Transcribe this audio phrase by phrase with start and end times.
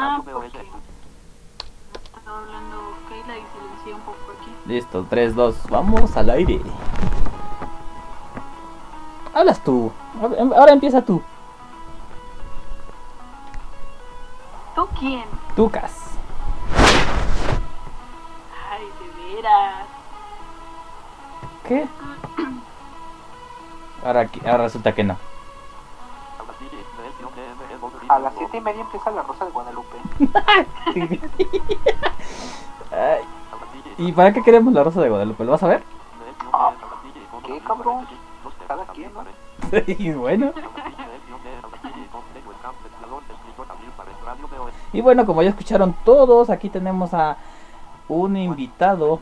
[0.00, 0.46] Ah, porque
[2.16, 2.76] estaba hablando
[3.08, 4.54] Keila y silencié un poco aquí.
[4.66, 6.60] Listo, 3, 2, vamos al aire.
[9.34, 9.90] Hablas tú.
[10.38, 11.20] em, Ahora empieza tú.
[14.76, 15.24] ¿Tú quién?
[15.56, 15.92] Tucas.
[18.70, 19.86] Ay, de veras.
[21.66, 21.88] ¿Qué?
[24.04, 25.16] Ahora, ahora resulta que no.
[28.08, 29.96] A las siete y media empieza la Rosa de Guadalupe.
[32.90, 33.20] Ay,
[33.98, 35.44] ¿Y para qué queremos la rosa de Guadalupe?
[35.44, 35.82] ¿Lo vas a ver?
[36.52, 36.72] Ah,
[37.44, 38.06] ¿Qué cabrón?
[38.66, 39.24] Cada quien, ¿no?
[39.86, 40.52] Y bueno.
[44.92, 47.36] Y bueno, como ya escucharon todos, aquí tenemos a
[48.08, 49.20] un invitado.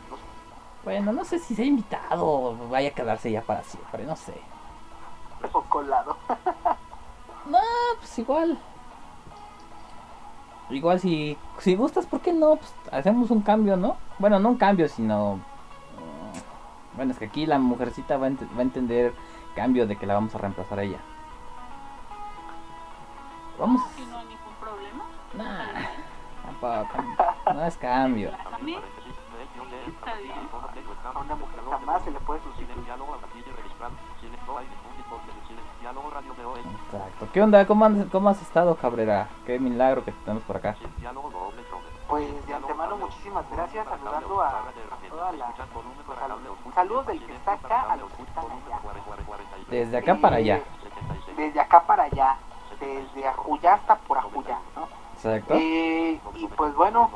[0.85, 4.35] Bueno, no sé si sea invitado o vaya a quedarse ya para siempre, no sé.
[5.53, 6.17] O colado.
[7.47, 7.59] No,
[7.99, 8.59] pues igual.
[10.71, 12.57] Igual si, si gustas, ¿por qué no?
[12.57, 13.97] Pues hacemos un cambio, ¿no?
[14.19, 15.37] Bueno, no un cambio, sino...
[15.37, 19.15] mm, Bueno, es que aquí la mujercita va a, ent- va a entender
[19.55, 20.99] cambio de que la vamos a reemplazar a ella.
[23.59, 23.81] Vamos...
[23.97, 25.05] Si no hay ningún problema.
[25.35, 25.87] Nah,
[26.45, 27.03] tampoco,
[27.55, 28.31] no es cambio.
[28.53, 28.77] A mí
[29.87, 30.35] está bien.
[31.15, 32.77] A una mujer jamás se le puede sustituir.
[36.97, 37.29] Exacto.
[37.33, 37.67] ¿Qué onda?
[37.67, 39.29] ¿Cómo, andas- ¿Cómo has estado, Cabrera?
[39.47, 40.77] Qué milagro que te tenemos por acá.
[42.09, 44.53] Pues de antemano muchísimas gracias, saludando a, a
[45.11, 45.47] toda la...
[46.07, 46.39] pues, sal-
[46.75, 48.81] saludos del que está acá a los que están allá.
[49.69, 50.57] Desde acá para allá.
[50.59, 52.37] Eh, Desde acá para allá.
[52.79, 54.87] Desde Ajuyá hasta por Ajuyá, ¿no?
[55.15, 55.55] Exacto.
[55.57, 57.11] Eh, y pues bueno,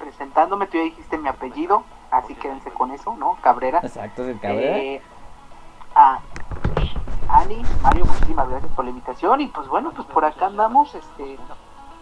[0.00, 3.36] presentándome, tú ya dijiste mi apellido, así quédense con eso, ¿no?
[3.42, 3.80] Cabrera.
[3.82, 4.78] Exacto, es el Cabrera.
[4.78, 5.02] Eh,
[5.94, 6.18] a
[7.28, 9.40] Ani, Mario, muchísimas gracias por la invitación.
[9.40, 11.38] Y pues bueno, pues por acá andamos, este,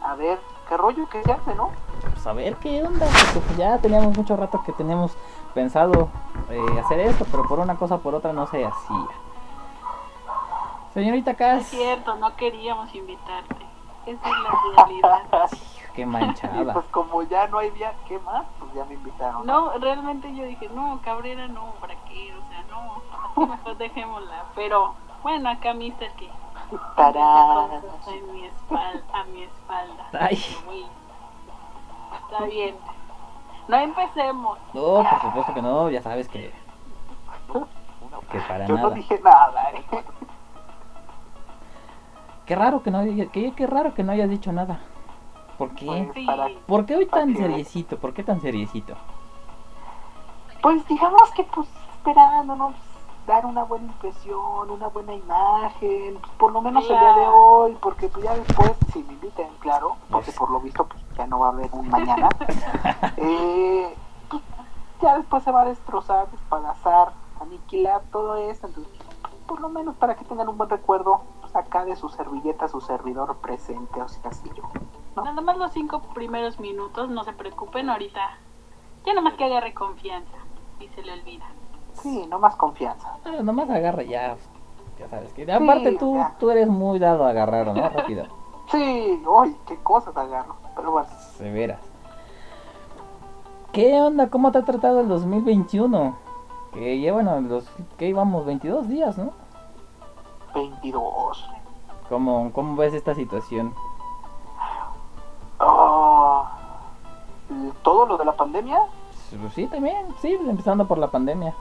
[0.02, 1.70] a ver qué rollo, qué se hace, ¿no?
[2.12, 3.06] Pues a ver qué onda.
[3.06, 5.16] porque pues ya teníamos mucho rato que teníamos
[5.54, 6.08] pensado
[6.50, 9.06] eh, hacer esto, pero por una cosa o por otra no se hacía.
[10.92, 13.66] Señorita Es Cas, cierto, no queríamos invitarte.
[14.06, 15.22] Esa es la realidad.
[15.94, 16.72] qué Y manchada.
[16.72, 18.44] pues como ya no hay día, ¿qué más?
[18.58, 19.46] Pues ya me invitaron.
[19.46, 22.34] No, realmente yo dije, no, Cabrera no, ¿para qué?
[22.34, 24.44] O sea, no, mejor dejémosla.
[24.54, 26.30] Pero bueno, acá Mister que
[26.94, 27.70] Tarán.
[27.70, 30.08] deja cosas en mi espalda, a mi espalda.
[30.20, 30.38] Ay.
[30.66, 30.86] Muy-
[32.30, 32.76] Está bien.
[33.66, 34.58] No empecemos.
[34.72, 36.52] No, por supuesto que no, ya sabes que.
[38.30, 39.84] Que para Yo no dije nada, ¿eh?
[42.46, 44.80] Qué raro que no haya- qué, qué raro que no hayas dicho nada.
[45.58, 45.86] ¿Por qué?
[45.86, 46.26] Pues, Sí.
[46.26, 47.98] para- ¿Por qué hoy tan ¿para seriecito?
[47.98, 48.94] ¿Por qué tan seriecito?
[50.62, 52.74] Pues digamos que pues esperándonos
[53.26, 58.08] dar una buena impresión, una buena imagen, por lo menos el día de hoy, porque
[58.08, 61.48] pues ya después, si me invitan, claro, porque por lo visto pues ya no va
[61.48, 62.28] a haber un mañana,
[63.16, 63.94] eh,
[64.28, 64.42] pues,
[65.00, 68.92] ya después se va a destrozar, despedazar, aniquilar todo esto, entonces
[69.22, 72.68] pues, por lo menos para que tengan un buen recuerdo, pues acá de su servilleta,
[72.68, 74.64] su servidor presente, o sea, así yo.
[75.16, 75.24] ¿no?
[75.24, 78.38] Nada más los cinco primeros minutos, no se preocupen ahorita.
[79.06, 80.38] Ya nada más que agarre confianza
[80.80, 81.44] y se le olvida.
[81.94, 83.16] Sí, no más confianza.
[83.24, 84.36] Ah, nomás agarra ya.
[84.98, 85.50] Ya sabes que.
[85.50, 86.36] Aparte tú, ya.
[86.38, 87.88] tú eres muy dado a agarrar, ¿no?
[87.88, 88.26] Rápido.
[88.70, 91.08] Sí, uy, qué cosas agarro, pero bueno.
[91.36, 91.80] Se veras.
[93.72, 94.30] ¿Qué onda?
[94.30, 96.16] ¿Cómo te ha tratado el 2021?
[96.72, 97.68] Que ya bueno, los
[97.98, 99.32] que íbamos 22 días, ¿no?
[100.54, 101.50] 22.
[102.08, 103.74] ¿Cómo, cómo ves esta situación?
[105.60, 106.58] Ah,
[107.82, 108.78] ¿Todo lo de la pandemia?
[109.40, 111.54] Pues sí, también, sí, empezando por la pandemia.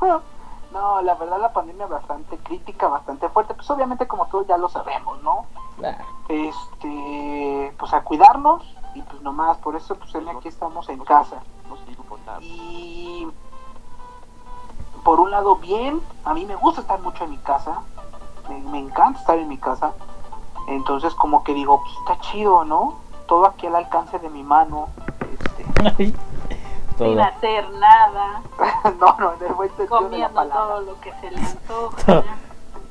[0.72, 3.54] No, la verdad la pandemia bastante crítica, bastante fuerte.
[3.54, 5.46] Pues obviamente como todos ya lo sabemos, ¿no?
[5.78, 6.04] Claro.
[6.28, 8.62] Este, pues a cuidarnos
[8.94, 11.42] y pues nomás, por eso pues aquí estamos en casa.
[12.40, 13.26] Y
[15.02, 17.82] por un lado bien, a mí me gusta estar mucho en mi casa,
[18.48, 19.92] me, me encanta estar en mi casa.
[20.68, 22.96] Entonces como que digo, pues está chido, ¿no?
[23.26, 24.88] Todo aquí al alcance de mi mano.
[25.32, 26.14] Este,
[27.00, 27.08] Todo.
[27.08, 28.42] Sin hacer nada,
[29.00, 30.54] no, no, en el buen sentido de la comiendo palabra.
[30.66, 32.22] todo lo que se le antoja.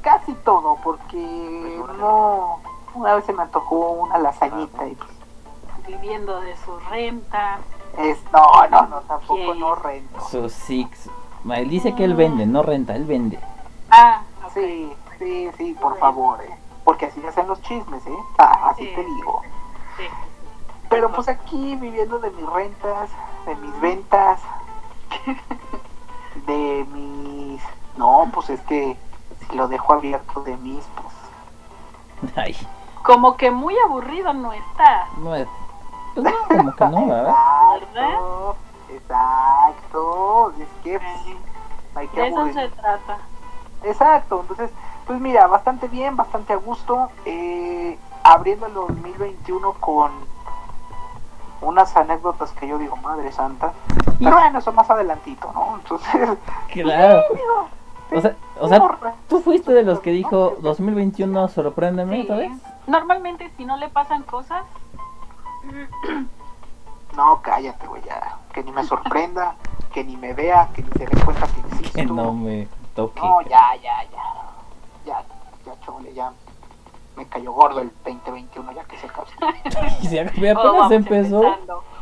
[0.02, 2.60] Casi todo, porque no.
[2.96, 5.10] Una vez se me antojó una lasañita y pues,
[5.88, 7.60] viviendo de su renta.
[8.00, 8.18] es.
[8.34, 9.60] No, no, no, tampoco ¿Quién?
[9.60, 10.22] no rento.
[10.22, 11.08] Sus six.
[11.54, 13.40] Él dice que él vende, no renta, él vende.
[13.92, 14.54] Ah, ok.
[14.54, 16.56] Sí, sí, sí, por favor, eh.
[16.84, 18.18] Porque así se hacen los chismes, ¿eh?
[18.40, 18.96] Ah, así Sí.
[18.96, 19.42] te digo.
[19.98, 20.04] Sí.
[20.90, 23.10] Pero pues aquí viviendo de mis rentas,
[23.46, 24.40] de mis ventas,
[26.48, 27.62] de mis...
[27.98, 28.98] No, pues es que
[29.48, 30.84] si lo dejo abierto de mis,
[32.22, 32.34] pues...
[32.36, 32.56] Ay,
[33.04, 35.08] Como que muy aburrido no está.
[35.18, 35.48] no es.
[36.16, 37.36] Pues no, como que no, ¿verdad?
[37.78, 38.56] Exacto,
[38.90, 40.54] exacto.
[40.60, 41.38] Es que pues, Eh,
[41.96, 42.54] hay que De eso aburrir.
[42.56, 43.18] se trata.
[43.84, 44.72] Exacto, entonces,
[45.08, 47.10] pues mira, bastante bien, bastante a gusto.
[47.26, 50.12] Eh, abriendo el 2021 con
[51.62, 53.74] unas anécdotas que yo digo, madre santa.
[54.20, 55.76] Pero bueno, eso más adelantito, ¿no?
[55.78, 56.38] Entonces,
[56.72, 57.24] Claro.
[57.34, 57.68] digo,
[58.18, 59.14] O sea, o sea, porra.
[59.28, 62.28] tú fuiste de los que dijo 2021 sorpréndeme, Sí.
[62.28, 62.52] ¿sabes?
[62.88, 64.64] Normalmente si no le pasan cosas,
[67.16, 68.38] no, cállate, güey, ya.
[68.54, 69.56] Que ni me sorprenda,
[69.94, 71.98] que ni me vea, que ni se dé cuenta que existo.
[72.00, 73.20] Que no me toque.
[73.22, 74.24] No, ya, ya, ya.
[75.06, 75.24] Ya,
[75.66, 76.32] ya, chole, ya.
[77.20, 79.28] Me cayó gordo el 2021, ya que se acabó.
[80.02, 81.42] Y si apenas Oh, vamos empezó.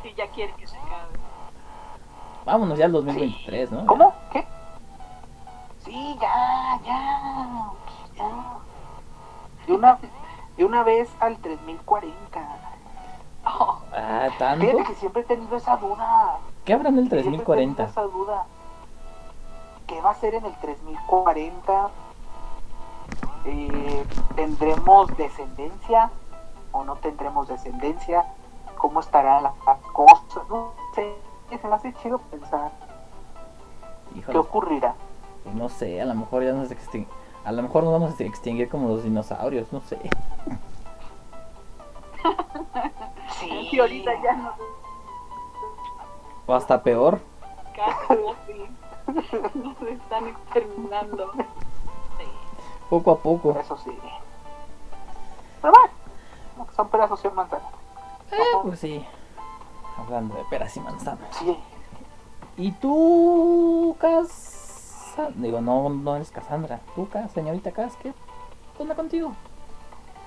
[0.04, 1.18] Si ya quiere que se acabe.
[2.46, 3.86] Vámonos ya al 2023, ¿no?
[3.88, 4.14] ¿Cómo?
[4.32, 4.46] ¿Qué?
[5.80, 7.72] Sí, ya, ya.
[8.16, 8.30] ya.
[9.66, 9.98] De una,
[10.56, 12.40] de una vez al 3040.
[13.44, 14.66] Oh, Ah, ¿tanto?
[14.68, 16.38] Fíjate que siempre he tenido esa duda.
[16.64, 17.84] ¿Qué habrá en el Siempre he tenido 3040?
[17.86, 18.46] esa duda.
[19.88, 21.90] ¿Qué va a ser en el 3040?
[23.50, 24.04] Eh,
[24.36, 26.12] ¿Tendremos descendencia
[26.74, 28.26] o no tendremos descendencia?
[28.78, 30.42] ¿Cómo estará la la cosa?
[30.50, 31.16] No sé,
[31.50, 32.72] se me hace chido pensar.
[34.30, 34.96] ¿Qué ocurrirá?
[35.44, 37.16] pues no sé, a lo mejor ya nos extinguimos.
[37.46, 39.98] A lo mejor nos vamos a extinguir como los dinosaurios, no sé.
[43.40, 43.70] Sí.
[43.72, 44.52] y ahorita ya no
[46.48, 47.20] O hasta peor.
[47.76, 48.22] casi,
[49.08, 49.58] casi.
[49.58, 51.32] Nos están exterminando.
[52.90, 53.58] Poco a poco.
[53.60, 53.92] Eso sí.
[55.62, 57.72] Pero bueno, son pedazos y manzanas.
[58.32, 59.06] Eh, pues sí.
[59.98, 61.36] Hablando de peras y manzanas.
[61.38, 61.58] Sí.
[62.58, 65.16] ¿Y tú, Cas?
[65.36, 66.80] Digo, no, no eres Cassandra.
[66.96, 67.96] ¿Tú, Cas, señorita Cas?
[67.98, 68.14] ¿Qué
[68.80, 69.32] onda contigo?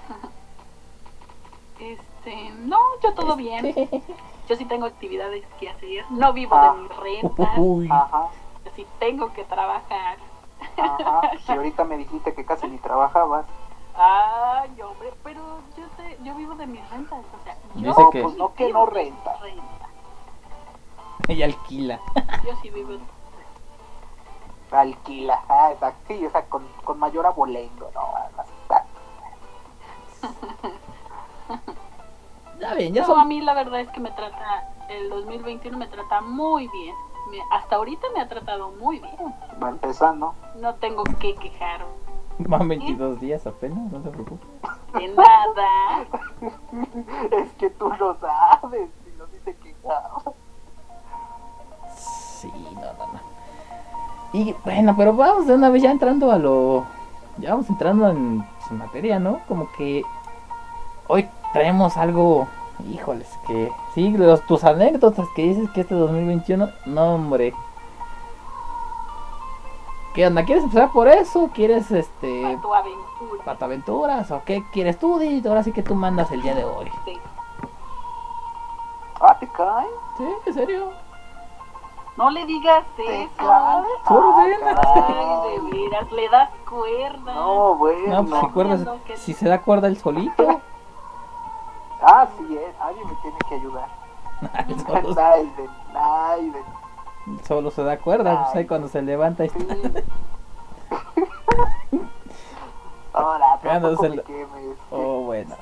[1.81, 3.65] Este, no, yo todo bien.
[3.65, 4.03] Este.
[4.51, 6.05] Yo sí tengo actividades que hacer.
[6.11, 7.49] No vivo de mis rentas.
[7.57, 7.89] Uy.
[7.91, 8.29] Ajá.
[8.65, 10.19] Yo sí tengo que trabajar.
[10.81, 11.31] Ajá.
[11.47, 13.45] Si ahorita me dijiste que casi ni trabajabas.
[13.97, 17.25] Ay, hombre, pero yo sé, yo vivo de mis rentas.
[17.39, 19.37] O sea, yo Dice No, que- pues no que no renta.
[19.41, 19.81] rentas.
[21.29, 22.01] Ella alquila.
[22.45, 22.99] Yo sí vivo.
[24.71, 25.41] Alquila.
[25.49, 26.01] Ah, exacto.
[26.09, 28.11] Sí, o sea, con, con mayor abolengo, ¿no?
[32.61, 33.29] Ya bien, ya No, a son.
[33.29, 36.95] mí la verdad es que me trata, el 2021 me trata muy bien.
[37.31, 39.15] Me- hasta ahorita me ha tratado muy bien.
[39.63, 40.35] Va empezando.
[40.61, 41.85] No tengo que quejar
[42.39, 44.47] Van 22 días apenas, no se preocupe.
[44.95, 46.05] de nada.
[47.33, 48.89] Es que tú lo sabes.
[49.05, 50.35] Si no dice que no.
[51.97, 53.21] Sí, no, no, no.
[54.33, 56.85] Y bueno, pero vamos de una vez ya entrando a lo.
[57.39, 59.41] Ya vamos entrando en, en materia, ¿no?
[59.49, 60.03] Como que
[61.09, 62.49] hoy traemos algo.
[62.89, 63.71] Híjoles, que.
[63.95, 66.69] Sí, los, tus anécdotas que dices que este 2021.
[66.87, 67.55] No, hombre.
[70.15, 70.45] ¿Qué onda?
[70.45, 71.51] ¿Quieres empezar por eso?
[71.55, 72.59] ¿Quieres este.
[72.61, 73.45] Tu aventura.
[73.45, 74.31] pataventuras?
[74.33, 75.19] ¿O qué quieres tú?
[75.19, 76.91] Di, ahora sí que tú mandas el día de hoy.
[77.05, 77.17] Sí.
[79.21, 79.87] Ah, te cae.
[80.19, 80.25] ¿Sí?
[80.47, 80.91] ¿En serio?
[82.17, 83.31] No le digas eso.
[83.39, 83.85] Ah.
[84.07, 87.35] Ay, de veras, le das cuerda.
[87.35, 88.23] No, bueno.
[88.23, 90.61] No, pues si, cuerda, viendo que- si se da cuerda el solito.
[92.03, 92.75] Ah, sí es.
[92.81, 93.89] Alguien me tiene que ayudar.
[94.87, 96.65] solo, Naiden, Naiden.
[97.47, 99.45] solo se da cuerda, pues ahí cuando se levanta.
[99.45, 99.59] y- Sí.
[103.13, 104.77] Ahora, Cuando tampoco se me quemes.
[104.91, 105.55] Oh, bueno.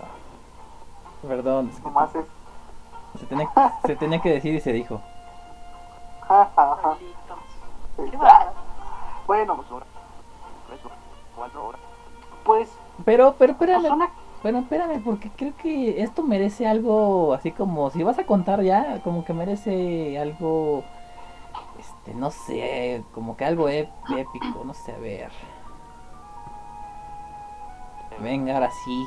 [1.26, 1.88] Perdón, es que
[2.20, 2.26] es.
[3.20, 3.50] se, tenía,
[3.84, 5.00] se tenía que decir y se dijo.
[9.26, 9.64] Bueno,
[11.36, 11.80] cuatro horas.
[12.44, 12.70] pues,
[13.04, 14.10] Pero, pero pues espérame, una
[14.42, 19.00] bueno, espérame, porque creo que esto merece algo así como, si vas a contar ya,
[19.02, 20.85] como que merece algo,
[21.78, 25.30] este, no sé, como que algo ép- épico, no sé, a ver.
[28.21, 29.07] Venga, ahora sí.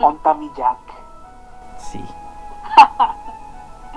[0.00, 0.78] Onta mi Jack.
[1.78, 2.04] Sí.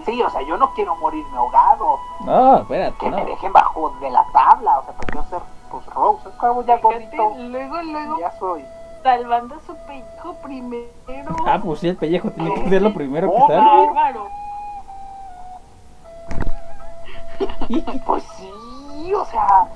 [0.06, 1.98] Sí, o sea, yo no quiero morirme ahogado.
[2.22, 3.18] No, espérate, Que no.
[3.18, 4.80] me dejen bajo de la tabla.
[4.80, 5.40] O sea, prefiero ser,
[5.84, 6.30] pues, Rose.
[6.30, 7.34] Es como ya gordito.
[7.38, 8.64] luego, luego, Ya soy.
[9.04, 11.36] salvando su pellejo primero.
[11.46, 13.76] Ah, pues sí, el pellejo tiene que ser lo primero que Oh, salga.
[13.94, 14.28] Bárbaro.
[18.06, 19.68] Pues sí, o sea.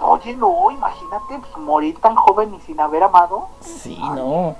[0.00, 3.48] Oye, no, imagínate pues, morir tan joven y sin haber amado.
[3.60, 4.54] Sí, no.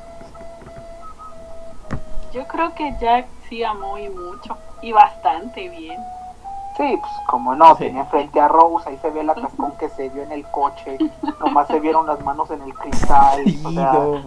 [2.33, 4.57] Yo creo que Jack sí amó y mucho.
[4.83, 5.99] Y bastante bien.
[6.77, 7.85] Sí, pues como no, Sí.
[7.85, 10.99] tenía frente a Rose, ahí se ve la cascón que se vio en el coche,
[11.41, 14.25] nomás se vieron las manos en el cristal, Sí, o sea, no, pues,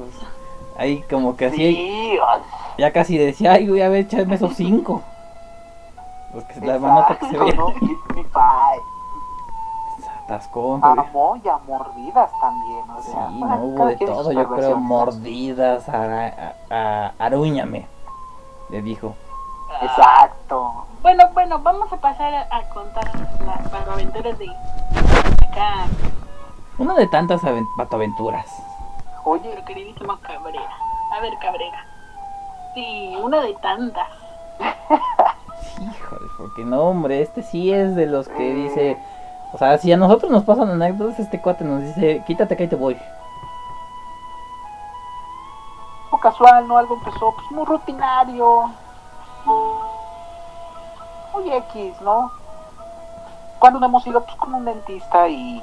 [0.78, 2.20] Ahí como que así, Sí,
[2.78, 5.02] ya casi decía, ay, güey, a ver, échame esos cinco.
[6.32, 7.56] Pues que la manota que se exacto, vea.
[7.56, 7.70] ¿no?
[7.82, 8.78] Y mi pai,
[10.00, 10.82] Se atascó, güey.
[10.84, 13.28] amó y a mordidas también, o Sí, sea.
[13.30, 17.88] no cada hubo de todo, yo creo, mordidas, a, a, a- arúñame,
[18.70, 19.16] le dijo.
[19.82, 20.86] Exacto.
[21.02, 23.06] Bueno, bueno, vamos a pasar a, contar
[23.46, 24.50] las aventuras de
[25.50, 25.86] acá,
[26.78, 28.46] Una de tantas aven- patoaventuras.
[29.24, 30.70] Oye, nuestro queridísimo Cabrera.
[31.12, 31.86] A ver, Cabrera.
[32.74, 34.08] Sí, una de tantas.
[35.80, 38.98] Híjole, porque no, hombre, este sí es de los que dice,
[39.54, 42.70] o sea, si a nosotros nos pasan anécdotas, este cuate nos dice, quítate que ahí
[42.70, 42.98] te voy.
[46.20, 46.78] casual, ¿no?
[46.78, 48.70] Algo empezó pues muy rutinario.
[51.38, 52.32] Muy X, ¿no?
[53.60, 55.62] Cuando hemos ido pues con un dentista y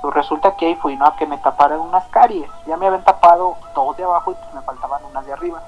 [0.00, 1.04] pues resulta que ahí fui, ¿no?
[1.04, 2.50] A que me taparan unas caries.
[2.66, 5.60] Ya me habían tapado dos de abajo y pues me faltaban unas de arriba.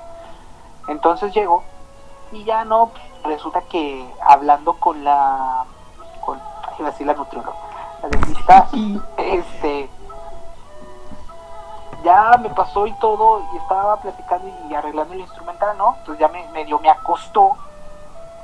[0.88, 1.62] Entonces llego
[2.32, 2.88] y ya no,
[3.22, 5.64] pues, resulta que hablando con la,
[6.24, 6.40] con,
[6.78, 7.56] iba a decir la nutrióloga,
[8.02, 8.68] la dentista,
[9.18, 9.90] este,
[12.02, 15.96] ya me pasó y todo, y estaba platicando y arreglando el instrumental, ¿no?
[15.98, 17.56] Entonces ya me, medio me acostó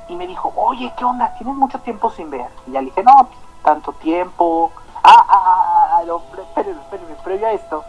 [0.09, 1.33] y me dijo, oye, ¿qué onda?
[1.37, 2.49] ¿Tienes mucho tiempo sin ver?
[2.67, 3.27] Y ya le dije, no,
[3.63, 4.71] tanto tiempo.
[5.03, 7.83] Ah, ah, ah, ah, no, pre- espérenme, espérenme, previo a esto,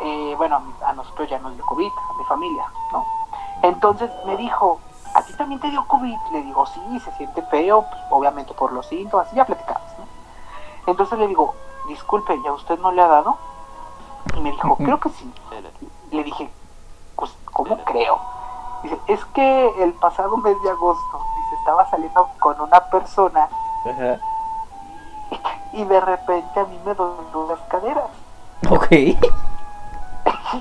[0.00, 3.04] eh, bueno, a nosotros ya nos dio COVID, a mi familia, ¿no?
[3.62, 4.80] Entonces me dijo,
[5.14, 6.16] ¿a ti también te dio COVID?
[6.32, 10.04] Le digo, sí, se siente feo, pues, obviamente por los síntomas, y ya platicamos, ¿no?
[10.90, 11.54] Entonces le digo,
[11.88, 13.38] disculpe, ¿ya usted no le ha dado?
[14.36, 15.32] Y me dijo, creo que sí.
[16.10, 16.50] Le dije,
[17.16, 18.18] pues, ¿cómo creo?
[18.84, 23.48] Dice, es que el pasado mes de agosto, dice, estaba saliendo con una persona
[23.84, 24.18] Ajá.
[25.72, 28.10] y de repente a mí me dolieron las caderas.
[28.70, 28.86] Ok.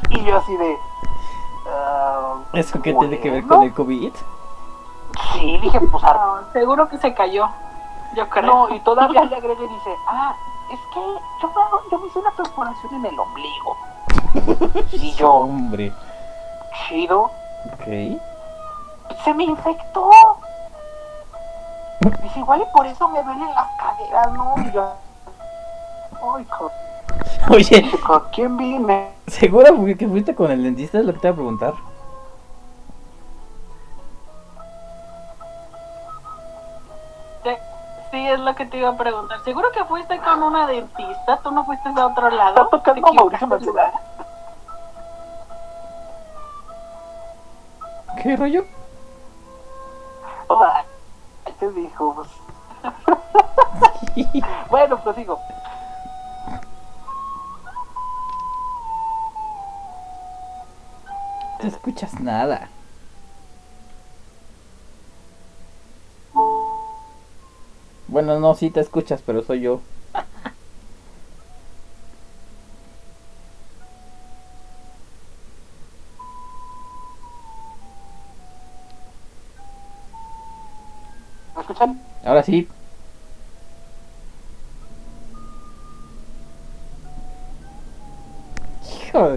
[0.09, 0.75] Y yo así de...
[1.69, 4.11] ah, ¿Eso qué tiene que ver con el COVID?
[5.33, 7.47] Sí, dije, pues No, seguro que se cayó.
[8.15, 8.45] Yo creo.
[8.67, 10.35] No, y todavía le agregué y dice, ah,
[10.71, 10.99] es que
[11.41, 13.77] yo, me- yo me hice una perforación en el ombligo.
[14.93, 15.93] Y yo, Hombre.
[16.87, 17.29] chido,
[17.71, 18.19] Ok.
[19.23, 20.09] se me infectó.
[22.21, 24.55] Dice, igual y por eso me duelen las caderas, ¿no?
[24.57, 24.93] Y yo,
[26.35, 26.71] ay, co-
[27.49, 29.13] Oye, ¿con quién vine?
[29.27, 30.99] ¿segura que fuiste con el dentista?
[30.99, 31.73] Es lo que te voy a preguntar.
[37.43, 37.49] Sí,
[38.11, 39.39] sí, es lo que te iba a preguntar.
[39.43, 42.49] Seguro que fuiste con una dentista, tú no fuiste a otro lado.
[42.63, 43.47] Está tocando ¿Te Mauricio
[48.23, 48.63] ¿Qué rollo?
[50.49, 50.85] Ay,
[51.59, 52.15] ¿Qué dijo?
[52.15, 52.29] Pues,
[54.69, 55.37] bueno, pues digo,
[61.61, 62.69] No escuchas nada.
[68.07, 69.81] Bueno, no, sí te escuchas, pero soy yo.
[81.73, 81.99] Escuchan?
[82.25, 82.67] Ahora sí.
[89.07, 89.29] Hijo,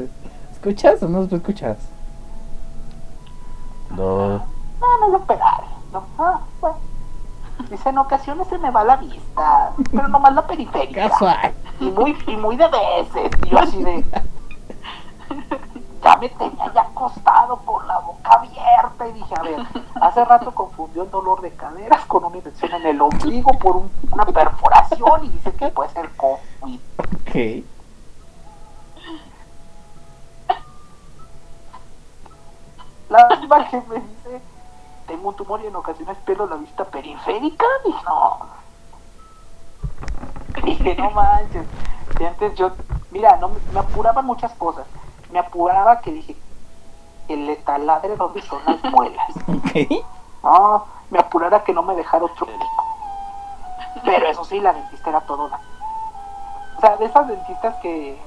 [0.52, 1.78] ¿escuchas o no te escuchas?
[3.90, 4.38] No.
[4.38, 5.64] No, no lo pegar.
[5.93, 6.78] No, ah, bueno.
[7.71, 11.09] Dice, en ocasiones se me va la vista, pero nomás la periférica.
[11.09, 11.55] Casual.
[11.81, 13.31] y muy, y muy de veces.
[13.50, 14.05] Yo así de.
[16.07, 19.57] Ya me tenía ya acostado con la boca abierta y dije, a ver,
[20.01, 23.93] hace rato confundió el dolor de caderas con una infección en el ombligo por un-
[24.13, 26.81] una perforación y dice que puede ser COVID.
[26.99, 27.67] Ok.
[33.09, 34.47] La misma que me dice,
[35.07, 37.67] tengo un tumor y en ocasiones pierdo la vista periférica.
[37.85, 38.39] Dije, no.
[40.65, 41.69] Dije, no manches.
[42.19, 42.77] Y antes yo,
[43.11, 44.89] mira, no, me- me apuraban muchas cosas.
[45.30, 46.37] Me apuraba que dije,
[47.28, 49.26] el taladre donde son las muelas.
[49.49, 50.04] Ok.
[50.42, 52.85] No, me apurara que no me dejara otro pico.
[54.04, 55.61] Pero eso sí, la dentista era todo una.
[56.76, 58.21] O sea, de esas dentistas que,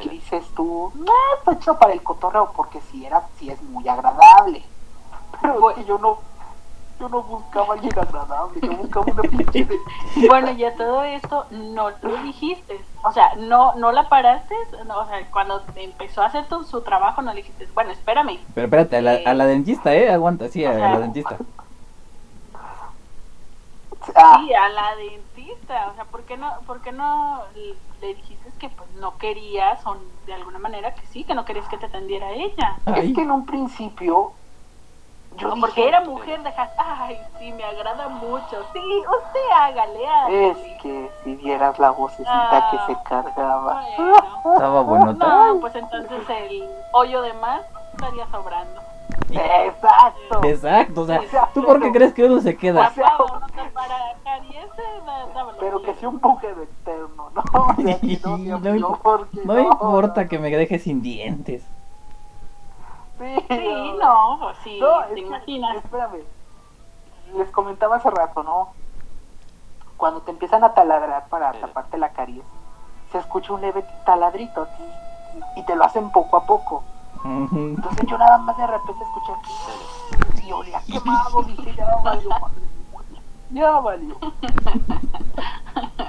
[0.00, 3.88] que dices tú, no, está hecho para el cotorreo, porque si era, si es muy
[3.88, 4.64] agradable.
[5.40, 6.18] Pero es que yo no,
[7.02, 9.78] yo no buscaba a alguien agradable, yo buscaba una pinche de-
[10.28, 12.80] Bueno, y a todo esto no lo dijiste.
[13.04, 14.54] O sea, no no la paraste.
[14.86, 18.38] no, o sea, cuando empezó a hacer tu, su trabajo, no le dijiste, bueno, espérame.
[18.54, 20.10] Pero espérate, a la, a la dentista, ¿eh?
[20.12, 21.38] Aguanta, sí, a la dentista.
[24.14, 25.88] Ah, Sí, a la dentista.
[25.90, 27.42] O sea, ¿por qué no, por qué no
[28.00, 31.68] le dijiste que pues no querías o de alguna manera que sí, que no querías
[31.68, 32.76] que te atendiera ella?
[32.86, 34.32] Ay, es que en un principio
[35.36, 38.62] yo O dije, porque era mujer, dejas, ay, sí, me agrada mucho.
[38.72, 40.50] Sí, usted hágale, hágale.
[40.50, 42.68] es que si vieras la vocecita Ah.
[42.70, 43.84] que se cargaba.
[43.96, 44.16] Bueno.
[44.54, 45.12] estaba bueno.
[45.14, 47.62] No, pues entonces el hoyo de más
[47.92, 48.80] estaría sobrando.
[49.30, 50.40] Exacto.
[50.44, 51.20] Exacto, o sea,
[51.54, 52.90] ¿tú por qué crees que uno se queda?
[52.94, 54.12] Guardado, no te para
[55.34, 55.58] dámelo.
[55.58, 57.42] Pero que sea un búnquero eterno, ¿no?
[57.54, 61.64] O sea, que no, sea No que No importa que me deje sin dientes.
[63.22, 65.76] Sí, Sí, no, pues sí, No, te es que, imaginas.
[65.76, 66.22] espérame.
[67.36, 68.72] Les comentaba hace rato, ¿no?
[69.96, 72.44] Cuando te empiezan a taladrar para taparte la caries,
[73.12, 74.66] se escucha un leve taladrito
[75.54, 76.82] y te lo hacen poco a poco.
[77.24, 79.32] Entonces yo nada más de repente escuché
[80.44, 82.30] y olía quemado, dije, ya valió,
[83.50, 84.16] ya valió.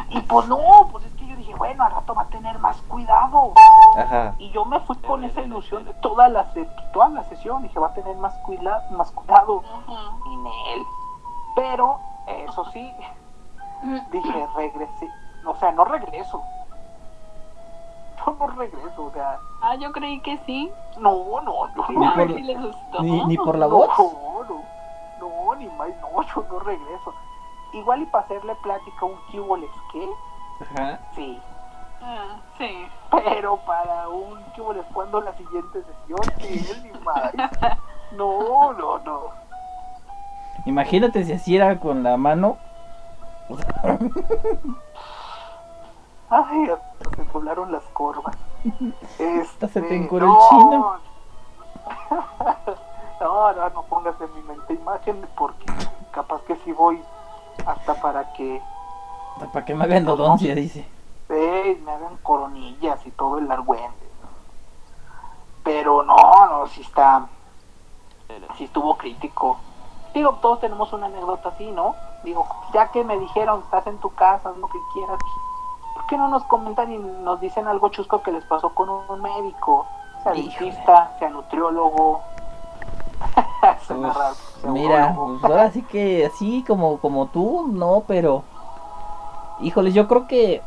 [0.10, 1.13] Y pues no, pues es
[1.54, 3.54] dije, bueno, al rato va a tener más cuidado.
[3.98, 4.36] Ajá.
[4.40, 7.80] Y yo me fui con esa ilusión de toda la, de toda la sesión, dije,
[7.80, 9.58] va a tener más, cuida, más cuidado.
[9.58, 10.30] Ujú.
[10.32, 10.84] Y Nel.
[11.56, 12.92] Pero, eso sí,
[14.12, 15.10] dije, regresé.
[15.46, 16.42] O sea, no regreso.
[18.26, 20.72] Yo no regreso, o sea, Ah, yo creí que sí.
[20.98, 21.88] no, no, no.
[21.90, 23.02] Ni por- si le gustó.
[23.02, 23.90] Ni, ni por la no, voz.
[23.98, 24.44] No,
[25.20, 27.14] no, ni más, no, yo no regreso.
[27.74, 30.10] Igual y para hacerle plática a un cuboles, ¿qué?
[30.72, 31.00] Ajá.
[31.16, 31.40] Sí.
[32.02, 32.88] Ah, sí.
[33.12, 36.22] Pero para un cuboles, cuando la siguiente sesión?
[36.38, 36.82] ¿Qué?
[36.84, 37.32] Ni más.
[38.12, 39.22] No, no, no.
[40.66, 42.58] Imagínate si así era con la mano.
[46.30, 48.36] Ay, hasta se poblaron las corvas.
[49.20, 50.96] Este, se te encuró el chino.
[53.20, 55.66] No, no, no pongas en mi mente imágenes porque
[56.12, 57.02] capaz que si voy
[57.66, 58.62] hasta para que
[59.40, 60.86] Para que me hagan dodoncia, dice.
[61.30, 63.88] eh, me hagan coronillas y todo el argüende.
[64.22, 64.30] ¿no?
[65.64, 66.16] Pero no,
[66.50, 67.28] no, si está,
[68.58, 69.58] si estuvo crítico.
[70.14, 71.96] Digo, todos tenemos una anécdota así, ¿no?
[72.24, 75.18] Digo, ya que me dijeron, estás en tu casa, haz lo que quieras,
[75.96, 79.22] ¿por qué no nos comentan y nos dicen algo chusco que les pasó con un
[79.22, 79.86] médico?
[80.24, 82.22] Sea dentista, sea nutriólogo.
[83.88, 84.36] Pues, raro,
[84.74, 88.44] Mira, pues ahora sí que así como, como tú, no, pero.
[89.62, 90.62] Híjole, yo creo que.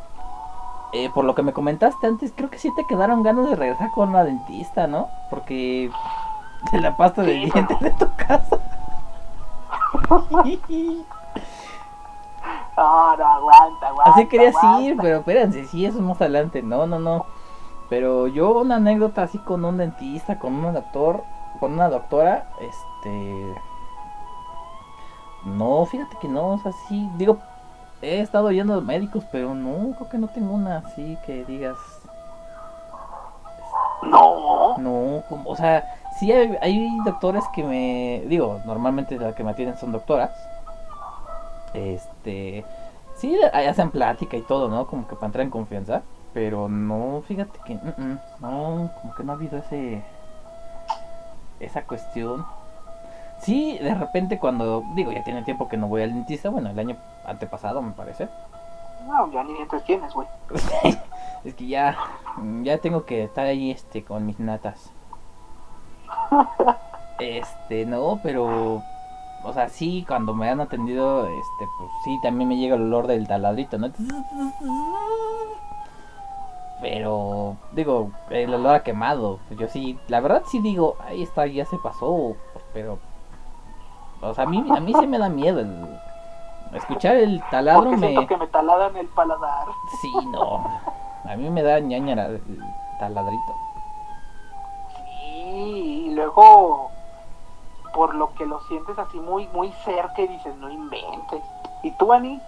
[0.93, 3.91] eh, por lo que me comentaste antes, creo que sí te quedaron ganas de regresar
[3.91, 5.09] con una dentista, ¿no?
[5.31, 5.91] Porque.
[6.73, 8.59] De la pasta de Sí, dientes de tu casa.
[12.77, 14.11] No, no, aguanta, aguanta.
[14.13, 14.83] Así querías aguanta.
[14.83, 16.63] ir, pero espérense, sí, eso es más adelante.
[16.63, 17.25] No, no, no.
[17.89, 21.23] Pero yo una anécdota así con un dentista, con un doctor,
[21.61, 23.55] con una doctora, este...
[25.45, 27.39] No, fíjate que no, o sea, sí, digo,
[28.03, 31.77] he estado yendo a médicos, pero no, creo que no tengo una así que digas,
[34.03, 34.77] No.
[34.79, 35.85] no, como, o sea,
[36.19, 40.31] sí hay, hay doctores que me, digo, normalmente las que me atienden son doctoras,
[41.75, 42.65] este,
[43.17, 44.87] sí, hacen plática y todo, ¿no?
[44.87, 49.25] Como que para entrar en confianza, pero no, fíjate que, mm, mm, no, como que
[49.25, 50.03] no ha habido ese,
[51.61, 52.45] esa cuestión.
[53.39, 56.79] Sí, de repente cuando, digo, ya tiene tiempo que no voy al dentista, bueno, el
[56.79, 56.97] año
[57.27, 58.29] antepasado me parece.
[59.07, 60.27] No, ya ni dientes tienes, güey.
[61.45, 61.97] es que ya,
[62.63, 64.91] ya tengo que estar ahí, este, con mis natas.
[67.19, 68.83] Este, no, pero,
[69.43, 73.07] o sea, sí, cuando me han atendido, este, pues sí, también me llega el olor
[73.07, 73.91] del taladrito, ¿no?
[76.83, 81.47] Pero, digo, el olor a quemado, pues yo sí, la verdad sí digo, ahí está,
[81.47, 82.37] ya se pasó,
[82.75, 82.99] pero,
[84.21, 85.99] o sea, a mí, a mí sí me da miedo el,
[86.75, 88.09] escuchar el taladro Porque me...
[88.09, 89.69] siento que me taladan el paladar.
[90.01, 90.65] Sí, no.
[91.25, 92.41] A mí me da ñañara el
[92.99, 93.55] taladrito.
[94.97, 96.91] Sí, y luego,
[97.93, 101.43] por lo que lo sientes así muy, muy cerca y dices, no inventes.
[101.83, 102.41] ¿Y tú, Ani?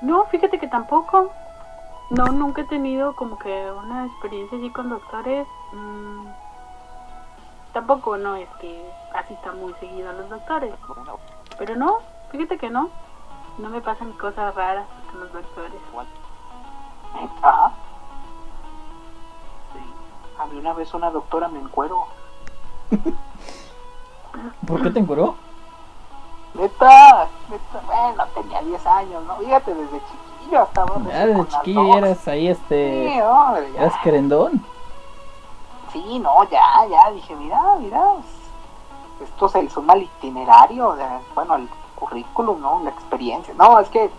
[0.00, 1.30] No, fíjate que tampoco.
[2.10, 5.46] No, nunca he tenido como que una experiencia así con doctores.
[5.72, 6.26] Mm,
[7.72, 10.74] tampoco, no, es que así está muy seguido a los doctores.
[11.58, 11.98] Pero no,
[12.30, 12.88] fíjate que no.
[13.58, 15.72] No me pasan cosas raras con los doctores.
[17.14, 17.72] ¿Neta?
[19.74, 19.80] Sí.
[20.38, 22.06] A mí una vez una doctora me encueró.
[24.66, 25.34] ¿Por qué te encuró?
[26.54, 29.36] Neta, neta, bueno, tenía 10 años, ¿no?
[29.36, 33.22] Fíjate, desde chiquillo estaba Ah, desde chiquillo ya eras ahí, Sí, este.
[33.22, 33.80] hombre, ya.
[33.82, 34.64] Eras querendón.
[35.92, 38.00] Sí, no, ya, ya, dije, mira, mira,
[39.20, 42.80] esto es un mal itinerario, sea, bueno, el currículum, ¿no?
[42.82, 43.54] La experiencia.
[43.54, 44.10] No, es que,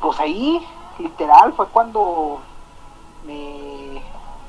[0.00, 0.66] pues ahí,
[0.98, 2.40] literal, fue cuando
[3.24, 4.02] me,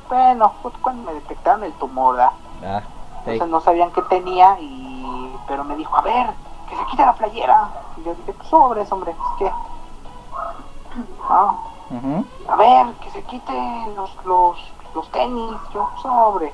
[0.09, 2.33] bueno, fue cuando me detectaron el tumor, ¿verdad?
[2.63, 2.81] Ah,
[3.25, 3.31] sí.
[3.31, 6.27] Entonces no sabían qué tenía y, pero me dijo, a ver,
[6.69, 7.71] que se quite la playera.
[7.97, 9.51] Y yo dije, pues sobres, hombre, es que,
[11.29, 11.55] ah,
[11.89, 12.25] Ujú.
[12.47, 13.53] a ver, que se quite
[13.95, 16.53] los, los, los tenis, yo sobre,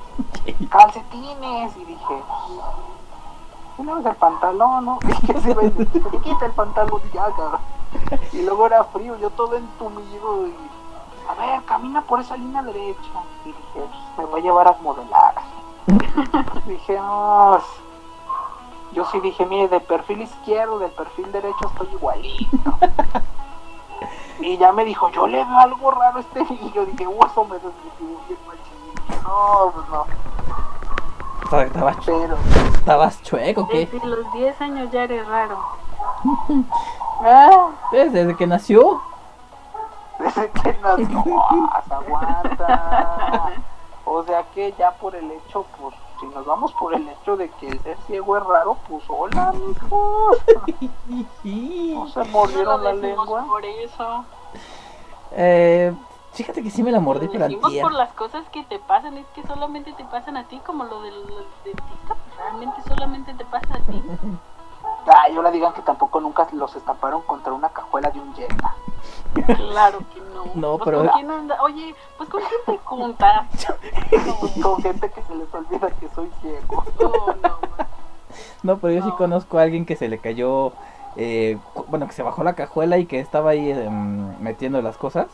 [0.68, 2.22] calcetines, y dije,
[3.78, 4.98] una vez el pantalón, ¿no?
[6.12, 7.60] Me quita el pantalón ya, cabrón.
[8.32, 10.54] Y luego era frío, yo todo entumido y,
[11.28, 13.00] a ver, camina por esa línea derecha.
[13.44, 15.34] Y dije, me voy a llevar a modelar.
[16.66, 17.58] dije, no,
[18.92, 22.78] yo sí dije, mire, de perfil izquierdo, del perfil derecho estoy igualito.
[24.40, 26.86] Y ya me dijo, yo le veo algo raro a este niño.
[26.86, 29.22] Dije, "Uh, eso me desmotivó bien machín".
[29.22, 30.06] No, pues no.
[31.62, 32.36] ¿Estabas, Pero,
[32.74, 33.86] estabas chueco o qué?
[33.86, 35.58] Desde los 10 años ya eres raro.
[37.24, 39.00] ah, Desde que nació.
[40.18, 41.42] desde que nació,
[41.90, 43.50] aguanta.
[44.04, 47.48] O sea que ya por el hecho, pues, si nos vamos por el hecho de
[47.50, 50.30] que el ser ciego es raro, pues hola, mijo.
[51.06, 53.44] No se No mordieron la lengua.
[53.46, 54.24] por eso.
[55.32, 55.92] Eh,
[56.32, 57.82] fíjate que sí me la mordí, pero decimos antier.
[57.82, 61.02] por las cosas que te pasan, es que solamente te pasan a ti, como lo
[61.02, 61.14] del
[61.64, 64.02] dentista, pues realmente solamente te pasa a ti.
[65.06, 68.74] Ah, yo le digan que tampoco nunca los estamparon contra una cajuela de un Jetta.
[69.56, 70.44] Claro que no.
[70.54, 71.62] No, Pues, pero- ¿con quién anda?
[71.62, 73.46] Oye, pues con quién te juntas.
[74.62, 76.84] Con gente que se les olvida que soy ciego.
[77.00, 77.34] No, no,
[77.76, 77.86] man.
[78.62, 79.16] No, pero yo sí No.
[79.16, 80.72] conozco a alguien que se le cayó,
[81.16, 81.58] eh,
[81.88, 85.26] bueno, que se bajó la cajuela y que estaba ahí em, metiendo las cosas,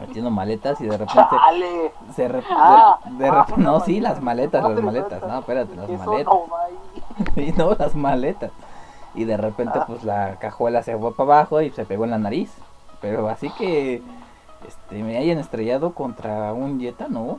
[0.00, 1.92] metiendo maletas y de repente Chale.
[2.14, 5.76] se re- Ah, de, de ah, una no, sí, las maletas, las maletas, no, espérate,
[5.76, 6.46] las maletas, no.
[7.36, 8.50] y no, las maletas,
[9.14, 9.84] y de repente Ah.
[9.86, 12.52] pues la cajuela se fue para abajo y se pegó en la nariz,
[13.00, 14.02] pero así que,
[14.66, 17.38] este, me hayan estrellado contra un Jetta, no,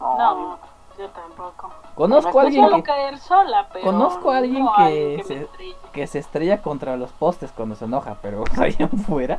[0.00, 0.58] No,
[0.98, 1.70] yo tampoco.
[1.94, 3.84] conozco a alguien que, caer sola, pero.
[3.86, 5.48] Conozco a alguien no que que se-
[5.92, 9.38] que estrella contra los postes cuando se enoja, pero ahí afuera,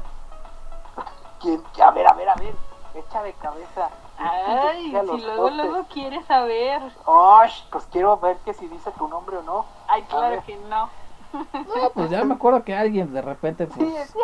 [1.41, 1.61] ¿Quién?
[1.83, 2.53] A ver, a ver, a ver.
[2.95, 3.89] Echa de cabeza.
[4.23, 6.81] Ay, si luego, luego quieres saber.
[7.05, 9.65] Osh, pues quiero ver que si dice tu nombre o no.
[9.87, 10.89] Ay, claro que no.
[11.33, 14.17] no, pues ya me acuerdo que alguien de repente pues sí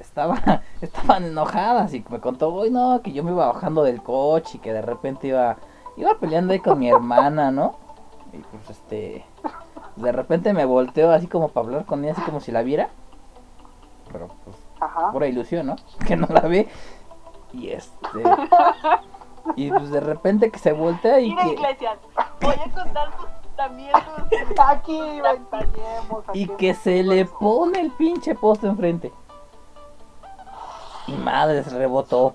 [0.00, 4.58] estaba, estaban enojadas y me contó, hoy no, que yo me iba bajando del coche
[4.58, 5.56] y que de repente iba,
[5.96, 7.76] iba peleando ahí con mi hermana, ¿no?
[8.32, 9.24] Y pues este,
[9.96, 12.90] de repente me volteo así como para hablar con ella, así como si la viera,
[14.12, 15.10] pero pues Ajá.
[15.12, 15.76] pura ilusión, ¿no?
[16.06, 16.68] Que no la ve.
[17.52, 18.22] Y este,
[19.54, 21.48] y pues de repente que se voltea y Mira, que...
[21.52, 21.98] Iglesias,
[22.40, 24.58] voy a contar tus, también tus.
[24.58, 26.24] Aquí ventañemos.
[26.34, 29.12] Y que se le pone el pinche poste enfrente.
[31.06, 32.32] Y madre, se rebotó.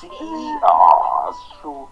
[0.00, 0.08] Sí,
[0.66, 1.30] oh,
[1.62, 1.88] su-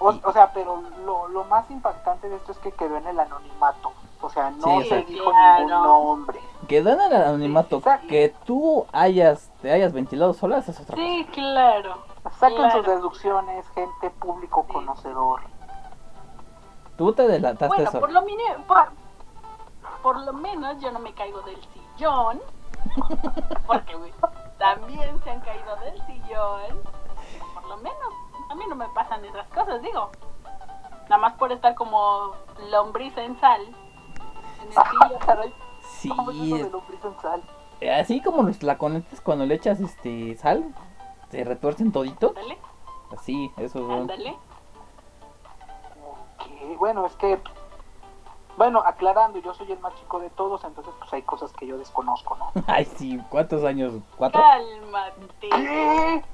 [0.00, 3.18] o, o sea, pero lo, lo más impactante de esto es que quedó en el
[3.18, 3.92] anonimato.
[4.20, 6.40] O sea, no Sí, o se sea- dijo ningún nombre.
[6.66, 7.80] Quedó en el anonimato.
[8.08, 11.96] Que tú hayas, te hayas ventilado sola, esa es otra Sí, claro.
[12.38, 12.76] Saquen Claro.
[12.78, 14.72] sus deducciones, gente público Sí.
[14.72, 15.40] conocedor.
[16.96, 18.88] Tú te delataste Bueno, por lo, mini- por,
[20.02, 22.40] por lo menos yo no me caigo del sillón.
[23.66, 23.96] Porque
[24.58, 26.82] también se han caído del sillón.
[27.54, 27.98] Por lo menos
[28.50, 30.10] a mí no me pasan esas cosas, digo.
[31.04, 32.32] Nada más por estar como
[32.70, 33.62] lombriz en sal.
[33.62, 35.18] En el sillón.
[35.24, 37.42] Caray, Sí, ¿cómo es eso de lombriz en sal?
[38.00, 40.74] así como los tlaconetes cuando le echas este sal,
[41.30, 42.28] se retuercen todito.
[42.28, 42.58] Ándale,
[43.12, 44.36] Así, eso ándale.
[46.06, 47.40] Ok, Bueno, es que,
[48.56, 51.78] bueno, aclarando, yo soy el más chico de todos, entonces pues hay cosas que yo
[51.78, 52.52] desconozco, ¿no?
[52.66, 53.94] Ay, sí, ¿cuántos años?
[54.16, 54.40] ¿Cuatro?
[54.40, 55.48] Cálmate.
[55.50, 56.24] ¿Qué?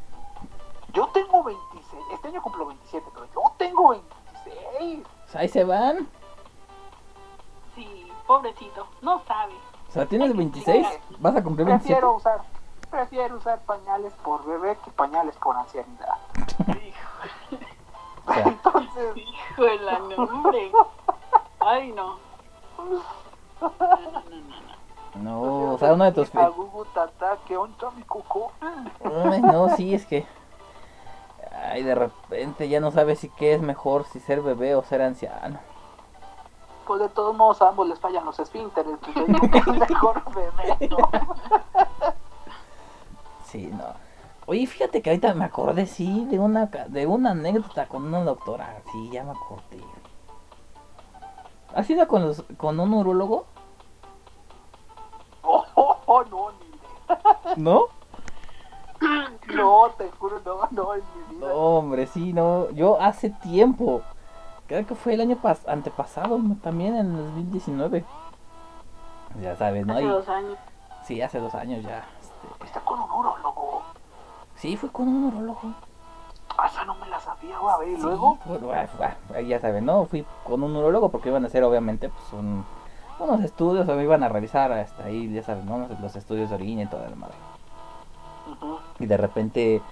[0.92, 5.02] Yo tengo 26, este año cumplo 27, pero yo tengo 26.
[5.24, 6.09] Pues ahí se van.
[7.74, 9.54] Sí, pobrecito, no sabe.
[9.88, 10.87] O sea, tienes 26,
[11.18, 11.94] vas a cumplir 27.
[11.94, 12.42] Prefiero usar,
[12.94, 16.14] prefiero usar pañales por bebé que pañales por ancianidad.
[18.44, 20.70] Entonces, Hijo de la nombre.
[21.59, 22.18] Ay, no.
[22.78, 23.00] No,
[25.16, 26.33] no, no, no, o sea, uno de tus...
[29.42, 30.24] no, sí, es que.
[31.70, 35.02] Ay, de repente ya no sabes si qué es mejor, si ser bebé o ser
[35.02, 35.59] anciano.
[36.87, 40.98] Pues de todos modos a ambos les fallan los esfínteres, pues mejor bebé, ¿no?
[43.54, 43.84] Sí, no.
[44.46, 48.24] Oye, fíjate que ahorita me acordé, sí, de una, ca- de una anécdota con una
[48.24, 48.82] doctora.
[48.90, 49.78] Sí, ya me acordé.
[51.72, 53.46] ¿Has ido con, los, con un urólogo?
[55.46, 57.62] Oh, oh, oh, no, ni.
[57.62, 57.84] ¿No?
[59.54, 61.48] No, te juro, no, no, en mi vida.
[61.48, 62.70] No, hombre, sí, no.
[62.70, 64.00] Yo hace tiempo.
[64.66, 68.04] Creo que fue el año pas antepasado, también en el 2019.
[69.42, 69.92] Ya sabes, ¿no?
[69.92, 70.58] Hace Y- dos años.
[71.04, 72.04] sí, hace dos años ya.
[72.64, 73.83] Está con un urólogo.
[74.57, 75.61] Sí, fue con un urólogo.
[76.57, 77.74] Ah, esa no me la sabía, güey.
[77.74, 78.38] A ver, y Sí, luego.
[78.46, 80.04] pues, ya saben, ¿no?
[80.07, 82.64] Fui con un urólogo porque iban a hacer, obviamente, pues un,
[83.18, 85.88] unos estudios, o me iban a revisar hasta ahí, ya saben, ¿no?
[86.00, 87.35] Los estudios de orina y toda la madre.
[89.00, 89.83] Y de repente,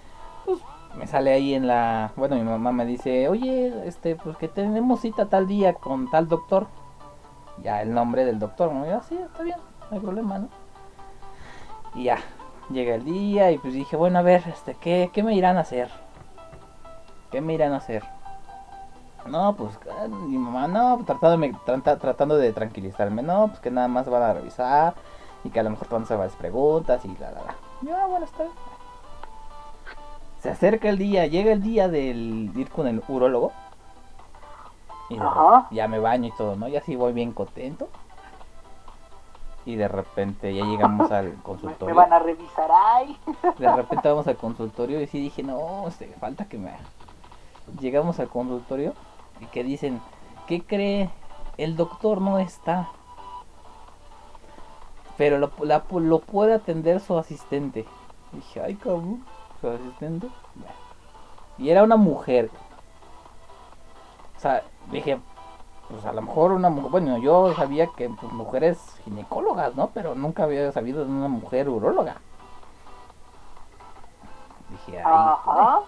[0.44, 0.60] pues,
[0.96, 2.12] me sale ahí en la...
[2.16, 6.28] Bueno, mi mamá me dice, oye, este, pues que tenemos cita tal día con tal
[6.28, 6.66] doctor.
[7.62, 8.86] Ya el nombre del doctor, ¿no?
[8.86, 9.58] Y yo, sí, está bien,
[9.90, 10.48] no hay problema, ¿no?
[11.94, 12.18] Y ya,
[12.70, 15.60] llega el día y pues dije, bueno, a ver, este, ¿qué, qué me irán a
[15.60, 15.90] hacer?
[17.30, 18.02] ¿Qué me irán a hacer?
[19.26, 23.88] No, pues ah, mi mamá, no, tratándome, trata- tratando de tranquilizarme, no, pues que nada
[23.88, 24.94] más van a revisar
[25.44, 27.54] y que a lo mejor te van a hacer varias preguntas y la, la, la.
[27.82, 28.54] Yo, ah, bueno, está bien.
[30.40, 33.52] Se acerca el día, llega el día del ir con el urólogo.
[35.08, 35.68] Y Ajá.
[35.70, 36.66] ya me baño y todo, ¿no?
[36.68, 37.88] Ya sí voy bien contento.
[39.64, 41.94] Y de repente ya llegamos al Me, me consultorio.
[41.94, 43.16] van a revisar, ay.
[43.58, 46.72] De repente vamos al consultorio y sí dije, no, este, falta que me...
[47.80, 48.92] Llegamos al consultorio
[49.40, 50.00] y que dicen,
[50.48, 51.10] ¿qué cree?
[51.58, 52.88] El doctor no está.
[55.16, 57.86] Pero lo, la- lo puede atender su asistente.
[58.32, 59.24] Dije, ay, cabrón,
[59.60, 60.26] su asistente.
[61.58, 62.50] Y era una mujer.
[64.36, 65.20] O sea, dije,
[65.92, 69.90] pues a lo mejor una mujer, bueno, yo sabía que pues, mujeres ginecólogas, ¿no?
[69.92, 72.16] Pero nunca había sabido de una mujer uróloga.
[74.70, 75.80] Dije, ay, Ajá.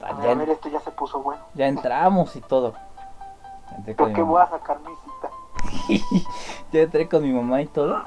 [0.00, 1.42] ver, ya, a ver, esto ya se puso bueno.
[1.54, 2.74] ya entramos y todo.
[3.96, 6.26] ¿Por qué voy a sacar mi cita?
[6.72, 8.02] ya entré con mi mamá y todo.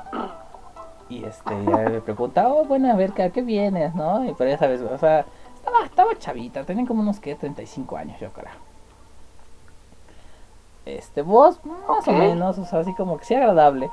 [1.10, 4.24] Y este, ya me preguntaba, oh, bueno, a ver, ¿a qué vienes, no?
[4.26, 5.26] Y pero ya sabes, o sea,
[5.56, 7.34] estaba, estaba chavita, tenía como unos, ¿qué?
[7.34, 8.73] 35 años, yo creo.
[10.86, 13.90] Este, voz, más o menos, o sea, así como que sí agradable.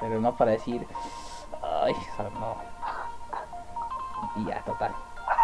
[0.00, 0.86] Pero no para decir,
[1.62, 2.56] ay, o sea, no.
[4.36, 4.92] Y ya, total.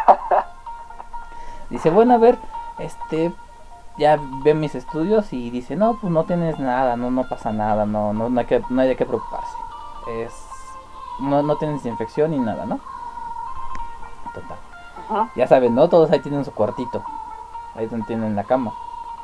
[1.70, 2.38] Dice, bueno, a ver,
[2.78, 3.32] este,
[3.98, 7.86] ya ve mis estudios y dice, no, pues no tienes nada, no, no pasa nada,
[7.86, 9.56] no, no, no hay que, no hay de qué preocuparse.
[10.08, 10.32] Es,
[11.18, 12.78] no, no tienes infección ni nada, ¿no?
[14.32, 14.58] Total.
[15.34, 15.88] Ya saben, ¿no?
[15.88, 17.02] Todos ahí tienen su cuartito.
[17.74, 18.72] Ahí donde tienen la cama.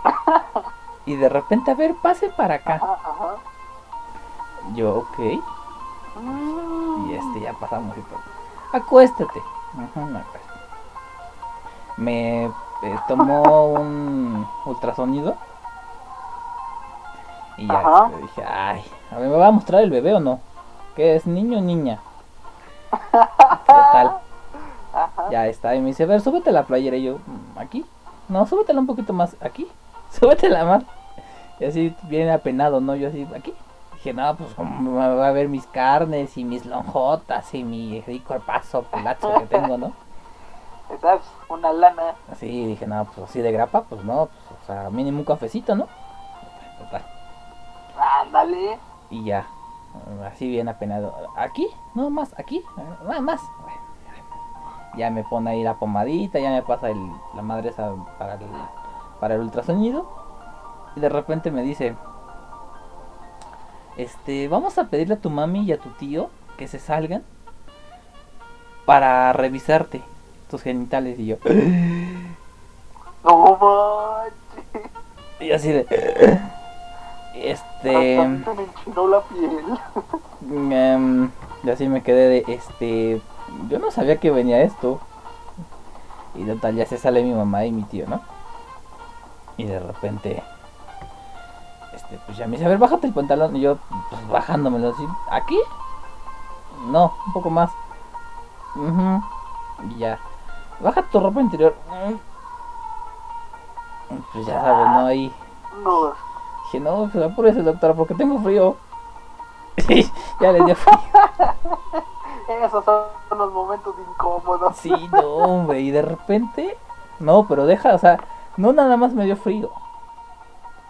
[1.07, 2.75] Y de repente, a ver, pase para acá.
[2.75, 3.35] Ajá, ajá.
[4.75, 5.19] Yo, ok.
[6.21, 7.11] Mm.
[7.11, 8.21] Y este, ya pasamos y todo.
[8.73, 9.41] Acuéstate.
[9.73, 10.49] Ajá, me acuesto.
[11.97, 13.43] Me eh, tomó
[13.75, 15.37] un ultrasonido.
[17.57, 18.07] Y ya Ajá.
[18.07, 20.41] este, dije, ay, a ver, ¿me va a mostrar el bebé o no?
[20.97, 21.99] ¿Qué es, niño o niña?
[23.11, 24.19] Total.
[24.95, 25.31] Ajá.
[25.31, 25.75] Ya está.
[25.75, 26.97] Y me dice, a ver, súbete la playera.
[26.97, 27.85] Y yo, "Mm, ¿aquí?
[28.29, 29.37] No, súbetela un poquito más.
[29.41, 29.71] ¿Aquí?
[30.21, 30.85] Súbetela más.
[31.59, 32.95] Y así, bien apenado, ¿no?
[32.95, 33.55] Yo así, ¿aquí?
[33.95, 38.39] Dije, no, pues como va a ver mis carnes y mis lonjotas y mi rico
[38.41, 39.93] paso pelazo que tengo, ¿no?
[41.01, 41.23] ¿Sabes?
[41.49, 42.15] Una lana.
[42.31, 45.75] Así dije, no, pues así de grapa, pues no, pues, o sea, mínimo un cafecito,
[45.75, 45.87] ¿no?
[46.79, 47.05] Total.
[48.21, 48.79] Ándale.
[49.09, 49.47] Y ya,
[50.27, 51.15] así bien apenado.
[51.37, 51.69] ¿Aquí?
[51.95, 52.63] No, más, aquí,
[53.07, 53.41] más, más.
[54.97, 58.41] Ya me pone ahí la pomadita, ya me pasa el, la madre esa para el,
[59.23, 60.05] para el ultrasonido.
[60.97, 61.95] Y de repente me dice,
[63.97, 67.23] este, vamos a pedirle a tu mami y a tu tío que se salgan
[68.85, 70.03] para revisarte
[70.51, 71.21] tus genitales.
[71.21, 71.37] Y yo,
[73.23, 74.91] No manches.
[75.39, 75.87] y así de,
[77.37, 78.19] este...
[78.19, 78.45] Me
[79.09, 79.65] la piel.
[80.73, 81.31] Em,
[81.63, 83.23] y así me quedé de este.
[83.69, 84.99] Yo no sabía que venía esto.
[86.35, 88.32] Y total, ya se sale mi mamá y mi tío, ¿no?
[89.63, 90.43] Y de repente.
[91.93, 93.55] Este, pues ya me dice, a ver, bájate el pantalón.
[93.55, 93.77] Y yo,
[94.11, 95.07] pues bajándomelo así.
[95.31, 95.59] ¿Aquí?
[96.87, 97.71] No, un poco más.
[98.75, 99.23] Ujú.
[99.89, 100.19] Y ya.
[100.81, 101.77] Baja tu ropa interior.
[101.89, 102.15] Mm.
[104.33, 105.07] Pues ya sabes, ¿no?
[105.07, 105.33] Ahí.
[105.85, 106.13] No.
[106.65, 108.77] Dije, no, pues apúrese, doctora, porque tengo frío.
[109.87, 110.99] Sí, ya le dio frío.
[112.63, 114.77] Esos son los momentos incómodos.
[114.77, 116.77] Sí, no, hombre, y de repente,
[117.21, 118.19] no, pero deja, o sea,
[118.57, 119.71] no nada más me dio frío,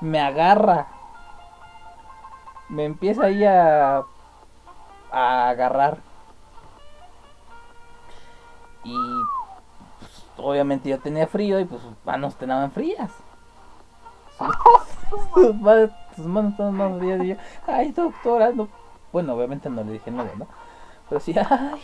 [0.01, 0.87] me agarra,
[2.69, 4.03] me empieza ahí a,
[5.11, 5.99] a agarrar.
[8.85, 8.99] Y
[10.01, 13.11] pues, obviamente yo tenía frío y pues sus manos tenían frías.
[15.13, 17.21] Sus- sus manos manos están más frías.
[17.23, 18.69] Y yo, ay, doctora, no.
[19.13, 20.47] Bueno, obviamente no le dije nada, ¿no?
[21.09, 21.81] Pero sí, ay.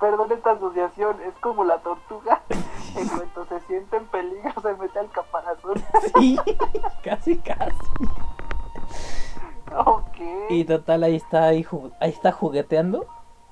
[0.00, 2.42] Perdón esta asociación, es como la tortuga.
[2.96, 5.74] En cuanto se siente en peligro, se mete al caparazón.
[6.18, 6.38] Sí,
[7.04, 7.76] casi, casi.
[9.76, 10.16] Ok.
[10.48, 11.66] Y total, ahí está, ahí,
[12.00, 13.06] ahí está jugueteando.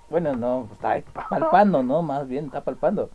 [0.09, 2.00] Bueno, no, está ahí palpando, ¿no?
[2.00, 3.11] Más bien, está palpando.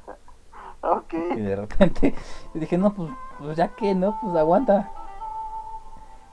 [0.81, 1.13] Ok.
[1.13, 2.15] Y de repente
[2.53, 3.09] dije, no, pues,
[3.39, 4.19] pues ya que, ¿no?
[4.21, 4.91] Pues aguanta.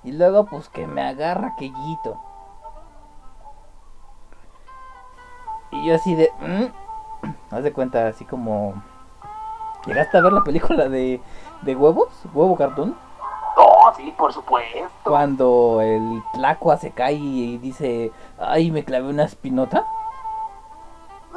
[0.05, 2.20] Y luego, pues que me agarra aquellito.
[5.70, 6.31] Y yo así de...
[6.40, 6.66] "Mm".
[7.55, 8.74] Haz de cuenta, así como...
[9.87, 11.20] ¿Llegaste a ver la película de,
[11.62, 12.09] de huevos?
[12.35, 12.96] ¿Huevo cartón?
[13.57, 14.88] Oh, sí, por supuesto.
[15.05, 19.85] Cuando el tlacua se cae y dice, ay, me clavé una espinota.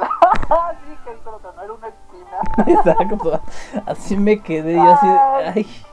[0.00, 2.38] sí, que pero no era una espina.
[2.80, 3.40] Exacto.
[3.86, 5.84] Así me quedé yo así de, ay,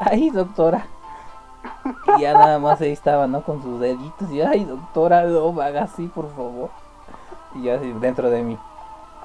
[0.00, 0.86] ay, doctora.
[2.16, 3.42] Y ya nada más ahí estaba, ¿no?
[3.42, 6.70] Con sus deditos y, ay, doctora, no me haga así, por favor.
[7.54, 8.58] Y yo así dentro de mí.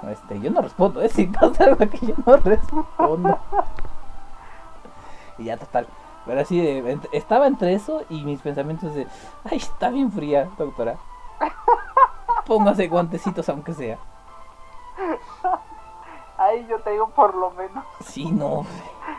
[0.09, 1.09] Este, yo no respondo, ¿eh?
[1.13, 3.37] Si pasa algo que yo no respondo.
[5.37, 5.87] Y ya total.
[6.25, 9.07] Pero así, de, estaba entre eso y mis pensamientos de,
[9.49, 10.97] ay, está bien fría, doctora.
[12.45, 13.97] Póngase guantecitos aunque sea.
[16.37, 18.65] Ahí yo te digo por lo menos Sí, no.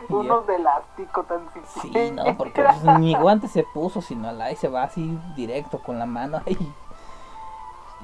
[0.09, 1.51] Y unos de elástico tan
[1.83, 5.81] Sí, no, porque pues, ni guante se puso, sino al ahí se va así directo
[5.81, 6.75] con la mano ahí.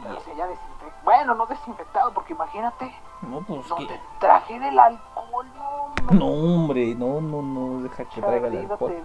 [0.03, 0.76] Pero si ya desinfectado.
[1.05, 5.69] Bueno, no desinfectado, porque imagínate, No, pues no te traje del alcohol, no.
[5.85, 6.17] hombre.
[6.17, 9.03] No, hombre, no, no, no, deja que traiga el alcohol.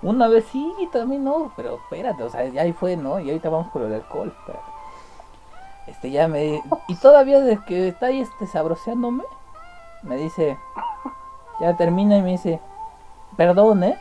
[0.00, 3.18] Una vez sí, también no, pero espérate, o sea, ya ahí fue, ¿no?
[3.18, 4.78] Y ahorita vamos por el alcohol, espérate.
[5.88, 6.62] Este, ya me...
[6.86, 9.24] Y todavía desde que está ahí, este, sabroseándome,
[10.02, 10.58] me dice...
[11.60, 12.60] Ya termina y me dice...
[13.36, 13.98] Perdón, ¿eh?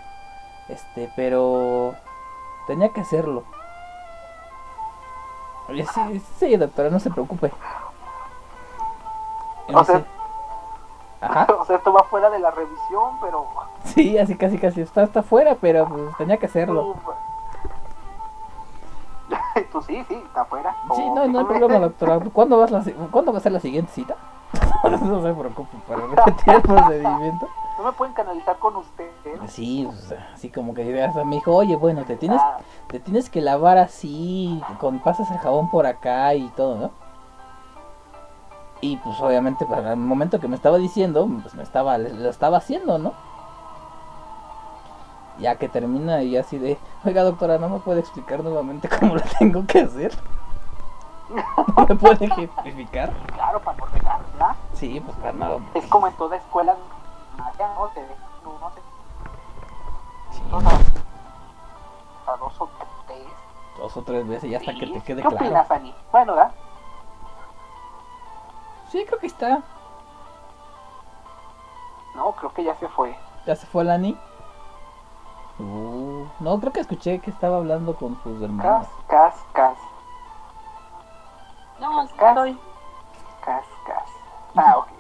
[0.67, 1.96] Este, pero...
[2.67, 3.43] Tenía que hacerlo.
[5.67, 7.51] Sí, sí, doctora, no se preocupe.
[9.73, 10.03] O sea-
[11.19, 11.47] Ajá.
[11.60, 13.45] O sea, esto va fuera de la revisión, pero.
[13.86, 16.89] Sí, así casi casi está hasta afuera, pero pues tenía que hacerlo.
[16.89, 16.97] Uf.
[19.71, 20.75] Tú sí, sí, está afuera.
[20.95, 22.19] Sí, no, no hay problema, doctora.
[22.34, 24.15] ¿Cuándo, vas la, ¿Cuándo va a ser la siguiente cita?
[24.84, 27.47] no se preocupe para repetir el procedimiento.
[27.78, 29.10] No me pueden canalizar con usted.
[29.26, 29.40] ¿eh?
[29.48, 33.40] Sí, pues, así como que me dijo, oye, bueno, te tienes, Ah, te tienes que
[33.42, 36.92] lavar así, con pasas el jabón por acá y todo, ¿no?
[38.82, 42.58] Y pues obviamente para el momento que me estaba diciendo, pues me estaba, lo estaba
[42.58, 43.13] haciendo, ¿no?
[45.40, 49.22] Ya que termina y así de, oiga doctora, ¿no me puede explicar nuevamente cómo lo
[49.40, 50.13] tengo que hacer?
[51.76, 53.13] ¿No me puede justificar?
[53.34, 54.56] claro, para ¿verdad?
[54.74, 55.58] Sí, pues para nada.
[55.74, 56.76] Es como en toda escuela.
[57.39, 57.88] Allá, ¿no?
[57.89, 58.82] Te dejan, no sé,
[60.32, 62.69] Sí, dos a, a dos o
[63.08, 63.28] tres.
[63.78, 65.45] dos o tres veces ya hasta que te quede ¿Qué claro.
[65.45, 65.93] opinas, Ani?
[66.12, 66.52] Bueno, ¿verdad?
[68.91, 69.62] Sí, creo que está.
[72.15, 73.15] No, creo que ya se fue.
[73.45, 74.17] ¿Ya se fue Lani?
[75.60, 78.88] Uh, no, creo que escuché que estaba hablando con sus hermanos.
[78.88, 79.78] Cas, cas, cas,
[81.80, 82.30] No, Cas.
[82.30, 82.60] estoy.
[83.45, 84.10] cas, cas.
[84.56, 84.96] Ah, ok.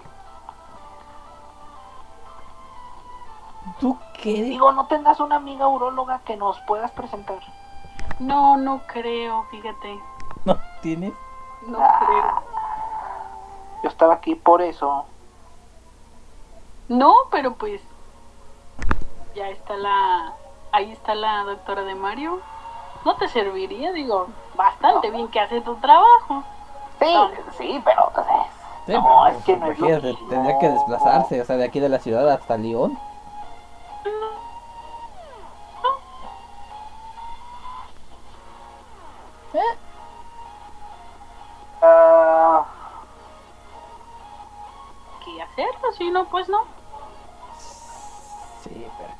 [3.79, 4.43] ¿Tú qué?
[4.43, 7.39] Digo, ¿no tendrás una amiga uróloga que nos puedas presentar?
[8.19, 9.99] No, no creo, fíjate.
[10.45, 11.13] ¿No tienes?
[11.67, 12.05] No Ah.
[12.05, 12.43] creo.
[13.83, 15.05] Yo estaba aquí por eso.
[16.87, 17.81] No, pero pues
[19.35, 20.33] ya está la
[20.71, 22.39] ahí está la doctora de Mario.
[23.05, 26.43] No te serviría, digo, bastante bien que hace tu trabajo.
[26.99, 27.15] Sí,
[27.57, 28.25] sí, pero pues,
[28.87, 30.29] Sí, No, pero, es que no es lo imagínate, mismo.
[30.29, 32.97] tendría que desplazarse, o sea, de aquí de la ciudad hasta León.
[41.81, 42.65] Ah,
[45.23, 45.91] ¿Qué hacerlo?
[45.97, 46.63] Si no, pues no.
[48.63, 49.13] Sí, pero.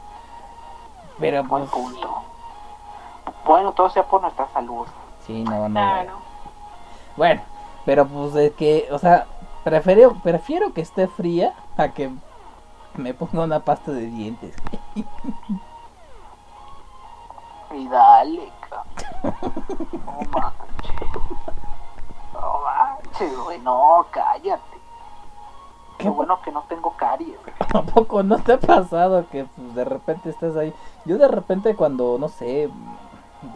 [1.19, 1.71] Pero buen pues.
[1.71, 2.24] punto.
[3.45, 4.88] Bueno, todo sea por nuestra salud.
[5.26, 5.74] Sí, no, no.
[5.74, 6.14] Claro.
[7.16, 7.41] Bueno,
[7.86, 9.28] pero pues de que, o sea,
[9.64, 12.11] prefiero, prefiero que esté fría a que
[12.98, 14.56] me ponga una pasta de dientes.
[17.76, 19.54] Y dale, cabrón.
[20.06, 21.10] No manches.
[22.34, 23.60] No manches, güey.
[23.60, 24.78] No, cállate.
[25.98, 27.38] Qué ¿Qué bueno que no tengo caries.
[27.72, 30.74] Tampoco no te ha pasado que pues, de repente estás ahí.
[31.06, 32.70] Yo de repente cuando, no sé,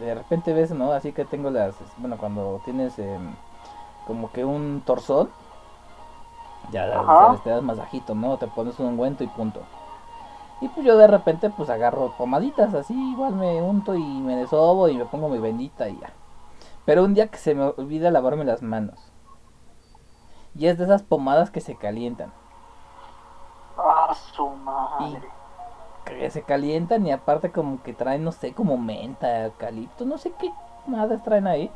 [0.00, 0.92] de repente ves, ¿no?
[0.92, 3.34] Así que tengo las, bueno, cuando tienes em,
[4.06, 5.30] como que un torzón,
[6.72, 7.38] ya Ajá.
[7.44, 8.36] te das masajito, ¿no?
[8.38, 9.60] Te pones un ungüento y punto.
[10.60, 14.88] Y pues yo de repente pues agarro pomaditas así, igual me unto y me desobo
[14.88, 16.12] y me pongo mi bendita y ya.
[16.84, 19.12] Pero un día que se me olvida lavarme las manos.
[20.54, 22.32] Y es de esas pomadas que se calientan.
[23.78, 25.28] Ah, su madre.
[26.04, 30.32] Que se calientan y aparte como que traen, no sé, como menta, eucalipto, no sé
[30.38, 30.52] qué
[30.86, 31.70] madas traen ahí.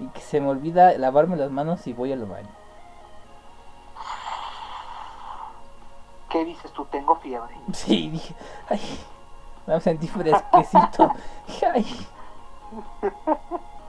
[0.00, 2.48] Y que se me olvida lavarme las manos y voy al baño.
[6.38, 6.84] ¿Qué dices tú?
[6.84, 7.52] Tengo fiebre.
[7.72, 8.32] Sí, dije,
[8.68, 8.80] ay,
[9.66, 11.10] me sentí fresquecito.
[11.74, 12.06] Ay.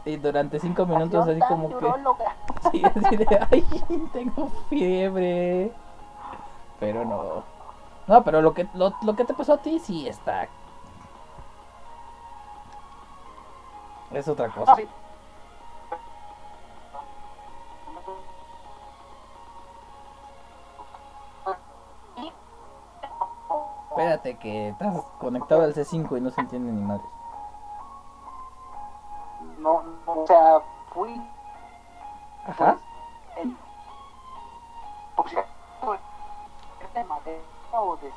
[0.03, 1.93] Y durante cinco minutos así como que...
[2.71, 3.63] Sí, así de, ay,
[4.11, 5.71] tengo fiebre.
[6.79, 7.43] Pero no.
[8.07, 10.47] No, pero lo que, lo, lo que te pasó a ti sí está.
[14.11, 14.75] Es otra cosa.
[14.75, 14.87] Sí.
[23.99, 27.03] Espérate que estás conectado al C5 y no se entiende ni madre.
[29.57, 30.61] No, no, o sea,
[30.93, 31.21] fui
[32.47, 32.77] Ajá.
[33.35, 33.57] en...
[35.17, 35.49] Por cierto,
[36.79, 37.41] ¿es de madera
[37.73, 38.09] o de...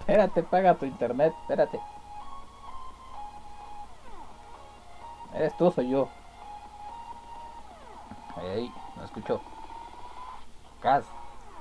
[0.00, 1.80] Espérate, paga tu internet, espérate.
[5.32, 6.10] ¿Eres tú o soy yo?
[8.36, 9.40] Ahí, ahí, no escucho.
[10.82, 11.06] Gas,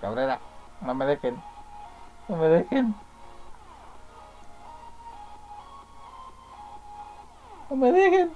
[0.02, 0.42] Cabrera,
[0.82, 1.42] no me dejen.
[2.30, 2.96] No me dejen.
[7.70, 8.32] No me dejen.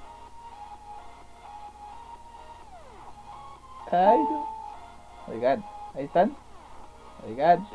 [3.91, 4.47] Ay, no.
[5.27, 5.63] Oigan,
[5.93, 6.35] ahí están.
[7.27, 7.67] Oigan.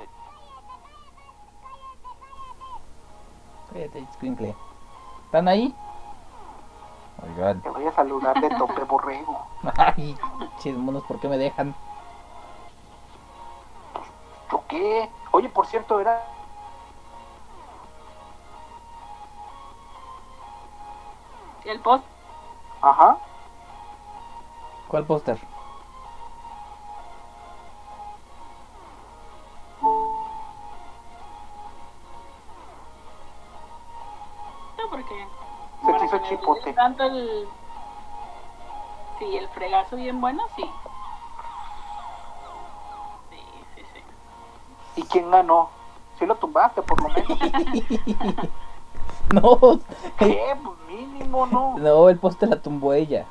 [3.72, 4.56] Cállate, escuincle.
[5.26, 5.72] ¿Están ahí?
[7.22, 7.62] Oigan.
[7.62, 9.46] Te voy a saludar de tope borrego.
[9.76, 10.18] Ay,
[10.58, 11.76] chismonos, ¿por qué me dejan?
[14.50, 15.10] ¿Yo qué?
[15.32, 16.24] Oye, por cierto, era...
[21.64, 22.04] El post.
[22.80, 23.18] Ajá.
[24.88, 25.38] ¿Cuál póster?
[34.78, 35.26] No, porque.
[35.84, 36.72] Se hizo chipote.
[36.72, 37.48] Tanto el.
[39.18, 40.42] Sí, el fregazo bien bueno.
[40.56, 40.70] Sí,
[44.98, 45.70] ¿Y quién ganó?
[46.18, 47.38] Sí lo tumbaste, por lo menos.
[49.32, 49.58] No,
[50.18, 50.56] ¿Qué?
[50.64, 51.76] Pues mínimo, ¿no?
[51.76, 53.26] no, el póster la tumbó ella.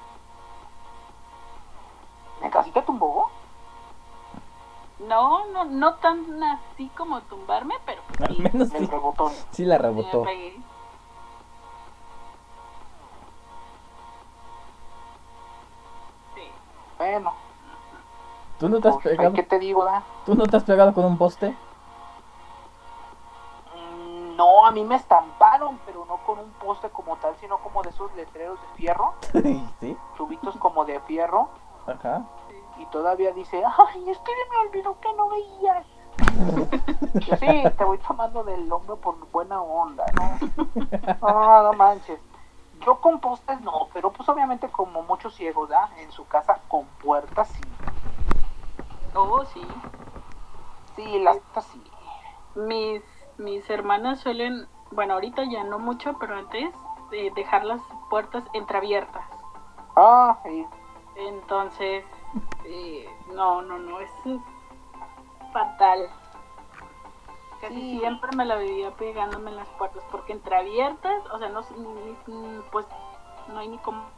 [2.44, 3.32] ¿En casita tumbó?
[5.00, 8.42] No, no, no tan así como tumbarme, pero Al sí.
[8.44, 9.34] menos sí, rebotón.
[9.52, 10.24] sí la rebotó.
[16.36, 16.52] Sí.
[17.00, 17.34] Bueno,
[18.60, 19.34] ¿Tú no te has pegado?
[19.34, 20.04] ¿qué te digo, da?
[20.26, 21.56] ¿Tú no te has pegado con un poste?
[23.76, 27.84] Mm, No, a mí me estamparon, pero no con un poste como tal, sino como
[27.84, 29.14] de esos letreros de fierro,
[29.80, 31.50] sí, tubitos como de fierro,
[31.86, 32.24] ajá.
[32.80, 35.86] y todavía dice, ay, es que me olvidó que no veías.
[37.28, 40.40] Yo, sí, te voy tomando del hombro por buena onda, ¿no?
[41.22, 42.20] No, no manches.
[42.86, 45.90] Yo con postes no, pero pues obviamente como muchos ciegos, ¿verdad?
[45.98, 47.66] En su casa con puertas sí.
[49.20, 49.74] Oh, sí.
[50.96, 51.40] Sí, las
[51.72, 51.92] sí.
[52.54, 53.04] Mis,
[53.38, 56.70] mis hermanas suelen, bueno, ahorita ya no mucho, pero antes,
[57.12, 59.26] eh, dejar las puertas entreabiertas.
[59.96, 60.68] Ah, sí.
[61.16, 62.06] Entonces,
[62.66, 64.12] eh, no, no, no, es
[65.52, 66.08] fatal.
[67.60, 68.00] Casi Sí.
[68.00, 71.62] siempre me la vivía pegándome en las puertas, porque entreabiertas, o sea, no,
[72.72, 72.86] pues
[73.48, 74.17] no hay ni cómo.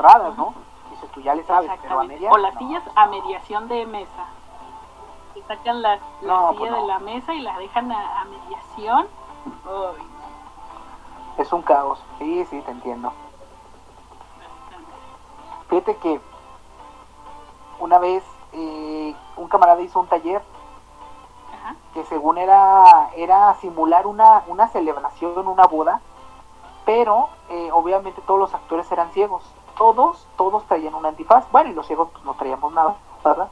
[0.00, 0.54] Cerradas, ¿no?
[0.90, 2.14] Dices tú ya le sabes, pero a Exactamente.
[2.14, 2.60] medias, O las no.
[2.60, 4.24] sillas a mediación de mesa.
[5.34, 6.76] Y sacan la, la No, silla pues no.
[6.78, 9.06] de la mesa y la dejan a, a mediación.
[11.38, 12.02] Es un caos.
[12.18, 13.12] Sí, sí, te entiendo.
[15.68, 16.20] Fíjate que
[17.78, 20.42] una vez eh, un camarada hizo un taller
[21.54, 21.76] Ajá.
[21.94, 26.00] que según era era simular una, una celebración, una boda,
[26.84, 29.44] pero eh, obviamente todos los actores eran ciegos.
[29.80, 31.50] Todos, todos traían un antifaz.
[31.50, 33.48] Bueno, y los ciegos pues, no traíamos nada, ¿verdad?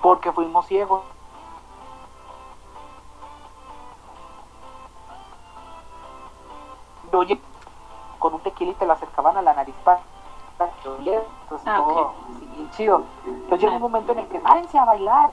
[0.00, 1.02] Porque fuimos ciegos.
[7.12, 7.40] Oye,
[8.20, 9.98] con un tequila y te lo acercaban a la nariz para.
[10.60, 12.14] Entonces, Ah, todo ok.
[12.30, 13.02] así, bien chido.
[13.26, 15.32] Entonces llega un momento en el que párense a bailar.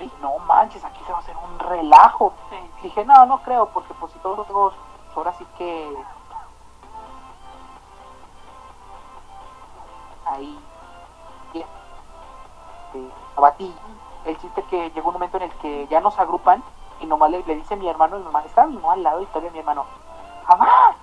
[0.00, 2.32] Y no manches, aquí se va a hacer un relajo.
[2.48, 2.56] Sí.
[2.84, 4.72] Dije, no, no creo, porque pues si todos los
[5.14, 5.94] ahora sí que
[10.30, 10.58] ahí
[11.54, 11.66] este,
[13.36, 13.74] abatí.
[14.24, 16.62] El chiste que llegó un momento en el que ya nos agrupan
[17.00, 19.26] y nomás le, le dice mi hermano, mi mamá, estaba mi mamá al lado y
[19.26, 19.84] todavía mi hermano,
[20.48, 20.96] ¡Mamá!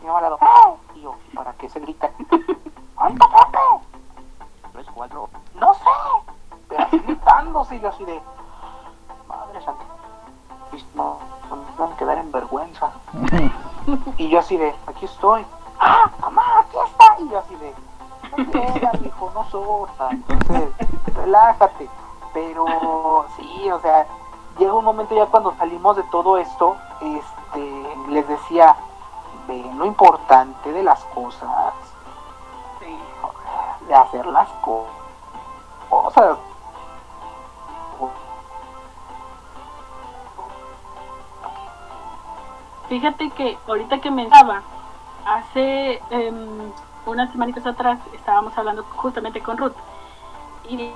[0.00, 0.38] Mi mamá al lado.
[0.94, 2.10] Y yo, ¿para qué se gritan?
[2.96, 3.58] ¡Ay, Pepe!
[4.72, 5.28] Tres, cuatro.
[5.54, 5.80] No sé,
[6.68, 8.20] pero así gritándose y yo así de,
[9.26, 9.84] madre santa,
[10.72, 11.18] y no,
[11.48, 12.92] no me van a quedar en vergüenza.
[14.18, 15.44] Y yo así de, aquí estoy.
[15.80, 17.18] ¡Ah, mamá, aquí está!
[17.18, 17.74] Y yo así de,
[18.46, 20.08] quieras, hijo, no sorta.
[20.10, 20.68] Entonces,
[21.14, 21.88] relájate.
[22.32, 24.06] Pero sí, o sea,
[24.58, 28.76] llega un momento ya cuando salimos de todo esto, este, les decía,
[29.48, 31.74] ven lo importante de las cosas,
[33.88, 34.86] de hacer las co-
[35.88, 36.38] cosas.
[42.88, 44.62] Fíjate que ahorita que me estaba,
[45.24, 46.72] hace em,
[47.06, 49.74] unas semanitas atrás estábamos hablando justamente con Ruth
[50.68, 50.92] y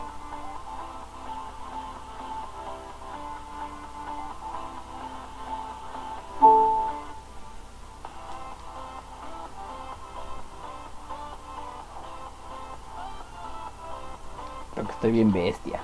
[14.74, 15.80] Creo que estoy bien bestia.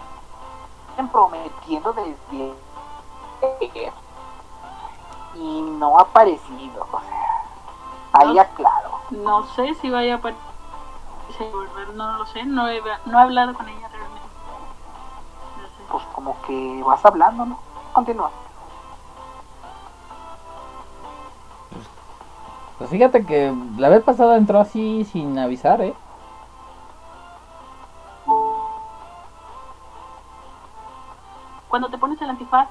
[0.91, 2.55] Están prometiendo desde
[5.37, 6.87] y no ha aparecido.
[6.93, 7.20] O sea,
[8.21, 8.41] ahí No.
[8.41, 8.91] aclaro.
[9.11, 10.39] no sé si vaya a ¿verdad?
[11.95, 14.29] no lo sé, no he, no he hablado con ella realmente.
[15.57, 15.83] No sé.
[15.91, 17.59] Pues como que vas hablando, ¿no?
[17.93, 18.31] Continúa.
[22.79, 25.95] Pues fíjate que la vez pasada entró así sin avisar, ¿eh?
[31.69, 32.69] Cuando te pones el antifaz,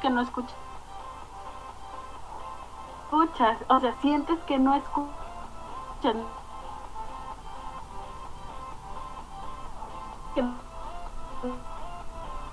[0.00, 0.56] que no escuchas.
[3.04, 6.16] Escuchas, o sea, sientes que no escuchas.
[10.34, 10.42] Que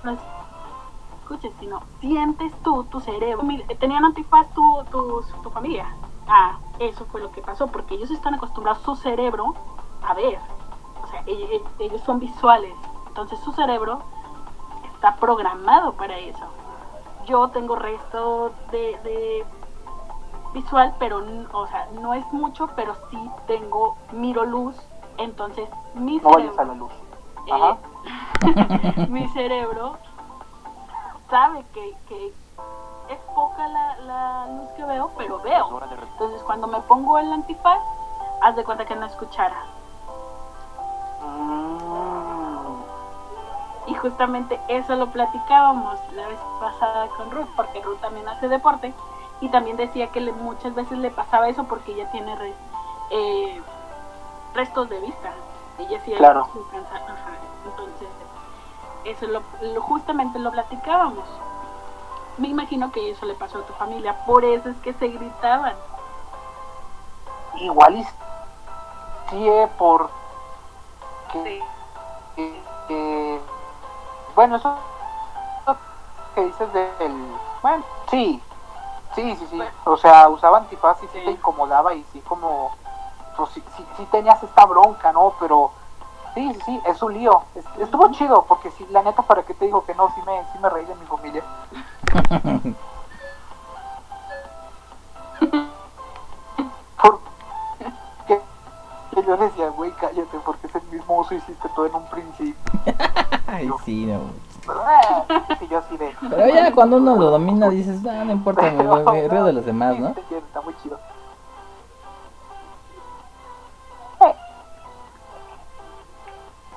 [0.03, 0.11] no
[1.21, 3.43] escuches, sino sientes tú, tu cerebro.
[3.79, 5.87] ¿Tenían antifaz tu, tu, tu familia?
[6.27, 9.53] Ah, eso fue lo que pasó, porque ellos están acostumbrados, su cerebro,
[10.05, 10.39] a ver.
[11.03, 12.73] O sea, ellos, ellos son visuales.
[13.07, 13.99] Entonces su cerebro
[14.93, 16.45] está programado para eso.
[17.27, 19.45] Yo tengo resto de, de
[20.53, 21.23] visual, pero
[21.53, 24.75] o sea, no es mucho, pero sí tengo, miro luz.
[25.17, 26.91] Entonces mi No vayas a cerebro, la luz.
[27.47, 29.97] eh, mi cerebro
[31.29, 32.27] sabe que, que
[33.09, 35.81] es poca la, la luz que veo, pero veo.
[36.13, 37.79] Entonces cuando me pongo el antifaz,
[38.41, 39.63] haz de cuenta que no escuchara.
[41.25, 42.16] Mm,
[43.87, 48.93] Y justamente eso lo platicábamos la vez pasada con Ruth, porque Ruth también hace deporte
[49.39, 52.55] y también decía que le- muchas veces le pasaba eso porque ella tiene re-
[53.11, 53.61] eh,
[54.53, 55.31] restos de vista.
[55.77, 56.49] Ella sí Claro.
[56.51, 57.31] su cansa- ajá.
[57.65, 58.09] Entonces,
[59.05, 61.25] eso lo, lo- justamente lo platicábamos.
[62.37, 65.75] Me imagino que eso le pasó a tu familia, por eso es que se gritaban.
[67.55, 68.03] igual y
[69.29, 70.11] sí, eh, por
[71.31, 71.63] que,
[72.35, 73.41] que- que-
[74.37, 74.77] bueno eso
[76.35, 78.41] que dices del bueno sí
[79.15, 79.61] sí sí sí.
[79.85, 81.25] O sea usaba antifaz y sí, Sí.
[81.25, 82.71] te incomodaba y sí como
[83.35, 85.71] pues sí, sí, sí tenías esta bronca no pero
[86.35, 87.41] sí sí sí es un lío.
[87.55, 90.43] Es- estuvo chido porque sí la neta para qué te digo que no sí me
[90.53, 91.43] sí me reí de mi familia.
[97.01, 97.26] Porque
[99.21, 102.55] que yo decía güey cállate porque es el mismo uso hiciste todo en un principio
[103.47, 104.29] Ay, sí, no.
[105.61, 108.83] y yo así de Pero ya cuando uno lo domina dices, ah, no importa, me,
[108.83, 110.09] me- me río de los demás, ¿no?
[110.09, 110.99] Está muy chido.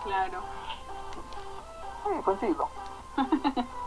[0.05, 0.41] Claro.
[2.05, 2.69] Sí, coincido.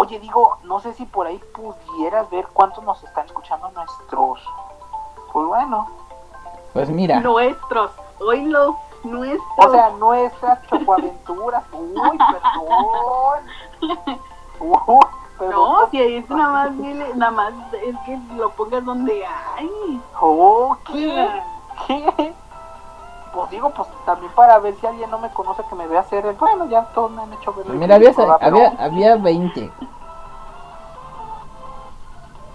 [0.00, 4.40] Oye, digo, no sé si por ahí pudieras ver cuántos nos están escuchando nuestros.
[5.32, 5.88] Pues bueno,
[6.72, 7.90] Pues mira, Nuestros,
[8.20, 9.42] oílo, nuestros.
[9.66, 11.64] o sea, nuestras chocoaventuras.
[11.72, 13.44] Uy, perdón.
[14.60, 15.06] Uy,
[15.38, 15.50] perdón.
[15.80, 20.02] No, si es nada más, dile- nada más es que lo pongas donde hay.
[20.20, 21.42] Oh, ¿qué?
[21.86, 22.34] ¿Qué?
[23.36, 26.24] Pues digo, pues también para ver si alguien no me conoce que me vea hacer
[26.24, 26.36] el.
[26.36, 27.66] Bueno, ya todos me han hecho ver.
[27.68, 28.10] mira, había,
[28.40, 29.70] había, había 20,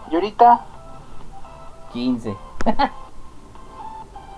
[0.09, 0.59] Y ahorita,
[1.93, 2.35] 15.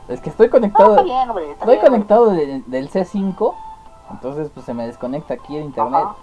[0.09, 0.91] Es que estoy Ah, conectado.
[0.91, 1.51] está bien, hombre.
[1.51, 3.55] Estoy bien, conectado de- del C5.
[4.11, 6.03] Entonces, pues se me desconecta aquí el internet.
[6.03, 6.15] Ajá.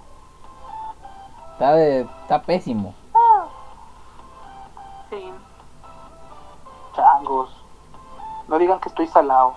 [1.55, 2.93] Está, de- está pésimo.
[5.09, 5.33] Sí.
[6.95, 7.64] Changos.
[8.49, 9.55] No digan que estoy salado.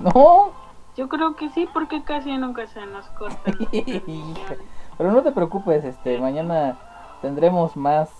[0.00, 0.50] No,
[0.96, 3.08] Yo creo que sí, porque casi nunca se nos
[3.44, 4.58] transmisiones.
[4.96, 5.84] pero no te preocupes.
[5.84, 6.76] Este, mañana
[7.22, 8.10] tendremos más,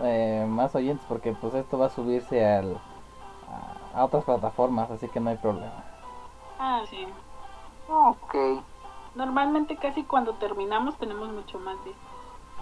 [0.00, 2.78] eh, más oyentes porque pues esto va a subirse al,
[3.94, 5.84] a, a otras plataformas, así que no hay problema.
[6.58, 7.06] Ah, sí.
[7.88, 8.34] Ok.
[9.14, 11.92] Normalmente casi cuando terminamos tenemos mucho más de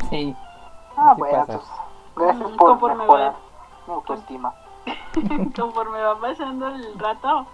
[0.08, 0.34] Sí.
[0.96, 1.58] Ah, Así bueno, pasa.
[1.58, 1.70] pues,
[2.16, 3.34] gracias por mejorar
[3.86, 4.54] mi autoestima.
[5.56, 7.46] Conforme va pasando el rato,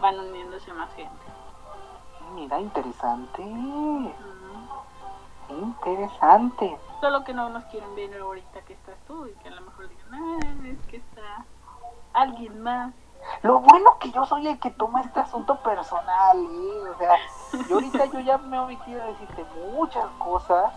[0.00, 1.26] van uniéndose más gente.
[2.34, 3.42] Mira, interesante.
[3.42, 4.08] Mm.
[5.50, 6.78] Interesante.
[7.00, 9.88] Solo que no nos quieren ver ahorita que estás tú y que a lo mejor
[9.88, 11.44] digan, ah, es que está
[12.12, 12.92] alguien más.
[13.42, 16.88] Lo bueno que yo soy el que toma este asunto personal, ¿eh?
[16.88, 17.16] O sea,
[17.68, 20.72] yo ahorita yo ya me he omitido de decirte muchas cosas.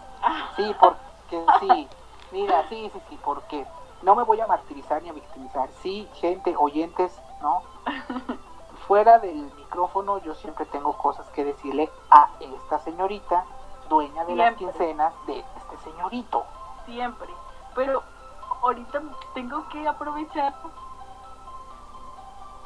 [0.55, 1.87] Sí, porque sí.
[2.31, 3.65] Mira, sí, sí, sí, porque
[4.01, 5.69] no me voy a martirizar ni a victimizar.
[5.81, 7.61] Sí, gente, oyentes, ¿no?
[8.87, 13.45] Fuera del micrófono yo siempre tengo cosas que decirle a esta señorita,
[13.89, 16.43] dueña de las quincenas de este señorito.
[16.85, 17.29] Siempre.
[17.75, 18.03] Pero
[18.61, 19.01] ahorita
[19.33, 20.53] tengo que aprovechar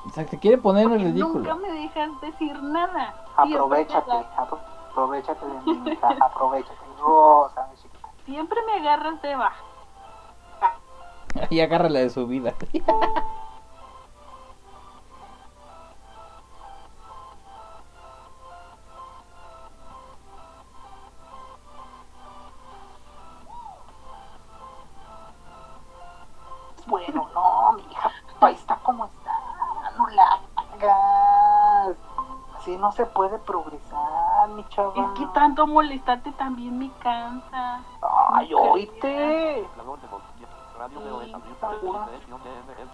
[0.05, 1.39] O sea, te quiere poner en ridículo.
[1.39, 3.13] nunca me dejas decir nada.
[3.35, 4.59] Aprovechate, apro-
[4.91, 6.77] aprovechate de mi hija, aprovechate.
[6.99, 8.07] Rosa, mi chiquita.
[8.25, 9.63] Siempre me agarras de baja.
[11.51, 12.53] Y agárrala de su vida.
[26.87, 28.11] Bueno, no, mi hija,
[28.41, 29.31] ahí está como está,
[29.97, 31.97] no la hagas.
[32.57, 34.93] Así no se puede progresar, mi chava.
[34.95, 37.81] Es que tanto molestarte también me cansa.
[38.01, 38.51] Ay.
[38.51, 38.89] Radio Sí,
[42.31, 42.89] ML.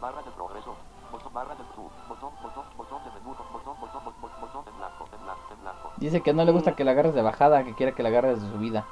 [0.00, 0.74] Barra de progreso.
[1.10, 1.90] Botón barra de sub.
[2.08, 3.30] Botón, botón, botón de menú.
[3.30, 5.90] Botón, botón, botón, botón en blanco, en blanco, en blanco.
[5.96, 8.42] Dice que no le gusta que la agarres de bajada, que quiere que la agarres
[8.42, 8.84] de subida.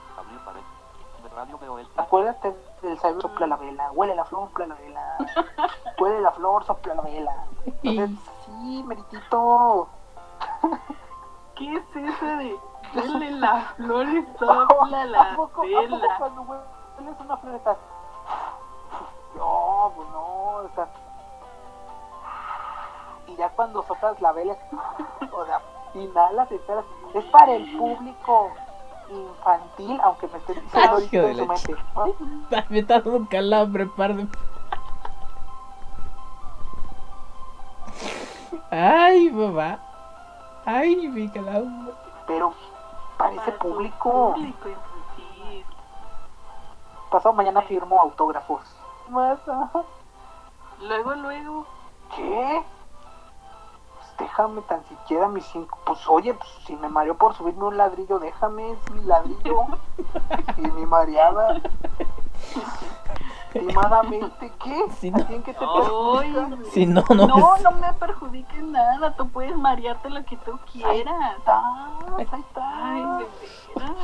[1.96, 2.54] Acuérdate
[2.84, 5.16] del saber sopla la vela, huele la flor, sopla la vela.
[5.98, 7.32] Huele la flor, sopla la vela.
[7.82, 8.10] Entonces,
[8.46, 9.88] sí, meritito.
[11.54, 12.56] ¿Qué es eso de
[12.94, 16.16] huele la flor y sopla la ¿A poco- a poco vela?
[16.18, 17.76] cuando hueles una flor estás...
[19.36, 20.88] No, pues no, estás...
[23.26, 24.56] Y ya cuando soplas la vela,
[25.32, 25.60] o sea,
[25.94, 26.84] inhalas y esperas.
[27.14, 28.50] Es para el público
[29.08, 31.76] infantil, aunque me estén diciendo Hijo de su la mente.
[31.96, 34.26] Ay, Me está dando un calambre, par de...
[38.70, 39.78] Ay, mamá.
[40.64, 41.92] Ay, mi calambre.
[42.26, 42.54] Pero
[43.18, 45.66] Para tu público, público infantil.
[47.10, 48.60] pasado mañana firmo autógrafos.
[49.08, 49.82] Más, ajá.
[50.80, 51.66] Luego, luego.
[52.16, 52.64] ¿Qué?
[54.18, 55.78] Déjame tan siquiera mis cinco.
[55.84, 59.60] Pues oye, pues, si me mareo por subirme un ladrillo, déjame, es mi ladrillo.
[60.56, 61.60] y mi mareada.
[63.54, 64.84] Estimadamente, ¿qué?
[64.98, 66.70] Si no- ¿A quién que te Ay, perjudica?
[66.72, 69.14] Si no, no, No, es- no me perjudiques nada.
[69.16, 71.38] Tú puedes marearte lo que tú quieras.
[71.38, 71.64] Estás,
[72.32, 72.92] ahí está.
[72.92, 73.28] Ay, de
[73.76, 73.96] veras.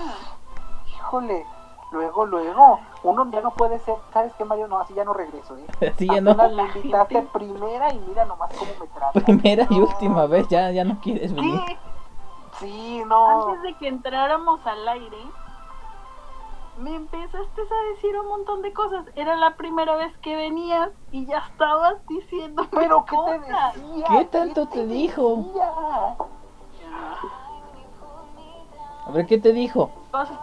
[0.87, 1.47] Híjole.
[1.93, 4.69] Luego, luego, uno ya no puede ser, ¿sabes qué, Mario?
[4.69, 5.67] No, así ya no regreso, ¿eh?
[5.93, 6.35] Así ya no.
[6.35, 9.21] Me invitaste primera y mira nomás cómo me trata.
[9.21, 11.61] Primera y última vez, ya, ya no quieres venir.
[11.67, 11.79] ¿Qué?
[12.61, 13.49] Sí, no.
[13.49, 15.17] Antes de que entráramos al aire,
[16.79, 19.07] me empezaste a decir un montón de cosas.
[19.17, 23.75] Era la primera vez que venías y ya estabas diciendo Pero ¿qué te cosas.
[23.75, 24.07] decía?
[24.11, 25.37] ¿Qué tanto te dijo?
[25.37, 25.73] decía?
[29.07, 29.91] A ver, ¿qué te dijo?
[30.13, 30.39] Cosas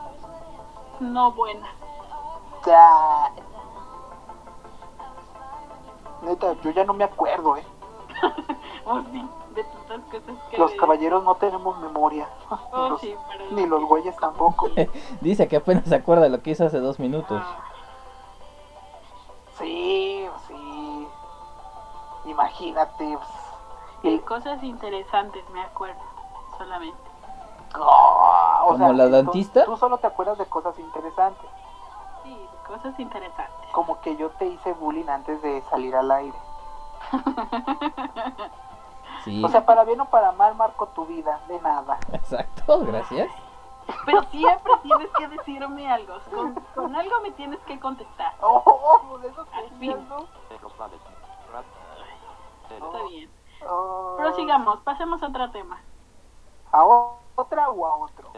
[1.00, 1.70] no buenas.
[2.66, 3.32] Ya.
[6.22, 7.66] Neta, yo ya no me acuerdo, ¿eh?
[8.90, 12.28] Oh, sí, de tantas cosas que Los caballeros no tenemos memoria.
[12.72, 14.70] Oh, Los- sí, pero ni los güeyes tampoco.
[15.22, 17.42] Dice que apenas se acuerda de lo que hizo hace dos minutos.
[17.46, 17.64] Ah,
[19.58, 21.08] Sí, sí.
[22.26, 23.18] Imagínate.
[23.18, 23.30] pues,
[24.04, 26.00] el- cosas interesantes me acuerdo,
[26.58, 26.98] solamente.
[27.74, 28.37] Ah,
[28.68, 29.66] o ¿Como la tú- dentista?
[29.66, 31.50] Tú, solo te acuerdas de cosas interesantes.
[32.24, 33.70] Sí, cosas interesantes.
[33.72, 36.38] Como que yo te hice bullying antes de salir al aire.
[39.24, 41.98] Sí, O sea, para bien o para mal marco tu vida, de nada.
[42.14, 43.30] exacto, gracias.
[44.06, 46.14] Pero siempre tienes que decirme algo.
[46.34, 48.34] Con, con algo me tienes que contestar.
[48.42, 48.62] Oh,
[49.12, 49.98] oh, de eso Al te fin.
[52.70, 53.30] Está bien.
[53.68, 55.82] Oh, Prosigamos, pasemos a otro tema.
[56.72, 58.32] ¿A o- otra o a otro?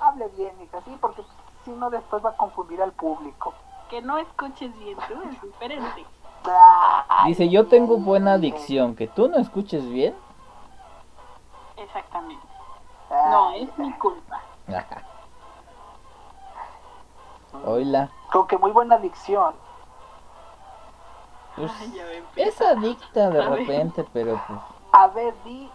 [0.00, 1.24] Hable bien, hija, sí, porque
[1.64, 3.54] si no después va a confundir al público.
[3.88, 6.06] Que no escuches bien, tú es diferente.
[7.26, 8.94] Dice, yo tengo buena ay, dicción.
[8.94, 10.14] ¿Que tú no escuches bien?
[11.76, 12.46] Exactamente.
[13.10, 14.40] No, es mi culpa.
[17.66, 18.10] Oila.
[18.30, 19.54] Con que muy buena dicción.
[21.56, 23.60] Pues, Ay, es adicta de A ver.
[23.60, 24.58] repente, pero pues...
[24.92, 25.70] A ver, di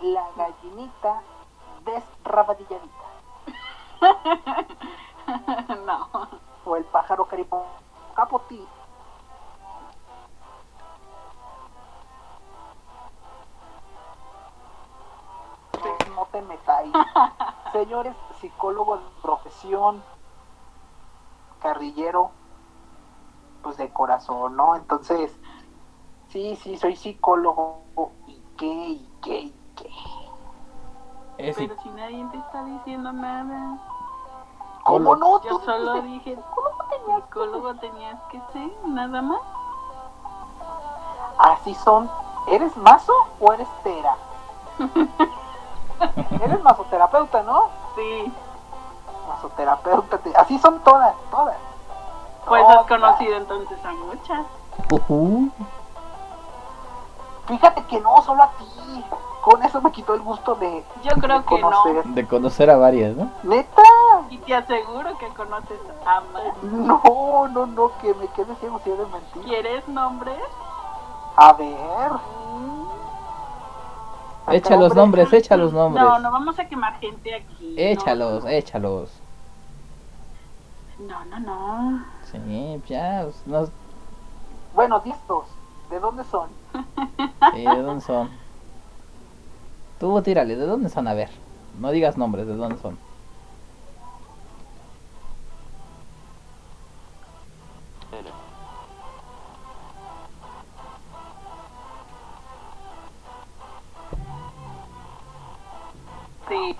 [0.00, 1.22] la gallinita
[1.84, 3.02] desrabadilladita.
[5.86, 6.28] no.
[6.64, 7.62] O el pájaro caripón
[8.14, 8.66] capotí.
[16.14, 16.92] No te metáis.
[17.72, 20.02] Señores psicólogos de profesión,
[21.60, 22.30] carrillero,
[23.62, 24.76] pues de corazón, ¿no?
[24.76, 25.34] Entonces,
[26.28, 27.82] sí, sí, soy psicólogo.
[28.26, 28.66] ¿Y qué?
[28.66, 29.38] ¿Y qué?
[29.40, 29.90] ¿Y qué?
[31.38, 33.78] Es Pero si nadie te está diciendo nada.
[34.84, 35.42] ¿Cómo no?
[35.42, 39.40] Yo Tú solo dije, "Psicólogo tenías que psicólogo tenías que ser, nada más.
[41.38, 42.10] Así son.
[42.48, 44.16] ¿Eres mazo o eres tera?
[46.42, 47.68] eres masoterapeuta, ¿no?
[47.94, 48.32] Sí,
[49.28, 50.18] Masoterapeuta.
[50.18, 51.56] te- Así son todas, todas.
[52.46, 52.78] pues Todas.
[52.78, 54.46] has conocido entonces a muchas.
[57.46, 59.04] Fíjate que no, solo a ti.
[59.42, 61.70] Con eso me quitó el gusto de, Yo creo de que no.
[61.70, 62.04] conocer.
[62.04, 63.28] De conocer a varias, ¿no?
[63.42, 63.82] Neta.
[64.30, 66.62] Y te aseguro que conoces a más.
[66.62, 69.42] No, no, no, que me quede ciego si de mentir.
[69.42, 70.38] ¿Quieres nombres?
[71.36, 72.12] A ver.
[72.54, 72.82] Mm,
[74.52, 76.04] Echa los nombres, echa los nombres.
[76.04, 77.74] No, no vamos a quemar gente aquí.
[77.76, 78.50] Échalos, no.
[78.50, 79.10] échalos.
[81.00, 82.04] No, no, no.
[82.30, 83.68] Sí, ya, pues, no,
[84.74, 85.46] Bueno, distos.
[85.92, 86.48] ¿De dónde son?
[87.52, 88.30] sí, ¿de dónde son?
[90.00, 91.06] Tú tírale, ¿de dónde son?
[91.06, 91.28] A ver,
[91.78, 92.96] no digas nombres, ¿de dónde son?
[106.48, 106.76] Sí.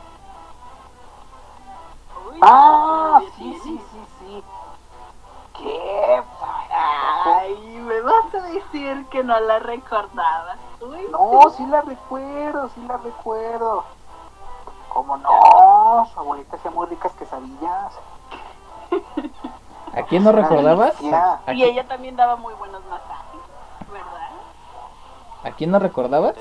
[2.31, 4.45] Uy, Ah, ¿todavía sí, sí, sí, sí.
[5.59, 6.23] ¿Qué?
[6.85, 10.59] Ay, me vas a decir que no la recordabas.
[10.81, 13.85] Uy, No, sí la recuerdo, sí la recuerdo.
[14.89, 16.07] ¿Cómo no?
[16.13, 17.95] Su abuelita hacía muy ricas quesadillas.
[19.95, 20.99] ¿A quién no recordabas?
[20.99, 21.41] delicia.
[21.47, 23.41] ¿A, Y ella también daba muy buenos masajes,
[23.93, 24.31] ¿verdad?
[25.45, 26.35] a quién no recordabas?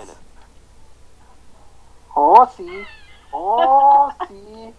[2.15, 2.85] Oh, sí.
[3.31, 4.73] Oh, sí.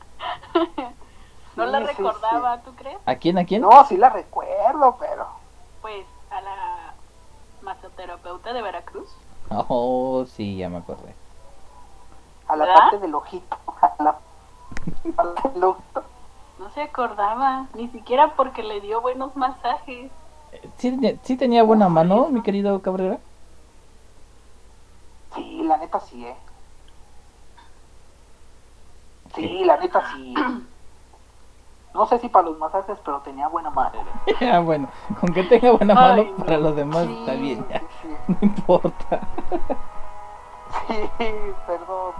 [1.56, 2.98] No Sí, la sí, recordaba, ¿tú crees?
[3.06, 3.38] ¿A quién?
[3.38, 3.62] ¿A quién?
[3.62, 5.41] No, sí la recuerdo, pero.
[5.82, 6.94] Pues a la
[7.62, 9.08] masoterapeuta de Veracruz.
[9.50, 11.14] Oh, sí, ya me acordé.
[12.48, 12.80] A la ¿Verdad?
[12.80, 13.56] parte del ojito.
[13.82, 14.10] A la,
[15.18, 16.02] a la del ojito.
[16.58, 20.10] No se acordaba, ni siquiera porque le dio buenos masajes.
[20.78, 23.18] ¿Sí, tenía- sí tenía buena mano, mi querido Cabrera?
[25.34, 26.36] Sí, la neta sí, eh.
[29.34, 30.34] Sí, la neta sí.
[31.94, 33.98] No sé si para los masajes, pero tenía buena mano.
[34.40, 34.88] Ah, bueno,
[35.20, 36.44] con que tenga buena mano Ay, no.
[36.44, 37.80] para los demás Sí, está bien, ya.
[37.80, 38.08] sí, sí.
[38.28, 39.20] No importa.
[40.88, 41.10] Sí,
[41.66, 42.12] perdón.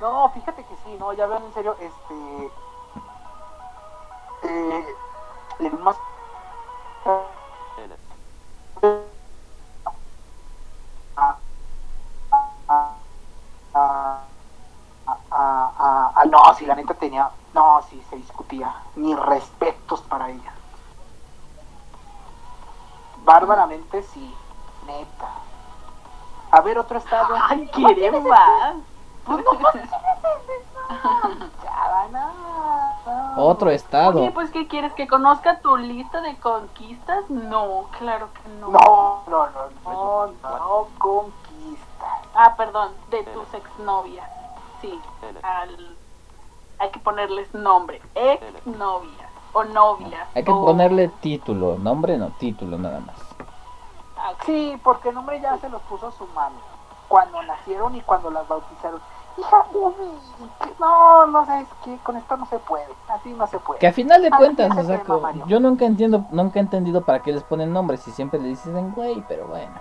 [0.00, 2.52] No, fíjate que sí, no, ya vean en serio, este.
[4.42, 4.86] Eh,
[5.58, 5.96] le más.
[16.18, 17.30] A- a- no, si la neta tenía.
[17.54, 18.74] No, sí, se discutía.
[18.96, 20.52] Mis respetos para ella.
[23.24, 24.34] Bárbaramente sí,
[24.86, 25.28] neta.
[26.50, 27.34] A ver, otro estado.
[27.48, 28.76] Ay, quiere más.
[29.24, 29.74] Pues no, pues,
[31.62, 32.32] ya, no,
[33.36, 33.44] no.
[33.46, 34.20] Otro estado.
[34.20, 34.94] Oye, pues ¿qué quieres?
[34.94, 37.28] ¿Que conozca tu lista de conquistas?
[37.28, 38.68] No, claro que no.
[38.68, 42.06] No, no, no, no, no conquista.
[42.34, 44.30] Ah, perdón, de tus exnovias.
[44.80, 44.98] Sí,
[45.42, 45.97] al...
[46.78, 48.00] hay que ponerles nombre.
[48.14, 50.28] Exnovias o novias.
[50.34, 53.16] Hay que o- ponerle título, nombre no, título nada más.
[54.16, 54.32] Ah.
[54.44, 56.58] Sí, porque el nombre ya se los puso su mami.
[57.08, 59.00] Cuando nacieron y cuando las bautizaron.
[59.38, 59.94] Hija, uy,
[60.60, 62.88] que- no, no sabes qué, con esto no se puede.
[63.08, 63.78] Así no se puede.
[63.78, 65.02] Que a final de cuentas, o sea,
[65.46, 68.90] yo nunca entiendo, nunca he entendido para qué les ponen nombres y siempre le dicen
[68.92, 69.74] güey, pero bueno,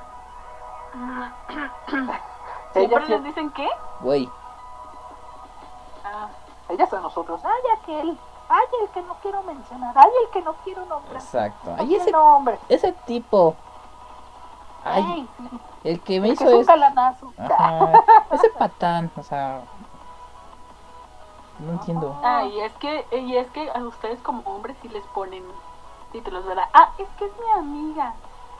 [2.74, 3.68] ¿Siempre les dicen qué?
[4.02, 4.30] güey.
[6.70, 7.42] Ellas a nosotros.
[7.44, 8.18] Ay, aquel.
[8.50, 9.94] Ay, el que no quiero mencionar.
[9.98, 11.16] Ay, el que no quiero nombrar.
[11.22, 11.72] Exacto.
[11.72, 12.60] No Ay, ese, nombre.
[12.70, 13.56] ese tipo.
[14.84, 15.28] Ay,
[15.84, 16.68] el que me el que hizo es un es.
[16.68, 17.34] galanazo.
[17.38, 17.92] Ajá,
[18.32, 19.62] ese patán, o sea.
[21.60, 22.16] No entiendo.
[22.24, 25.44] Ah, y es que, y es que a ustedes como hombres sí les ponen
[26.12, 26.66] títulos, ¿verdad?
[26.74, 28.14] Ah, es que es mi amiga.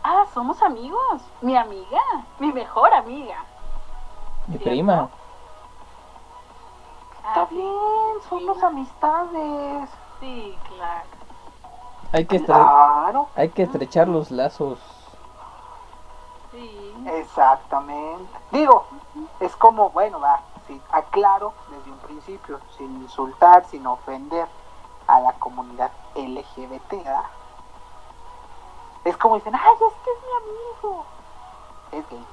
[0.04, 1.22] Ah, somos amigos.
[1.42, 2.02] Mi amiga,
[2.40, 3.38] mi mejor amiga.
[4.48, 4.70] Mi ¿cierto?
[4.70, 5.10] prima.
[7.28, 9.90] Está bien, somos amistades.
[10.20, 11.06] Sí, claro.
[12.14, 14.80] Hay que, Claro, hay que estrechar los lazos.
[16.52, 16.96] Sí.
[17.06, 18.32] exactamente.
[18.52, 18.86] Digo,
[19.42, 24.48] es como, bueno, va, sí, aclaro desde un principio, sin insultar, sin ofender
[25.08, 27.24] a la comunidad LGBT, ¿verdad?
[29.04, 30.34] Es como dicen, ay, es que es mi
[30.90, 31.06] amigo.
[31.92, 32.26] Es gay.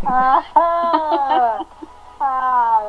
[0.06, 1.66] Ajá.
[2.20, 2.80] Ah.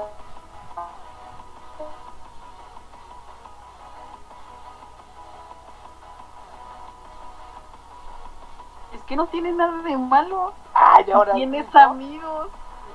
[8.95, 10.53] Es que no tiene nada de malo.
[10.73, 12.47] Ay, ahora Tienes amigos.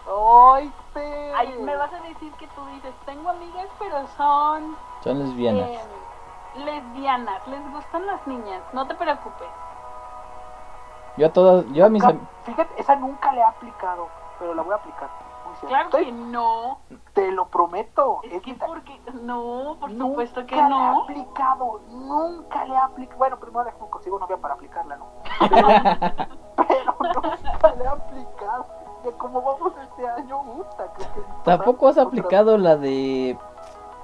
[0.09, 1.01] Ay, sí.
[1.37, 5.69] Ay, me vas a decir que tú dices, tengo amigas, pero son Son lesbianas.
[5.69, 5.81] eh,
[6.65, 9.49] lesbianas, les gustan las niñas, no te preocupes.
[11.19, 12.03] Yo a todas, yo a mis
[12.45, 15.11] Fíjate, esa nunca le he aplicado, pero la voy a aplicar.
[15.67, 16.79] Claro Estoy- que no.
[17.13, 18.21] Te lo prometo.
[18.25, 18.67] Es es que neta.
[18.67, 21.03] porque no, por Nunca supuesto que le he no.
[21.03, 23.19] aplicado, nunca le he aplicado.
[23.19, 25.07] Bueno, primero déjame consigo novia para aplicarla, ¿no?
[25.39, 25.67] Pero,
[26.57, 28.67] pero nunca le he aplicado.
[29.05, 30.93] De cómo vamos este año, gusta.
[30.93, 31.05] Que
[31.45, 33.39] Tampoco has otra- aplicado la de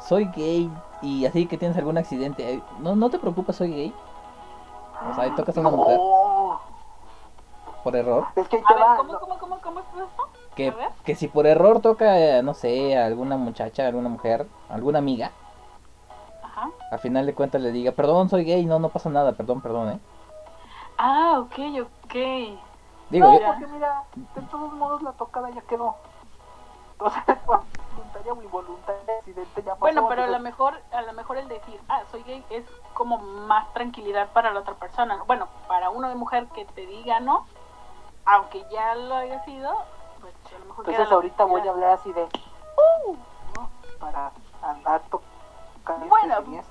[0.00, 0.70] soy gay
[1.02, 2.62] y así que tienes algún accidente.
[2.78, 3.94] No, no te preocupes, soy gay.
[5.10, 6.60] O sea, ahí tocas a una mujer No,
[7.84, 8.26] por error.
[8.34, 8.84] es que ahí A te ver.
[8.96, 9.20] ¿cómo, no.
[9.20, 10.28] cómo, cómo, cómo es esto?
[10.56, 15.32] Que, que si por error toca, no sé, a alguna muchacha, alguna mujer, alguna amiga,
[16.42, 16.70] Ajá.
[16.90, 19.90] al final de cuentas le diga, perdón, soy gay, no, no pasa nada, perdón, perdón,
[19.90, 20.00] ¿eh?
[20.98, 22.14] Ah, ok, ok.
[23.10, 24.04] Digo, no, yo- porque mira,
[24.34, 25.96] de todos modos la tocada ya quedó.
[26.98, 29.80] Entonces, voluntaria o involuntaria, accidente ya pasó.
[29.80, 33.18] Bueno, pero a lo mejor, a lo mejor el decir, ah, soy gay, es como
[33.18, 35.22] más tranquilidad para la otra persona.
[35.26, 37.46] Bueno, para uno de mujer que te diga no,
[38.24, 39.70] aunque ya lo haya sido,
[40.66, 43.16] mejor queda Entonces la ahorita voy a hablar así de uh,
[43.56, 43.70] ¿no?
[43.98, 46.34] para andar tocando Bueno.
[46.34, 46.62] este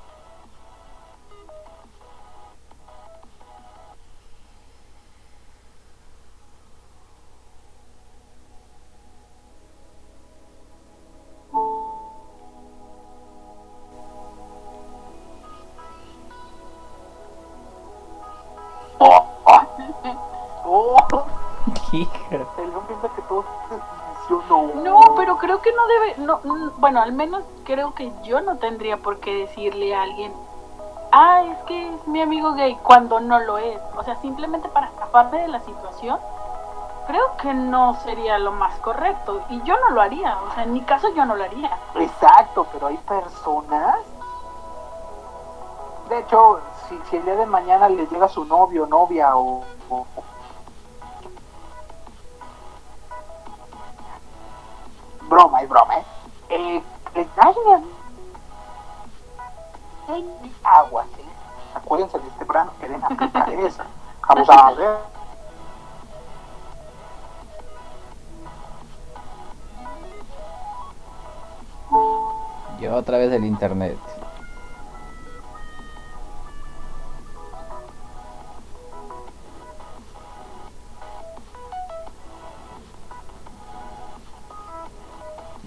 [25.46, 29.32] creo que no debe, no, bueno, al menos creo que yo no tendría por qué
[29.36, 30.34] decirle a alguien,
[31.12, 33.80] ah, es que es mi amigo gay, cuando no lo es.
[33.96, 36.20] O sea, simplemente para escaparme de la situación,
[37.06, 39.42] creo que no sería lo más correcto.
[39.50, 41.70] Y yo no lo haría, o sea, en mi caso yo no lo haría.
[41.94, 43.98] Exacto, pero hay personas.
[46.10, 49.64] De hecho, si, si el día de mañana le llega su novio, novia o-
[55.28, 56.06] Broma, es broma, ¿eh?
[56.50, 56.84] eh
[57.16, 57.28] le-
[60.08, 61.26] ay, mi aguas, ¿eh?
[61.74, 63.84] Acuérdense de este plano, quieren aplicar eso.
[64.28, 64.98] Vamos a ver.
[72.80, 73.98] yo otra vez el internet.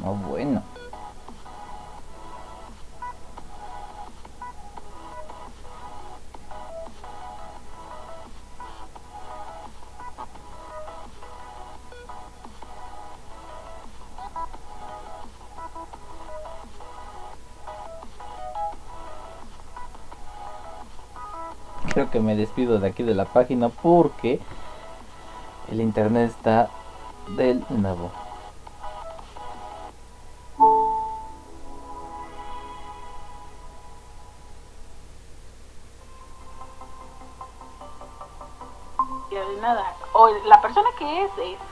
[0.02, 0.62] No, bueno.
[21.92, 24.40] Creo que me despido de aquí de la página porque
[25.70, 26.70] el internet está
[27.36, 28.12] del nuevo.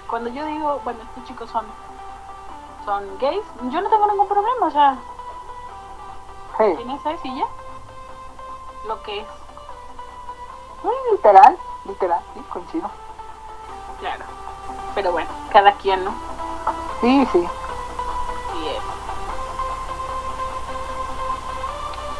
[0.08, 1.66] Cuando yo digo, bueno, estos chicos son,
[2.84, 4.96] son gays, yo no tengo ningún problema, o sea,
[6.58, 7.46] Hey, tienes es y ya.
[8.86, 9.26] Lo que es,
[10.82, 12.90] mm, literal, literal, sí, coincido.
[14.00, 14.24] claro.
[14.94, 16.12] Pero bueno, cada quien, ¿no?
[17.00, 17.38] Sí, sí.
[18.58, 18.82] Y es.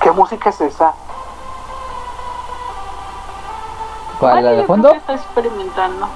[0.01, 0.93] ¿Qué música es esa?
[4.19, 4.91] ¿Cuál, la de fondo?
[4.91, 6.07] está experimentando.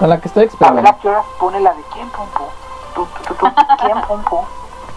[0.00, 1.00] Con la que estoy a ver a experimentando.
[1.02, 2.48] qué horas pone la de quién, Pompo.
[2.94, 3.46] Tú, tú, tú, tú,
[3.84, 4.46] ¿Quién, Pompo?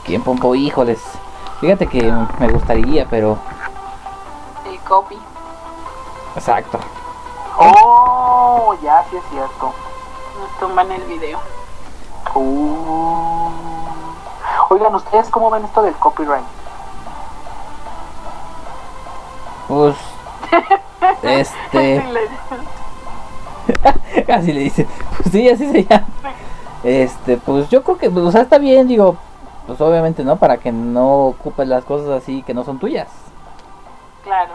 [0.06, 0.56] ¿Quién, Pompo?
[0.56, 1.02] Híjoles.
[1.60, 3.38] Fíjate que me gustaría, pero...
[4.66, 5.20] El copy.
[6.38, 6.80] Exacto.
[7.58, 9.74] Oh, ya, sí es cierto.
[10.40, 11.38] Nos tumban el video.
[12.36, 13.52] Uh.
[14.70, 16.46] Oigan, ¿ustedes cómo ven esto del copyright?
[19.68, 19.98] Pues...
[21.24, 22.02] Este...
[24.44, 24.88] Sí, le- dicen.
[25.18, 26.08] Pues sí, así se llama.
[26.84, 29.16] Este, pues yo creo que, pues, o sea, está bien, digo,
[29.68, 30.38] pues obviamente, ¿no?
[30.38, 33.08] Para que no ocupes las cosas así que no son tuyas.
[34.24, 34.54] Claro.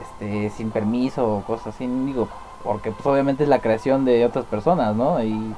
[0.00, 2.28] Este, sin permiso o cosas así, digo,
[2.62, 5.22] porque pues obviamente es la creación de otras personas, ¿no?
[5.22, 5.54] Y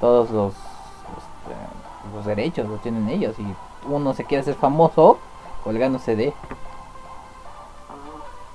[0.00, 3.44] todos los, este, los derechos los tienen ellos y
[3.88, 5.18] uno se quiere hacer famoso
[5.64, 6.32] colgándose de...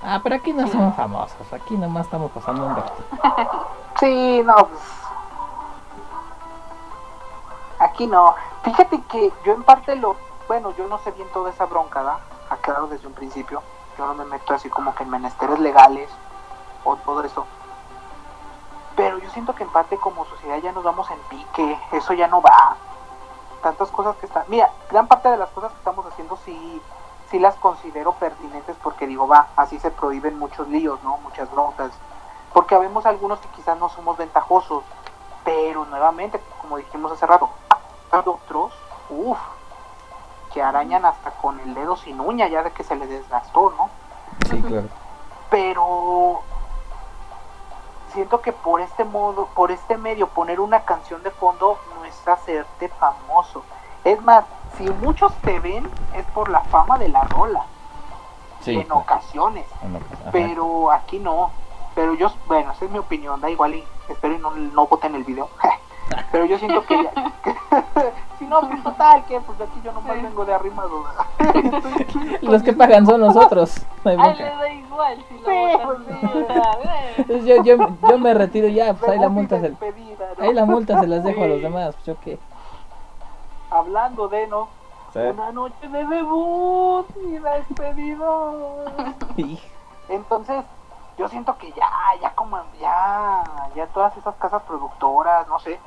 [0.02, 2.94] Ah, pero aquí no somos famosos, aquí nomás estamos pasando un rato.
[3.98, 4.80] Sí, no, pues.
[7.80, 8.32] Aquí no.
[8.62, 10.14] Fíjate que yo en parte lo.
[10.46, 12.20] Bueno, yo no sé bien toda esa bronca, ¿da?
[12.62, 13.60] Quedado desde un principio.
[13.98, 16.08] Yo no me meto así como que en menesteres legales
[16.84, 17.44] o todo eso.
[18.94, 21.78] Pero yo siento que en parte como sociedad ya nos vamos en pique.
[21.90, 22.76] Eso ya no va.
[23.62, 24.44] Tantas cosas que están.
[24.46, 26.80] Mira, gran parte de las cosas que estamos haciendo sí,
[27.30, 31.18] sí las considero pertinentes porque digo, va, así se prohíben muchos líos, ¿no?
[31.18, 31.92] Muchas broncas
[32.52, 34.82] porque habemos algunos que quizás no somos ventajosos,
[35.44, 37.50] pero nuevamente, como dijimos hace rato,
[38.10, 38.72] hay otros,
[39.10, 39.38] uff,
[40.52, 43.90] que arañan hasta con el dedo sin uña ya de que se le desgastó, ¿no?
[44.48, 44.88] Sí, claro.
[45.50, 46.40] Pero
[48.12, 52.26] siento que por este modo, por este medio, poner una canción de fondo no es
[52.26, 53.62] hacerte famoso.
[54.04, 54.44] Es más,
[54.78, 57.64] si muchos te ven es por la fama de la rola,
[58.60, 58.74] Sí.
[58.78, 59.66] en ocasiones.
[59.82, 59.98] en.
[60.32, 61.50] Pero aquí no.
[61.94, 65.14] Pero yo, bueno, esa es mi opinión, da igual y espero y no, no voten
[65.14, 65.48] el video.
[66.32, 67.10] Pero yo siento que ya.
[67.42, 67.54] que-
[68.38, 71.04] si no, pues total, que pues de aquí yo nomás vengo de arrimado.
[72.40, 73.84] Los que pagan son nosotros.
[74.04, 74.44] No Ay, bronca.
[74.44, 77.26] le da igual si lo Sí, botan.
[77.26, 77.76] pues yo, yo,
[78.08, 79.74] yo me retiro ya, pues ahí la multa se,
[80.40, 82.38] ahí la multa se las dejo a los demás, pues yo qué.
[83.70, 84.68] Hablando de, ¿no?
[85.12, 85.18] Sí.
[85.20, 88.84] Una noche de debut y despedido.
[89.36, 89.60] Hij-
[90.08, 90.64] Entonces,
[91.18, 91.90] yo siento que ya,
[92.20, 93.44] ya como, ya,
[93.74, 95.78] ya todas esas casas productoras, no sé,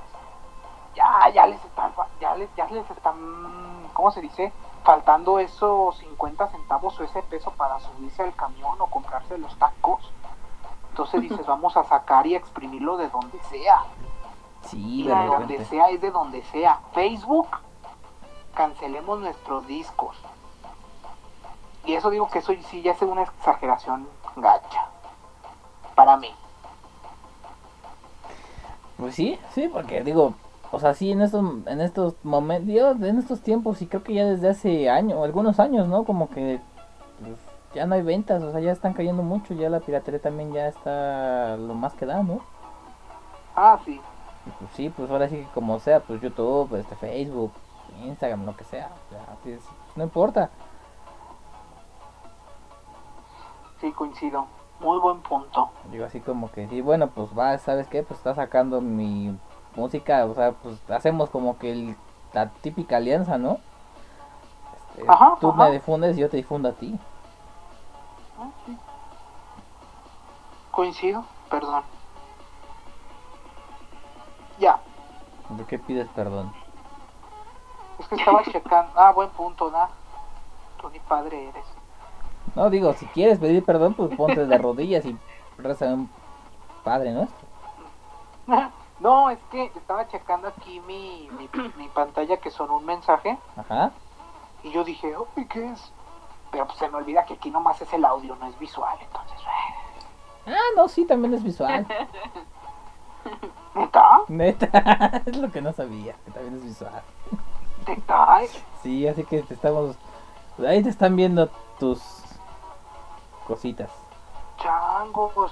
[0.96, 3.16] ya, ya les están, ya les, ya les están,
[3.94, 4.52] ¿cómo se dice?
[4.84, 10.12] Faltando esos 50 centavos o ese peso para subirse al camión o comprarse los tacos.
[10.90, 13.80] Entonces dices, vamos a sacar y exprimirlo de donde sea.
[14.64, 16.80] Sí, Y de de donde sea es de donde sea.
[16.94, 17.48] Facebook,
[18.54, 20.16] cancelemos nuestros discos.
[21.86, 24.86] Y eso digo que eso sí ya es una exageración gacha.
[25.96, 26.34] Para mí.
[28.98, 30.36] Pues sí, sí, porque digo,
[30.72, 34.26] o sea, sí, en estos, en estos momentos, en estos tiempos, y creo que ya
[34.26, 36.06] desde hace años, algunos años, ¿no?
[36.06, 36.62] Como que
[37.20, 37.36] pues,
[37.74, 40.68] ya no hay ventas, o sea, ya están cayendo mucho, ya la piratería también ya
[40.68, 42.42] está lo más que da, ¿no?
[43.56, 44.00] Ah, sí.
[44.60, 47.52] Pues sí, pues ahora sí que como sea, pues YouTube, este, Facebook,
[48.04, 48.90] Instagram, lo que sea,
[49.96, 50.50] no importa.
[53.80, 54.46] Sí, coincido.
[54.80, 55.70] Muy buen punto.
[55.92, 58.02] Digo así como que, sí, bueno, pues va, ¿sabes qué?
[58.04, 59.38] Pues está sacando mi
[59.76, 61.96] música, o sea, pues hacemos como que el-
[62.34, 63.60] la típica alianza, ¿no?
[64.96, 65.66] Este, Ajá, tú ajá.
[65.66, 67.00] me difundes y yo te difundo a ti.
[68.40, 68.78] Ah, sí.
[70.72, 71.84] Coincido, perdón.
[74.58, 74.80] Ya.
[75.50, 76.52] ¿De qué pides perdón?
[78.12, 78.92] Estaba checando.
[78.96, 79.90] Ah, buen punto, ¿da?
[80.80, 81.66] Tú ni padre eres.
[82.56, 85.18] No, digo, si quieres pedir perdón, pues ponte de rodillas y
[85.58, 86.10] reza un
[86.84, 87.48] padre nuestro.
[89.00, 93.90] No, es que estaba checando aquí mi, mi, mi pantalla que son un mensaje Ajá.
[94.62, 95.92] y yo dije, uy, ¿qué es?
[96.52, 99.40] Pero pues se me olvida que aquí nomás es el audio, no es visual, entonces,
[99.40, 101.88] eh, Ah, no, sí, también es visual.
[103.74, 104.20] ¿neta?
[104.28, 107.02] Neta, es lo que no sabía, que también es visual.
[108.82, 109.96] Sí, así que te estamos...
[110.66, 112.02] Ahí te están viendo tus
[113.48, 113.90] cositas.
[114.58, 115.52] Changos.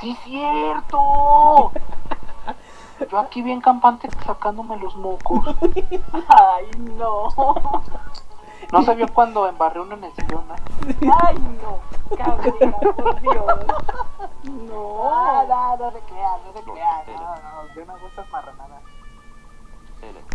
[0.00, 1.72] Sí, cierto.
[3.10, 5.44] Yo aquí bien campante sacándome los mocos.
[6.28, 6.66] Ay,
[6.96, 7.28] no.
[8.72, 11.10] No se vio cuando embarré uno en el sillón, ¿eh?
[11.26, 12.16] Ay, no.
[12.16, 13.34] Cabrera, por Dios.
[14.44, 15.46] No.
[15.46, 17.02] no, no se crean, no se crean.
[17.06, 18.82] No, no, yo no esas marranadas.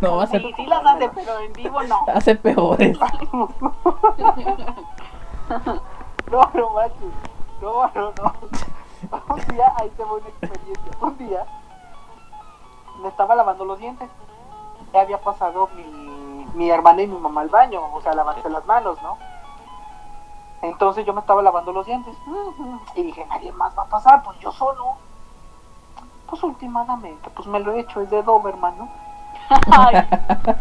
[0.01, 2.05] No, va a ser, Sí, sí las hace, pero en vivo no.
[2.13, 2.97] hace peores.
[6.31, 6.99] No, no manches.
[7.61, 8.34] No, no, no.
[9.29, 10.91] Un día, ahí te voy una experiencia.
[11.01, 11.45] Un día
[13.01, 14.09] me estaba lavando los dientes.
[14.91, 15.84] Ya había pasado mi,
[16.54, 19.18] mi hermana y mi mamá al baño, o sea, lavarse las manos, ¿no?
[20.62, 22.16] Entonces yo me estaba lavando los dientes.
[22.95, 24.95] Y dije, nadie más va a pasar, pues yo solo.
[26.30, 28.89] Pues últimamente, pues me lo he hecho, es de Doberman, ¿no?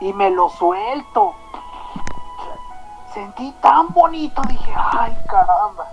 [0.00, 1.34] Y me lo suelto.
[3.14, 5.86] Sentí tan bonito, dije, ay caramba.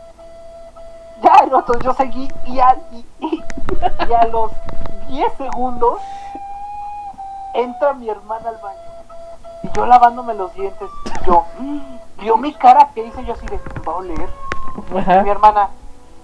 [1.21, 3.43] Ya, otro yo seguí y a, y, y-
[4.09, 4.51] y a los
[5.07, 6.01] 10 segundos
[7.53, 8.79] entra mi hermana al baño.
[9.63, 10.89] Y yo lavándome los dientes.
[11.21, 11.79] Y yo, mm,
[12.19, 14.29] vio mi cara que hice yo así de, va a oler.
[14.97, 15.21] Ajá.
[15.23, 15.69] Mi hermana,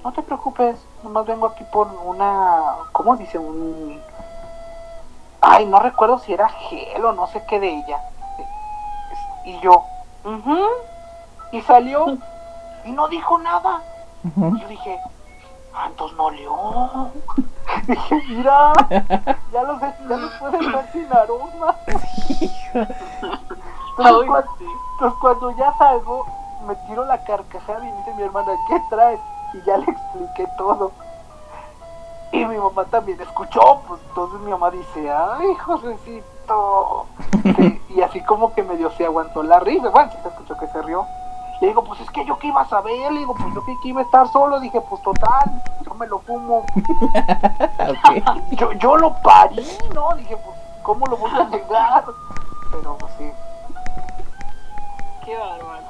[0.03, 3.37] no te preocupes, nomás vengo aquí por una, ¿cómo dice?
[3.37, 4.01] Un...
[5.41, 8.01] Ay, no recuerdo si era gel o no sé qué de ella.
[9.45, 9.83] Y yo,
[10.25, 10.59] "Ujú".
[11.51, 12.17] y salió
[12.83, 13.81] y no dijo nada.
[14.57, 14.99] Y yo dije,
[15.73, 16.51] ah, entonces no olió.
[17.87, 18.73] Dije, mira,
[19.51, 21.75] ya los, ya los puedes ver sin aroma.
[23.97, 24.65] Entonces, cuando, sí.
[24.93, 26.25] entonces cuando ya salgo,
[26.67, 29.19] me tiro la carcajada y dice mi hermana, ¿qué traes?
[29.53, 30.91] Y ya le expliqué todo.
[32.31, 37.07] Y mi mamá también escuchó, pues entonces mi mamá dice, ay, Josecito.
[37.55, 40.81] Sí, y así como que medio se aguantó la risa, bueno, se escuchó que se
[40.81, 41.05] rió.
[41.61, 43.75] Le digo, pues es que yo que iba a saber, le digo, pues yo que
[43.83, 46.65] iba a estar solo, dije, pues total, yo me lo fumo.
[47.79, 48.21] Ok.
[48.51, 50.13] Yo, yo lo parí, ¿no?
[50.15, 52.03] Dije, pues, ¿cómo lo voy a negar?
[52.71, 53.31] Pero pues sí,
[55.25, 55.83] Qué bárbaro.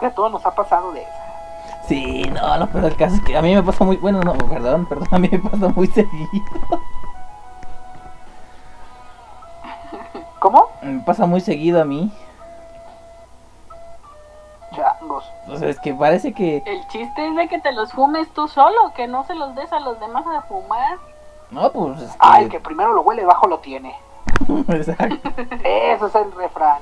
[0.00, 1.10] que a todos nos ha pasado de eso.
[1.86, 4.32] Sí, no, no, pero el caso es que a mí me pasa muy, bueno, no,
[4.32, 6.26] perdón, perdón, a mí me pasa muy seguido.
[10.40, 10.68] ¿Cómo?
[10.82, 12.10] Me pasa muy seguido a mí.
[14.76, 15.24] Changos.
[15.48, 18.46] O sea, es que parece que, El chiste es de que te los fumes tú
[18.46, 20.98] solo, que no se los des a los demás a fumar.
[21.50, 23.94] no, pues es que, Ay, el que primero lo huele, bajo lo tiene.
[24.68, 25.30] Exacto.
[25.64, 26.78] Ese es el refrán.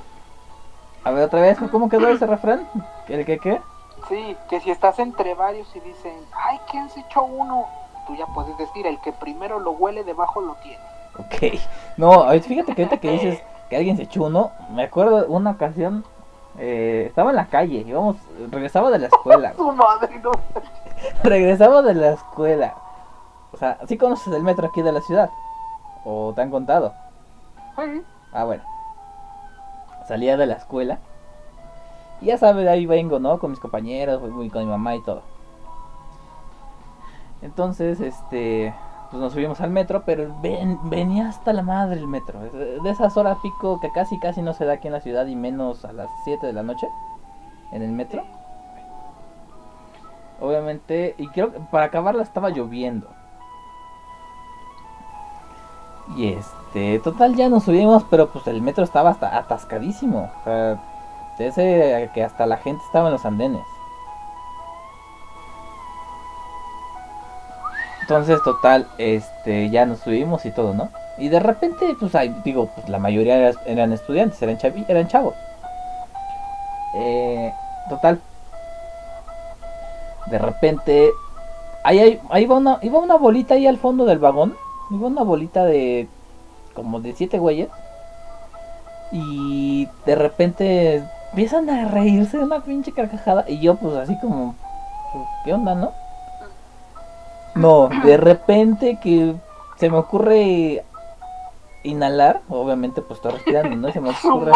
[1.05, 2.67] A ver, otra vez, ¿cómo quedó ese refrán?
[3.09, 3.61] ¿El que qué?
[4.09, 7.67] Sí, que si estás entre varios y dicen, ay, ¿quién se echó uno?
[8.07, 10.83] Tú ya puedes decir, el que primero lo huele, debajo lo tiene.
[11.19, 11.61] Ok.
[11.97, 15.53] No, fíjate que ahorita que dices que alguien se echó uno, me acuerdo de una
[15.53, 16.05] ocasión,
[16.59, 18.17] eh, estaba en la calle, íbamos,
[18.51, 20.31] regresaba de la escuela, Su madre, no.
[21.23, 22.75] regresaba de la escuela.
[23.53, 25.31] O sea, ¿sí conoces el metro aquí de la ciudad?
[26.05, 26.93] ¿O te han contado?
[27.77, 28.03] Sí.
[28.33, 28.63] Ah, bueno.
[30.07, 30.99] Salía de la escuela.
[32.21, 33.39] Y ya sabes, ahí vengo, ¿no?
[33.39, 35.23] Con mis compañeros, con mi mamá y todo.
[37.43, 38.75] Entonces, este,
[39.15, 42.41] pues nos subimos al metro, pero ven- venía hasta la madre el metro.
[42.41, 45.25] De de esas horas pico que casi casi no se da aquí en la ciudad
[45.27, 46.89] y menos a las 7 de la noche
[47.71, 48.25] en el metro.
[50.41, 53.07] Obviamente, y creo que para acabarla estaba lloviendo.
[56.17, 60.29] Y este, total ya nos subimos, pero pues el metro estaba hasta atascadísimo.
[60.41, 60.81] O sea,
[62.13, 63.65] que hasta la gente estaba en los andenes.
[68.05, 70.91] Entonces, total, este, ya nos subimos y todo, ¿no?
[71.17, 75.33] Y de repente, pues ahí, digo, pues la mayoría eran, estudiantes, eran, chavi- eran chavos.
[76.97, 77.51] Eh,
[77.89, 78.21] total.
[80.27, 81.09] De repente,
[81.83, 84.55] ahí, ahí, ahí va una, iba una bolita ahí al fondo del vagón.
[84.91, 86.07] Iba una bolita de
[86.75, 87.69] como de siete güeyes.
[89.13, 93.47] Y de repente empiezan a reírse de una pinche carcajada.
[93.49, 94.55] Y yo pues así como,
[95.15, 96.04] pues, ¿qué onda, no?
[97.55, 99.35] No, de repente que
[99.77, 100.85] se me ocurre
[101.83, 102.41] inhalar.
[102.49, 103.93] Obviamente pues estoy respirando, ¿no?
[103.93, 104.53] Se me ocurre...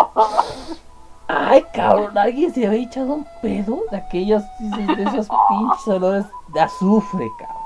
[1.30, 4.42] Ay, cabrón, alguien se había echado un pedo de aquellos,
[4.98, 7.58] esos pinches olores de azufre, cabrón.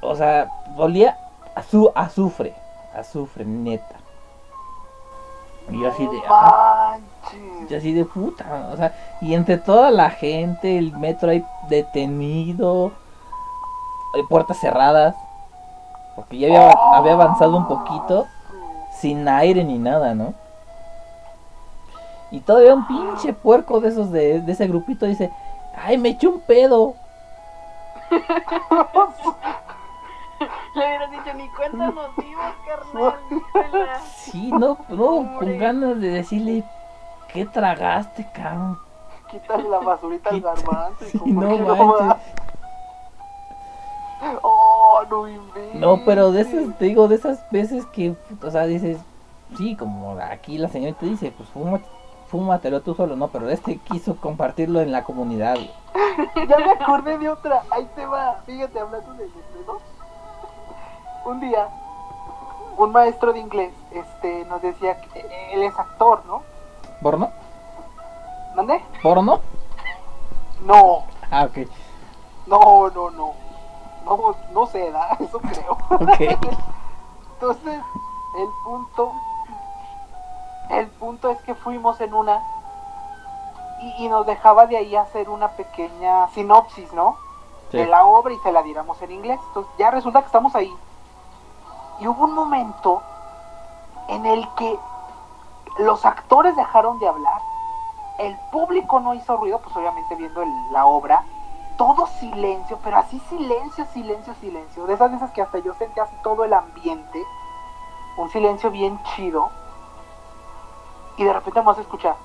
[0.00, 1.18] O sea, olía
[1.54, 2.54] a su azufre,
[2.94, 3.96] azufre, neta.
[5.70, 6.96] Y yo así de, ah,
[7.68, 12.92] Yo así de puta, o sea, y entre toda la gente, el metro ahí detenido,
[14.14, 15.14] hay puertas cerradas,
[16.14, 18.26] porque ya había, había avanzado un poquito
[19.00, 20.34] sin aire ni nada, ¿no?
[22.30, 25.30] Y todavía un pinche puerco de esos de, de ese grupito dice,
[25.76, 26.94] ay, me eché un pedo.
[30.74, 33.14] Le hubieras dicho, ni cuenta motivos, carnal.
[33.30, 34.00] dísela.
[34.00, 36.64] Sí, no, no, con ganas de decirle,
[37.34, 38.78] ¿qué tragaste, cabrón?
[39.30, 42.00] Quítale la basurita al garbanzo y Sí, como no manches.
[42.00, 42.18] va.
[44.22, 45.74] No, no inventes.
[45.74, 48.98] No, pero de esas, te digo, de esas veces que, o sea, dices,
[49.58, 51.80] sí, como aquí la señorita dice, pues fuma,
[52.28, 55.56] fúmatelo tú solo, no, pero este quiso compartirlo en la comunidad.
[56.48, 57.62] Ya me acordé de otra.
[57.70, 58.40] Ahí te va.
[58.46, 59.26] Fíjate, hablando de
[59.66, 59.80] ¿no?
[61.28, 61.68] Un día,
[62.76, 66.42] un maestro de inglés este, nos decía que él es actor, ¿no?
[67.04, 67.30] ¿Porno?
[68.56, 68.82] ¿Dónde?
[69.02, 69.40] ¿Porno?
[70.62, 71.68] No, Ah, ok.
[72.46, 73.32] no, no, no.
[74.06, 75.08] No, no sé, ¿da?
[75.20, 75.72] Eso creo.
[75.90, 76.20] Ok.
[77.34, 77.80] Entonces,
[78.38, 79.12] el punto,
[80.70, 82.40] el punto es que fuimos en una
[83.82, 87.16] y, y nos dejaba de ahí hacer una pequeña sinopsis, ¿no?
[87.70, 87.76] Sí.
[87.76, 89.38] De la obra y se la diéramos en inglés.
[89.48, 90.74] Entonces, ya resulta que estamos ahí.
[92.00, 93.02] Y hubo un momento
[94.08, 94.78] en el que
[95.78, 97.40] los actores dejaron de hablar,
[98.18, 101.24] el público no hizo ruido, pues obviamente viendo el- la obra,
[101.76, 104.86] todo silencio, pero así silencio, silencio, silencio.
[104.86, 107.24] De esas veces que hasta yo sentía así todo el ambiente,
[108.16, 109.50] un silencio bien chido.
[111.16, 112.16] Y de repente a escuchar.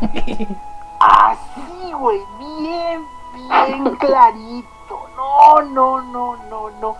[0.98, 5.08] Así, güey, bien, bien clarito.
[5.16, 6.96] No, no, no, no, no.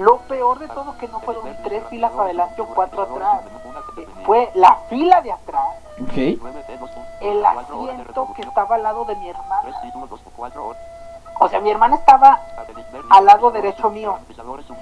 [0.00, 3.42] Lo peor de todo que no fueron tres filas adelante o cuatro atrás.
[4.24, 6.16] Fue la fila de atrás, Ok.
[7.20, 9.62] el asiento que estaba al lado de mi hermana.
[11.38, 12.40] O sea, mi hermana estaba
[13.10, 14.16] al lado derecho mío.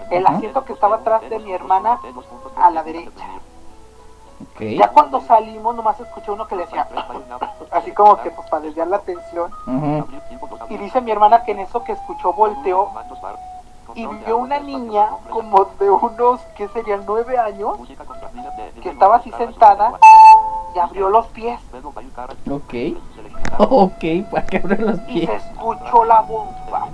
[0.09, 1.99] El asiento que estaba atrás de mi hermana
[2.57, 3.25] a la derecha.
[4.53, 4.61] Ok.
[4.79, 6.87] Ya cuando salimos nomás escuché uno que le decía,
[7.73, 9.51] así como que pues para desviar la atención.
[10.69, 12.93] Y dice mi hermana que en eso que escuchó volteó
[13.99, 17.03] y vio una niña como de unos, ¿qué serían?
[17.07, 17.79] Nueve años,
[18.83, 19.99] que estaba así sentada
[20.75, 21.61] y abrió los pies
[22.49, 22.75] Ok.
[23.59, 25.45] Ok, para que abran los y se pies.
[25.47, 26.89] escuchó la bomba.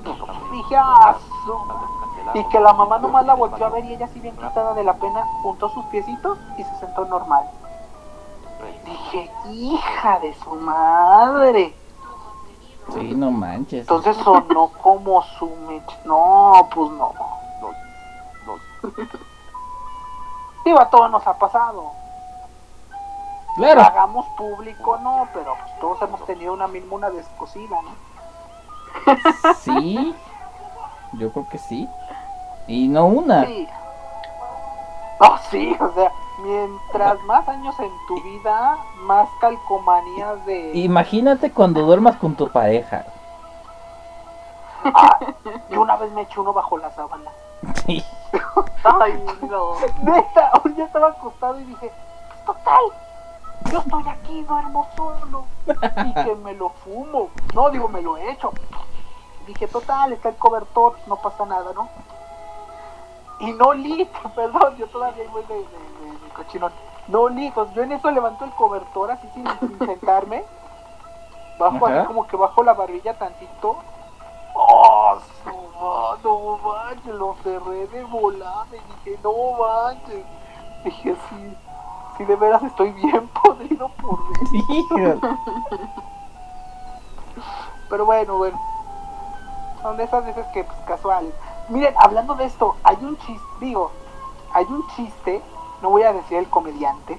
[0.53, 1.15] Dije, "Ah,
[1.45, 2.39] su-".
[2.39, 4.83] Y que la mamá nomás la volvió a ver y ella así bien quitada de
[4.85, 7.45] la pena, juntó sus piecitos y se sentó normal.
[8.87, 11.75] Dije, hija de su madre.
[12.93, 13.81] Sí, no manches.
[13.81, 16.05] Entonces sonó como su mech.
[16.05, 17.13] No, pues no.
[20.65, 21.91] Digo, a todos nos ha pasado.
[23.57, 23.81] Lo Claro.
[23.83, 29.55] hagamos público, no, pero pues, todos hemos tenido una misma una descosida, ¿no?
[29.61, 30.15] Sí.
[31.15, 31.89] Yo creo que sí.
[32.67, 33.45] Y no una.
[33.47, 33.69] Sí.
[35.21, 36.11] No, sí, o sea,
[36.45, 40.73] mientras más años en tu vida, más calcomanías de...
[40.75, 43.07] Imagínate cuando duermas con tu pareja.
[44.85, 45.19] Ah,
[45.71, 47.31] yo una vez me eché uno bajo la sábana.
[47.87, 48.05] Sí.
[48.85, 49.77] Ay, no.
[50.03, 51.91] Neta, hoy ya estaba acostado y dije,
[52.45, 52.83] total,
[53.73, 55.47] yo estoy aquí, duermo solo.
[55.67, 57.31] Y que me lo fumo.
[57.55, 58.53] No, digo, me lo echo.
[59.47, 61.89] Dije, total, está el cobertor, no pasa nada, ¿no?
[63.41, 64.05] Y no li,
[64.35, 66.73] perdón, yo todavía voy de, de, de- de cochinón.
[67.09, 70.45] No li, pues yo en eso levanto el cobertor así sin, sin sentarme.
[71.59, 71.99] Bajo Ajá.
[71.99, 73.77] así como que bajo la barbilla tantito.
[74.55, 77.15] ¡Oh, ma- no manches!
[77.15, 80.25] Lo cerré de volada y dije, no manches.
[80.85, 81.57] Dije, sí,
[82.17, 85.31] sí, de veras estoy bien podrido por dentro.
[87.91, 88.61] Pero bueno, bueno.
[89.83, 91.35] Son de esas veces que, pues, casuales.
[91.69, 93.91] Miren, hablando de esto, hay un chiste, digo,
[94.53, 95.43] hay un chiste,
[95.81, 97.19] no voy a decir el comediante,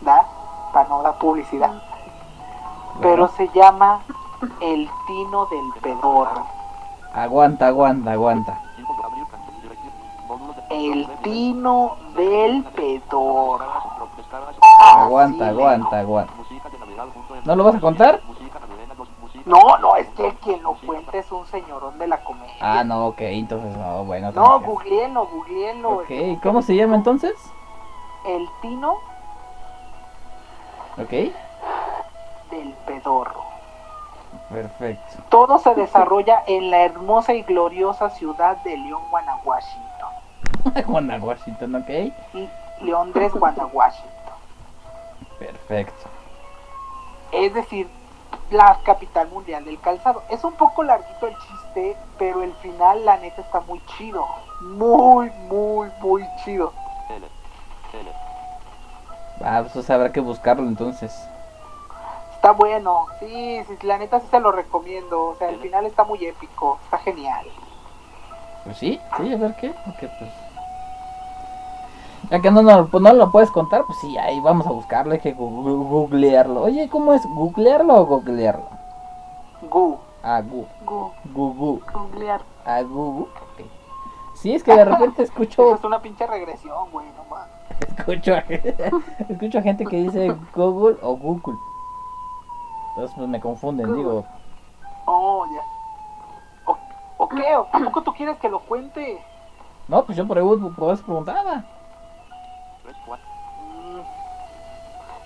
[0.00, 0.26] ¿da?
[0.72, 1.82] Para no dar publicidad.
[3.00, 4.00] Pero se llama
[4.60, 6.46] El Tino del Pedorro.
[7.14, 8.60] Aguanta, aguanta, aguanta.
[10.70, 13.64] El Tino del Pedorro.
[14.80, 16.32] Aguanta, aguanta, aguanta.
[17.44, 18.20] ¿No lo vas a contar?
[19.46, 22.52] No, no, es que quien lo cuenta es un señorón de la comedia.
[22.60, 24.32] Ah, no, ok, entonces no, bueno.
[24.32, 25.90] No, googleenlo, googleenlo.
[26.00, 26.10] Ok,
[26.42, 27.32] ¿cómo se llama entonces?
[28.26, 28.96] El Tino
[30.98, 31.10] Ok,
[32.50, 33.44] del Pedorro.
[34.50, 35.22] perfecto.
[35.28, 39.66] Todo se desarrolla en la hermosa y gloriosa ciudad de León, Guanajuato.
[41.22, 41.88] Washington, ok.
[42.34, 42.48] Y
[42.80, 44.02] Leondres, Guanajuato.
[45.38, 46.08] Perfecto.
[47.30, 47.88] Es decir,
[48.50, 50.22] la capital mundial del calzado.
[50.28, 54.26] Es un poco larguito el chiste, pero el final, la neta, está muy chido.
[54.60, 56.72] Muy, muy, muy chido.
[59.44, 61.28] Ah, pues habrá que buscarlo entonces.
[62.34, 63.06] Está bueno.
[63.20, 65.26] Sí, sí, la neta sí se lo recomiendo.
[65.26, 66.78] O sea, el final está muy épico.
[66.84, 67.46] Está genial.
[68.64, 69.74] Pues sí, sí, a ver qué.
[69.84, 70.45] Porque pues.
[72.30, 75.12] Ya que no, no, pues no lo puedes contar, pues sí, ahí vamos a buscarlo,
[75.12, 76.62] hay que googlearlo.
[76.62, 77.24] Oye, ¿cómo es?
[77.26, 78.68] ¿Googlearlo o googlearlo?
[79.70, 79.98] Gu.
[80.22, 81.80] Ah, gu, Gu, gu, gu.
[81.92, 82.40] googlear.
[82.64, 83.28] Ah, gu.
[84.34, 87.98] Sí, es que de repente Eso escucho, es una pinche regresión, güey, no mames.
[87.98, 88.38] escucho, a,
[89.28, 91.56] escucho a gente que dice Google o Google.
[92.90, 94.02] Entonces pues me confunden, Google.
[94.02, 94.24] digo,
[95.06, 95.62] Oh, ya.
[96.66, 96.76] ¿O,
[97.18, 97.56] o qué?
[97.56, 99.22] ¿O tampoco tú quieres que lo cuente?
[99.86, 101.62] no, pues yo por eso, por eso preguntaba.
[102.82, 103.26] Tres, cuatro.
[103.62, 104.00] Mm.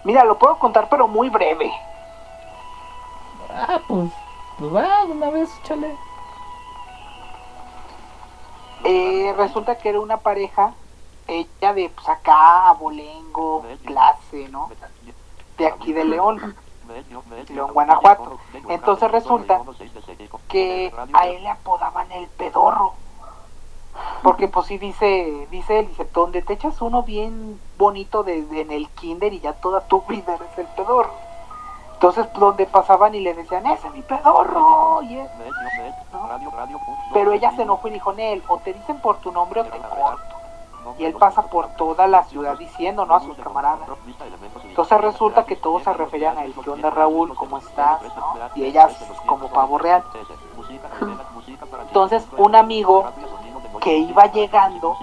[0.04, 1.72] Mira, lo puedo contar, pero muy breve.
[3.50, 4.10] Ah, pues,
[4.58, 5.96] pues va, una vez, chale.
[8.84, 10.72] Eh, resulta que era una pareja,
[11.26, 14.70] ella de pues acá, abolengo, clase, ¿no?
[15.58, 16.56] De aquí de León.
[17.48, 18.38] León, Guanajuato.
[18.68, 19.60] Entonces resulta
[20.48, 22.94] que a él le apodaban el pedorro.
[24.22, 28.60] Porque pues sí dice, dice él, dice, donde te echas uno bien bonito de, de-
[28.62, 31.10] en el kinder y ya toda tu vida eres el pedorro.
[31.94, 35.02] Entonces pues, donde pasaban y le decían, ese es mi pedorro.
[35.02, 35.30] Y es-
[37.14, 39.78] Pero ella se enojó y dijo, Nel, o te dicen por tu nombre o te
[39.78, 40.36] corto.
[40.98, 43.14] Y él pasa por toda la ciudad diciendo, ¿no?
[43.14, 43.86] A sus camaradas.
[44.70, 47.34] Entonces resulta que todos se referían a él, ¿qué onda Raúl?
[47.34, 48.00] ¿Cómo estás?
[48.02, 48.32] ¿no?
[48.54, 48.96] Y ellas
[49.26, 50.02] como pavo real.
[51.88, 53.04] Entonces un amigo
[53.80, 54.96] que iba llegando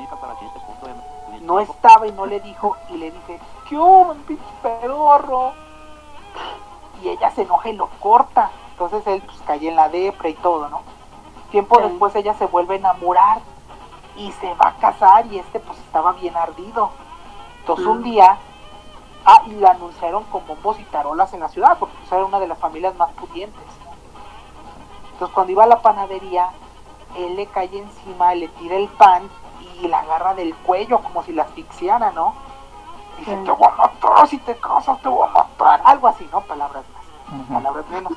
[1.42, 3.40] no estaba y no le dijo y le dice,
[3.70, 5.54] ¿qué hubo, pinche pedorro?
[7.04, 8.50] Y ella se enoja y lo corta.
[8.72, 10.82] Entonces él pues cae en la depre y todo, ¿no?
[11.52, 11.84] Tiempo Sí.
[11.84, 13.42] después ella se vuelve a enamorar
[14.16, 16.92] y se va a casar y este pues estaba bien ardido.
[17.62, 18.04] Entonces un Mm.
[18.04, 18.38] día,
[19.26, 22.40] ah, y la anunciaron con bombos y tarolas en la ciudad, porque pues, era una
[22.40, 23.64] de las familias más pudientes.
[25.14, 26.50] Entonces cuando iba a la panadería,
[27.16, 29.30] él le cae encima, le tira el pan
[29.82, 32.34] y la agarra del cuello como si la asfixiara, ¿no?
[33.20, 33.44] Dice, Sí.
[33.46, 35.82] te voy a matar si te casas, te voy a matar.
[35.86, 36.42] Algo así, ¿no?
[36.42, 36.98] Palabras más
[37.52, 38.14] palabras menos.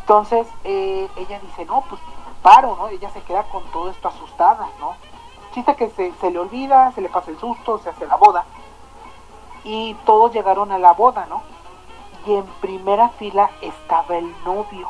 [0.00, 2.00] Entonces eh, ella dice, no, pues
[2.42, 2.88] paro, ¿no?
[2.88, 4.94] Ella se queda con todo esto asustada, ¿no?
[5.52, 8.44] Chiste que se, se le olvida, se le pasa el susto, se hace la boda.
[9.64, 11.42] Y todos llegaron a la boda, ¿no?
[12.26, 14.88] Y en primera fila estaba el novio,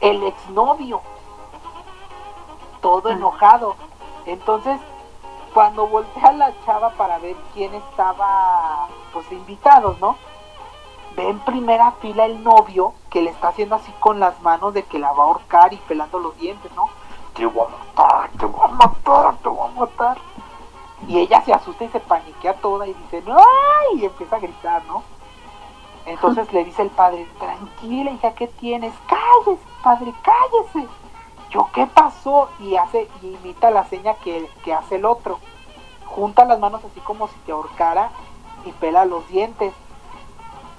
[0.00, 1.00] el exnovio,
[2.80, 3.76] todo enojado.
[4.26, 4.80] Entonces,
[5.54, 10.16] cuando voltea la chava para ver quién estaba, pues, invitados, ¿no?
[11.18, 14.84] ve en primera fila el novio que le está haciendo así con las manos de
[14.84, 16.88] que la va a ahorcar y pelando los dientes, ¿no?
[17.34, 20.18] Te voy a matar, te voy a matar, te voy a matar.
[21.08, 23.36] Y ella se asusta y se paniquea toda y dice, ¡no!
[23.96, 25.02] Y empieza a gritar, ¿no?
[26.06, 28.94] Entonces le dice el padre, tranquila hija, ¿qué tienes?
[29.08, 30.88] Cállese, padre, cállese.
[31.50, 32.50] Yo, ¿qué pasó?
[32.60, 35.38] Y hace, y imita la seña que, que hace el otro.
[36.06, 38.10] Junta las manos así como si te ahorcara
[38.64, 39.72] y pela los dientes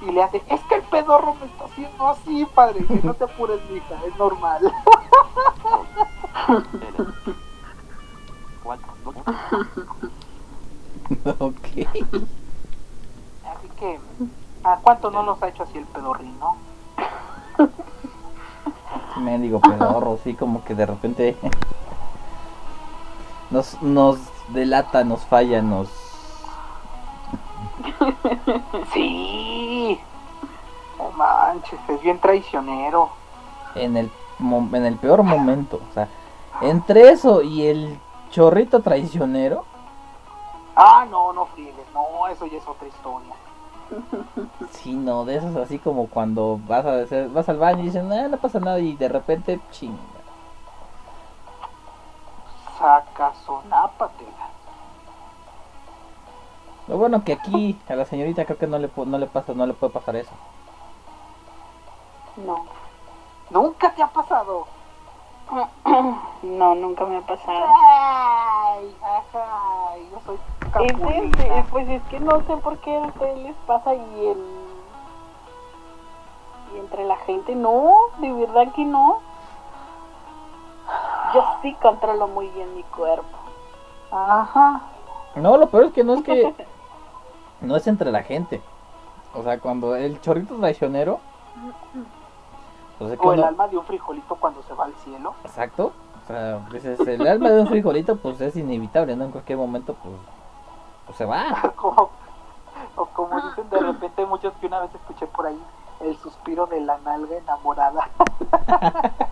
[0.01, 3.25] y le hace, es que el pedorro me está haciendo así, padre, que no te
[3.25, 4.73] apures, mija, es normal.
[11.39, 11.67] ok.
[13.45, 13.99] Así que,
[14.63, 16.55] ¿a cuánto no nos ha hecho así el pedorrín, no?
[19.19, 21.37] Me digo pedorro, sí, como que de repente
[23.49, 24.17] nos, nos
[24.49, 25.89] delata, nos falla, nos...
[28.93, 29.99] Sí,
[30.97, 33.09] no manches, es bien traicionero.
[33.75, 36.07] En el, en el peor momento, o sea,
[36.61, 37.99] entre eso y el
[38.31, 39.65] chorrito traicionero,
[40.81, 43.33] Ah, no, no friegues, no, eso ya es otra historia.
[44.71, 48.11] Sí, no, de esos así como cuando vas a hacer- vas al baño y dicen,
[48.11, 49.97] "Ah, no pasa nada, y de repente, chinga.
[52.77, 54.49] Sacazonápatela.
[56.87, 59.65] Lo bueno que aquí a la señorita creo que no le, no le pasa, no
[59.65, 60.31] le puede pasar eso.
[62.37, 62.65] No.
[63.49, 64.65] Nunca te ha pasado.
[66.43, 67.65] No, nunca me ha pasado.
[67.89, 70.37] Ay, ajá, yo soy
[70.71, 71.37] Capulina.
[71.37, 74.37] sí, pues es que no sé por qué a ustedes les pasa y el
[76.75, 79.19] y entre la gente no, de verdad que no.
[81.33, 83.37] Yo sí controlo muy bien mi cuerpo.
[84.11, 84.81] Ajá.
[85.35, 86.53] No, lo peor es que no es que
[87.61, 88.61] no es entre la gente.
[89.33, 91.19] O sea, cuando el chorrito traicionero,
[92.97, 95.33] pues es que O el uno- alma de un frijolito cuando se va al cielo.
[95.43, 95.91] Exacto.
[96.23, 99.25] O sea, dices, el alma de un frijolito, pues es inevitable, ¿no?
[99.25, 100.13] En cualquier momento, pues,
[101.09, 101.43] pues se va.
[101.75, 102.11] como,
[102.95, 105.59] o como dicen de repente muchos que una vez escuché por ahí,
[106.01, 108.07] el suspiro de la nalga enamorada.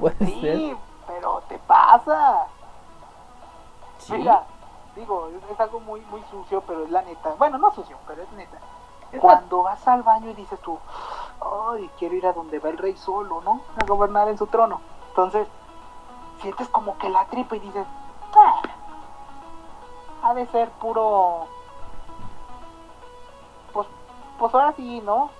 [0.00, 0.26] Ser.
[0.26, 0.76] Sí,
[1.06, 2.46] pero te pasa.
[3.98, 4.14] Sí.
[4.14, 4.44] Mira,
[4.96, 7.34] digo, es, es algo muy muy sucio, pero es la neta.
[7.38, 8.58] Bueno, no sucio, pero es neta.
[9.20, 10.78] Cuando vas al baño y dices tú,
[11.70, 13.60] ay, quiero ir a donde va el rey solo, ¿no?
[13.76, 14.80] A gobernar en su trono.
[15.08, 15.46] Entonces,
[16.40, 17.86] sientes como que la tripa y dices,
[18.34, 18.62] "Ah,
[20.24, 21.46] ha de ser puro,
[23.74, 23.86] pues,
[24.38, 25.30] pues ahora sí, ¿no?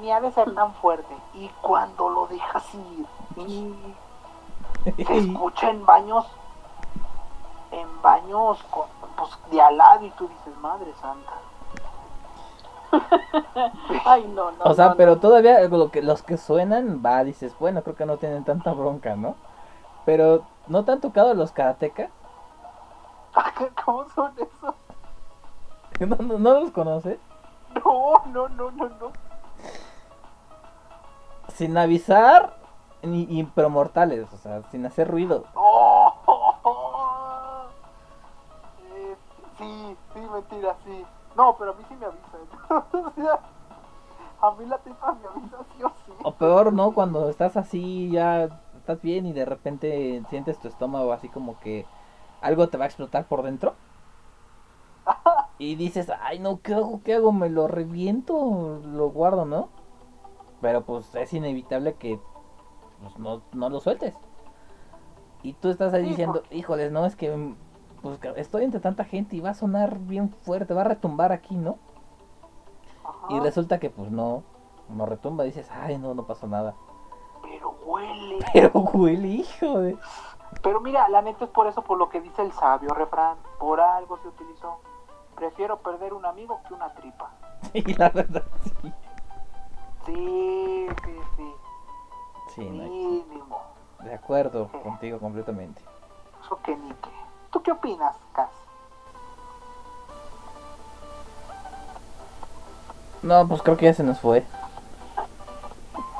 [0.00, 1.14] Ni ha de ser tan fuerte.
[1.34, 3.06] Y cuando lo dejas ir,
[3.36, 3.74] y
[5.04, 6.26] se escucha en baños,
[7.70, 8.86] en baños con,
[9.16, 11.32] pues, de al lado y tú dices, madre santa.
[14.04, 14.64] Ay, no, no.
[14.64, 15.20] O sea, no, pero no.
[15.20, 19.14] todavía lo que, los que suenan, va, dices, bueno, creo que no tienen tanta bronca,
[19.14, 19.36] ¿no?
[20.04, 22.10] Pero, ¿no te han tocado los karatecas?
[23.84, 24.74] ¿Cómo son esos?
[26.00, 27.18] ¿No, no, no los conoces?
[27.74, 29.12] No, no, no, no, no.
[31.48, 32.54] Sin avisar,
[33.02, 35.44] ni, pero mortales, o sea, sin hacer ruido.
[35.54, 36.12] ¡Oh!
[38.88, 39.16] Eh,
[39.58, 41.04] sí, sí, mentira, sí.
[41.36, 42.40] No, pero a mí sí me avisan.
[42.92, 43.40] O sea,
[44.40, 46.12] a mí la tripa me avisa sí o sí.
[46.22, 46.92] O peor, ¿no?
[46.92, 51.86] Cuando estás así, ya estás bien y de repente sientes tu estómago así como que
[52.46, 53.74] algo te va a explotar por dentro.
[55.58, 57.00] Y dices, ay, no, ¿qué hago?
[57.02, 57.32] ¿Qué hago?
[57.32, 58.82] ¿Me lo reviento?
[58.84, 59.70] ¿Lo guardo, no?
[60.60, 62.20] Pero pues es inevitable que
[63.00, 64.14] pues, no, no lo sueltes.
[65.42, 67.54] Y tú estás ahí diciendo, híjoles, no, es que
[68.02, 71.56] pues, estoy entre tanta gente y va a sonar bien fuerte, va a retumbar aquí,
[71.56, 71.78] ¿no?
[73.04, 74.42] Ajá, Y resulta que pues no,
[74.88, 76.74] no retumba, dices, ay, no, no pasó nada.
[77.42, 78.44] Pero huele.
[78.52, 79.96] Pero huele, hijo de...
[80.62, 83.36] Pero mira, la neta es por eso, por lo que dice el sabio refrán.
[83.58, 84.78] Por algo se utilizó.
[85.36, 87.30] Prefiero perder un amigo que una tripa.
[87.72, 88.92] Sí, la verdad, sí.
[90.06, 91.54] Sí, sí, sí.
[92.54, 93.60] Sí, no, Mínimo.
[94.04, 95.80] de acuerdo contigo completamente.
[96.44, 97.10] Eso que ni qué.
[97.50, 98.50] ¿Tú qué opinas, Cas?
[103.22, 104.44] No, pues creo que ya se nos fue.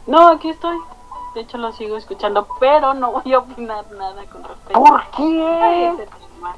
[0.07, 0.79] No, aquí estoy.
[1.37, 5.05] De hecho, lo sigo escuchando, pero no voy a opinar nada con respecto ¿Por a
[5.15, 5.89] qué?
[5.89, 6.57] ese tema.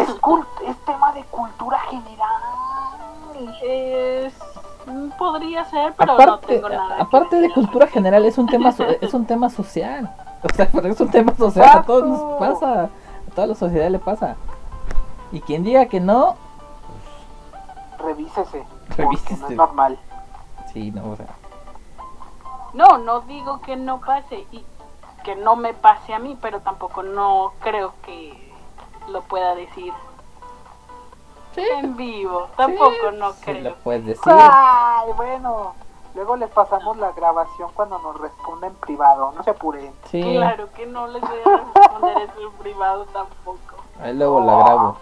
[0.00, 2.42] Es, cult- es tema de cultura general.
[3.62, 4.32] Es,
[5.18, 6.96] podría ser, pero no aparte tengo nada.
[7.02, 10.10] aparte de decir cultura general, es un tema so- es un tema social.
[10.42, 12.84] O sea, es un tema social, a todos nos pasa.
[12.84, 14.36] A toda la sociedad le pasa.
[15.32, 16.36] Y quien diga que no,
[17.98, 18.64] Revísese.
[18.96, 19.36] Revísese.
[19.38, 19.98] no es normal.
[20.72, 21.26] sí, no, o sea.
[22.72, 24.64] No, no digo que no pase y
[25.24, 28.52] que no me pase a mí, pero tampoco no creo que
[29.08, 29.92] lo pueda decir
[31.54, 32.48] Sí, en vivo.
[32.56, 33.70] Tampoco no sí creo.
[33.70, 34.32] lo puedes decir.
[34.32, 35.74] Ay, bueno.
[36.14, 39.32] Luego les pasamos la grabación cuando nos responda en privado.
[39.36, 39.92] No se apuren.
[40.10, 43.58] Sí, Claro que no les voy a responder eso en privado tampoco.
[44.00, 44.96] ahí luego la grabo.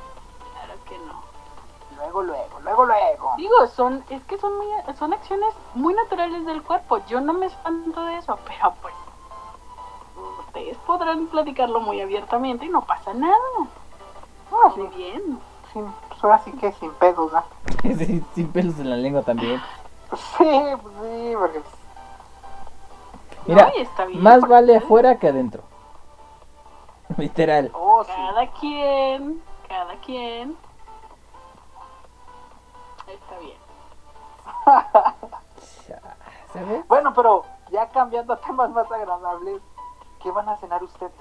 [1.99, 3.33] Luego, luego, luego, luego.
[3.37, 6.99] Digo, son, es que son, muy- son acciones muy naturales del cuerpo.
[7.07, 8.95] Yo no me espanto de eso, pero pues
[10.47, 13.35] ustedes podrán platicarlo muy abiertamente y no pasa nada.
[14.53, 15.41] Ah, Muy bien.
[15.73, 17.45] sí, pues ahora sí que sin pedos, ¿no?
[17.83, 19.61] Sí, sin pelos en la lengua también.
[20.39, 20.45] Sí,
[20.83, 21.63] pues sí, porque
[23.47, 25.63] Mira, No, está bien, Más porque vale afuera que adentro.
[27.17, 27.71] Literal.
[27.75, 28.13] Oh, sí.
[28.17, 30.57] Cada quien, cada quien.
[36.53, 36.87] ¿Sabes?
[36.89, 39.61] Bueno, pero ya cambiando a temas más agradables,
[40.23, 41.13] ¿qué van a cenar ustedes?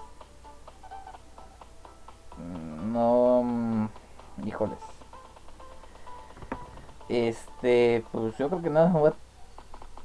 [2.37, 3.87] Mm, No, mm,
[4.45, 4.79] híjoles.
[7.09, 9.13] Este, pues yo creo que nada, me voy a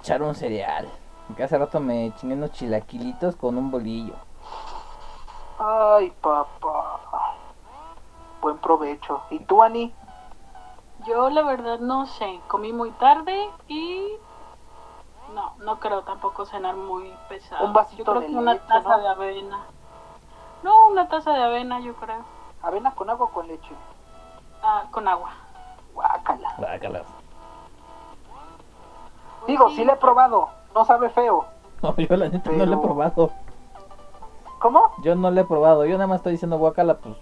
[0.00, 0.88] echar un cereal.
[1.36, 4.14] Que hace rato me chingué unos chilaquilitos con un bolillo.
[5.58, 7.00] Ay, papá.
[8.40, 9.22] Buen provecho.
[9.30, 9.94] ¿Y tú, Ani?
[11.06, 14.12] Yo la verdad no sé, comí muy tarde y
[15.34, 17.66] no, no creo tampoco cenar muy pesado.
[17.66, 18.98] Un vasito yo creo de que una leche, taza ¿no?
[18.98, 19.58] de avena.
[20.62, 22.24] No, una taza de avena yo creo.
[22.62, 23.74] ¿Avena con agua o con leche?
[24.62, 25.30] Ah, con agua.
[25.94, 26.54] Guácala.
[26.58, 27.02] Guácala.
[29.46, 30.48] Digo, sí le he probado.
[30.74, 31.44] No sabe feo.
[31.82, 33.30] No, yo la neta no lo he probado.
[34.60, 34.92] ¿Cómo?
[35.02, 35.84] Yo no lo he probado.
[35.84, 37.16] Yo nada más estoy diciendo guacala, pues.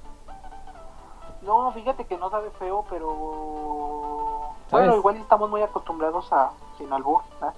[1.43, 4.53] No, fíjate que no sabe feo, pero...
[4.69, 4.87] ¿Sabes?
[4.87, 7.55] Bueno, igual estamos muy acostumbrados a, sin albur, ¿verdad?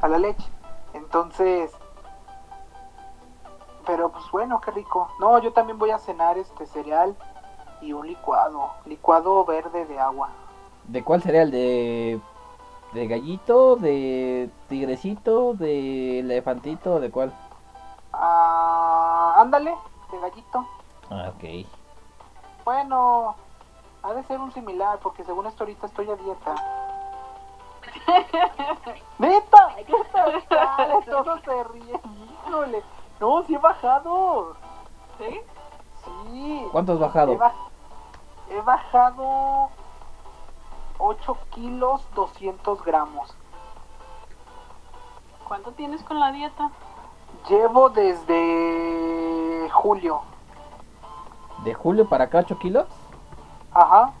[0.00, 0.48] a la leche.
[0.94, 1.72] Entonces...
[3.84, 5.10] Pero pues bueno, qué rico.
[5.18, 7.16] No, yo también voy a cenar este cereal
[7.80, 8.70] y un licuado.
[8.86, 10.28] Licuado verde de agua.
[10.84, 11.50] ¿De cuál cereal?
[11.50, 12.20] ¿De,
[12.92, 13.74] de gallito?
[13.74, 15.54] ¿De tigrecito?
[15.54, 17.00] ¿De elefantito?
[17.00, 17.32] ¿De cuál?
[18.12, 19.74] Ah, ándale,
[20.12, 20.64] de gallito.
[21.10, 21.66] Ah, ok.
[22.64, 23.34] Bueno,
[24.02, 26.54] ha de ser un similar, porque según esto ahorita estoy a dieta.
[29.18, 29.74] ¡Neta!
[29.76, 31.04] ¿Qué tal?
[31.04, 32.00] Todos se ríen.
[32.48, 32.82] Híjole.
[33.20, 34.56] No, sí he bajado.
[35.18, 35.40] ¿Sí?
[36.04, 36.68] Sí.
[36.72, 37.32] ¿Cuánto has bajado?
[37.32, 37.52] He, ba-
[38.50, 39.68] he bajado
[40.98, 43.34] 8 kilos 200 gramos.
[45.46, 46.70] ¿Cuánto tienes con la dieta?
[47.48, 50.22] Llevo desde julio.
[51.64, 52.86] ¿De julio para acá 8 kilos?
[53.72, 54.12] Ajá.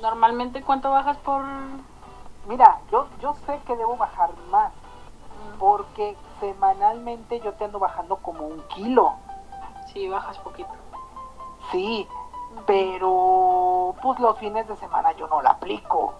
[0.00, 1.44] Normalmente, ¿cuánto bajas por...?
[2.46, 4.72] Mira, yo, yo sé que debo bajar más.
[4.72, 9.14] Mm, Porque semanalmente yo te ando bajando como un kilo.
[9.92, 10.70] Sí, bajas poquito.
[11.70, 12.06] Sí.
[12.66, 16.14] Pero pues los fines de semana yo no la aplico.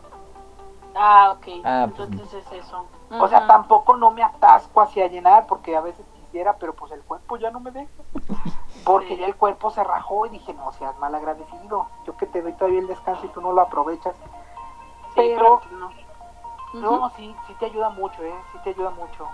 [0.94, 1.46] Ah, ok.
[1.64, 2.86] Ah, pues, Entonces es eso.
[3.10, 7.02] O sea, tampoco no me atasco hacia llenar porque a veces quisiera, pero pues el
[7.02, 7.90] cuerpo ya no me deja.
[8.84, 9.16] Porque Sí.
[9.18, 11.86] ya el cuerpo se rajó y dije, no seas mal agradecido.
[12.06, 14.14] Yo que te doy todavía el descanso y tú no lo aprovechas.
[15.14, 15.76] Sí, pero- pero
[16.74, 17.10] no.
[17.16, 18.34] Sí, sí te ayuda mucho, ¿eh?
[18.52, 19.26] Sí te ayuda mucho.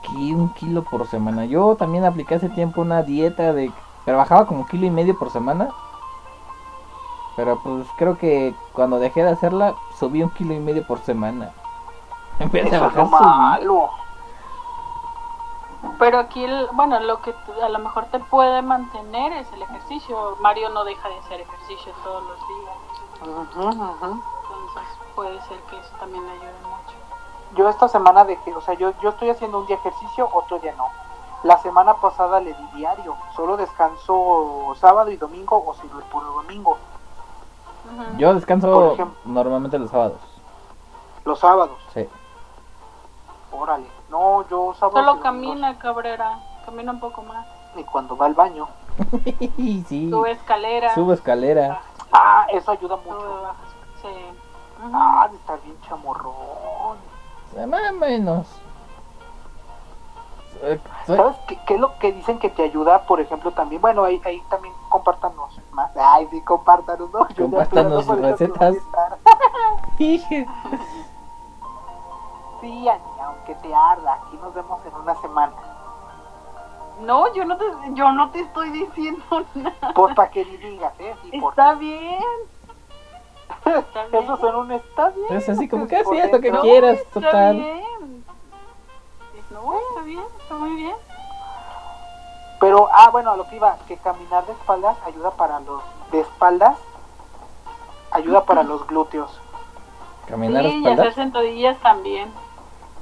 [0.00, 1.44] Aquí un kilo por semana.
[1.44, 3.70] Yo también apliqué hace tiempo una dieta de...
[4.04, 5.68] Pero bajaba como kilo y medio por semana.
[7.36, 11.50] Pero pues creo que cuando dejé de hacerla, subí un kilo y medio por semana.
[12.40, 13.26] Eso es bajar, lo subí.
[13.26, 13.90] malo.
[15.98, 19.62] Pero aquí, el- bueno, lo que te- a lo mejor te puede mantener es el
[19.62, 20.36] ejercicio.
[20.40, 22.76] Mario no deja de hacer ejercicio todos los días.
[23.22, 24.82] Entonces
[25.14, 26.96] puede ser que eso también le ayude mucho.
[27.54, 30.74] Yo esta semana dejé, o sea, yo, yo estoy haciendo un día ejercicio, otro día
[30.76, 30.86] no.
[31.44, 36.04] La semana pasada le di diario, solo descanso sábado y domingo o si no el
[36.06, 36.76] puro domingo.
[38.18, 39.16] Yo descanso ejemplo.
[39.24, 40.20] normalmente los sábados.
[41.24, 42.06] Los sábados, Sí.
[43.52, 43.86] órale.
[44.10, 46.38] No, yo sábado Solo camina, Cabrera.
[46.64, 47.46] Camina un poco más.
[47.76, 48.68] Y cuando va al baño.
[49.88, 50.08] sí.
[50.10, 50.94] Sube escalera.
[50.94, 51.80] Subo escalera.
[52.12, 53.42] Ah, eso ayuda Sube, mucho.
[53.42, 53.56] bajas.
[54.00, 54.08] Sí.
[54.86, 54.90] Ujú.
[54.94, 56.96] Ah, de estar bien chamorrón.
[57.68, 58.46] Más o menos.
[60.62, 63.02] Eh, soy- ¿Sabes qué, qué es lo que dicen que te ayuda?
[63.02, 65.90] Por ejemplo, también, bueno, ahí, ahí también compártanos más.
[65.96, 67.28] Ay, sí, compártanos, ¿no?
[67.28, 68.84] Yo ya Compártanos estoy dando por sus eso que voy a recetas.
[72.60, 75.52] Sí, Ani, aunque te arda, aquí nos vemos en una semana.
[77.00, 79.22] No, yo no te, yo no te estoy diciendo
[79.54, 79.92] nada.
[79.94, 81.14] Pues para que ni digas, ¿eh?
[81.30, 81.52] Sí, por...
[81.52, 82.20] Está bien.
[83.64, 84.24] Está bien.
[84.24, 85.26] Eso son un está bien.
[85.36, 86.62] Es así como que Por así, esto que dentro.
[86.62, 87.56] quieras, Está total.
[87.56, 88.24] bien.
[89.50, 90.96] No, está bien, está muy bien.
[92.60, 95.80] Pero, ah, bueno, a lo que iba, que caminar de espaldas ayuda para los...
[96.10, 96.76] De espaldas
[98.10, 99.40] ayuda para los glúteos.
[100.26, 100.98] Caminar de sí, y espaldas.
[101.00, 102.32] hacer sentadillas también.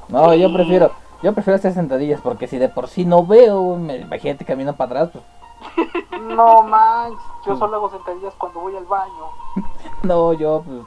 [0.09, 0.91] No, yo prefiero,
[1.23, 5.03] yo prefiero hacer sentadillas porque si de por sí no veo, me, imagínate camino para
[5.03, 9.25] atrás, pues No manches, yo solo hago sentadillas cuando voy al baño.
[10.03, 10.83] no, yo pues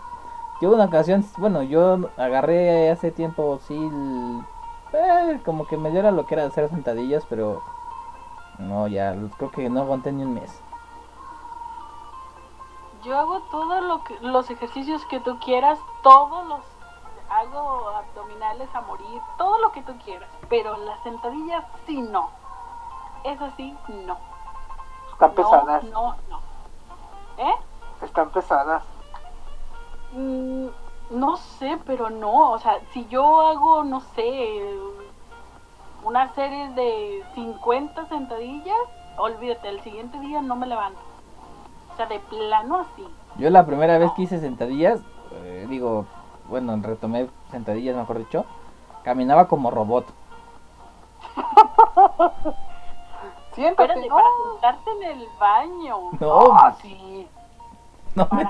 [0.61, 4.43] yo una ocasión, bueno, yo agarré hace tiempo sí el-
[4.91, 7.61] eh, como que me diera lo que era hacer sentadillas, pero
[8.57, 10.61] no, ya creo que no aguanté ni un mes.
[13.05, 16.59] Yo hago todos lo que, los ejercicios que tú quieras, todos los
[17.29, 22.29] hago abdominales a morir, todo lo que tú quieras, pero las sentadillas sí no.
[23.23, 24.17] Es así, no.
[25.11, 26.39] Están No, pesadas, No, no.
[27.37, 27.53] ¿Eh?
[28.01, 28.83] están pesadas.
[30.13, 30.67] Mm,
[31.11, 32.51] no sé, pero no.
[32.51, 34.73] O sea, si yo hago, no sé,
[36.03, 38.77] una serie de 50 sentadillas,
[39.17, 40.99] olvídate, el siguiente día no me levanto.
[41.93, 43.05] O sea, de plano así.
[43.35, 45.01] Yo la primera vez que hice sentadillas,
[45.33, 46.05] eh, digo,
[46.49, 48.45] bueno, retomé sentadillas, mejor dicho,
[49.03, 50.05] caminaba como robot.
[53.53, 54.15] Siéntate, Espérate, ¿no?
[54.15, 55.97] para sentarte en el baño.
[56.19, 57.27] No, Ah, sí.
[58.15, 58.49] no me-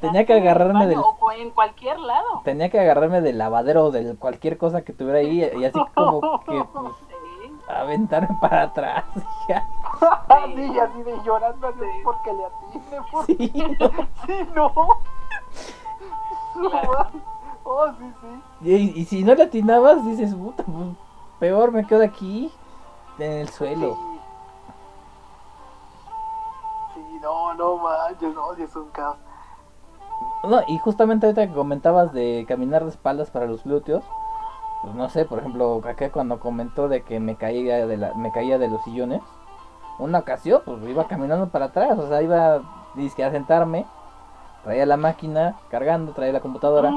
[0.00, 2.40] tenía que en el agarrarme baño del- O en cualquier lado.
[2.44, 6.20] tenía que agarrarme del lavadero o de cualquier cosa que tuviera ahí y así como
[6.44, 6.92] que pues,
[7.40, 7.52] Sí.
[7.68, 9.04] aventarme para atrás.
[9.48, 9.66] ya.
[10.56, 13.02] sí, y así de llorando así porque le atine.
[13.12, 13.26] Por...
[13.26, 13.36] Sí.
[14.26, 14.48] Sí.
[14.54, 14.72] no.
[16.68, 17.06] Claro.
[17.70, 18.70] Oh, sí, sí.
[18.70, 20.64] Y, y si no le atinabas, dices, puta,
[21.38, 22.50] peor me quedo aquí
[23.18, 23.94] en el suelo.
[23.94, 24.20] Sí.
[26.94, 29.18] Sí, no, no manches, no, sí es un caos.
[30.44, 34.02] No, y justamente ahorita que comentabas de caminar de espaldas para los glúteos,
[34.80, 38.32] pues no sé, por ejemplo, acá cuando comentó de que me caía de la, me
[38.32, 39.20] caía de los sillones,
[39.98, 42.62] una ocasión, pues iba caminando para atrás, o sea, iba
[42.94, 43.84] dizque a sentarme,
[44.64, 46.92] traía la máquina cargando, traía la computadora,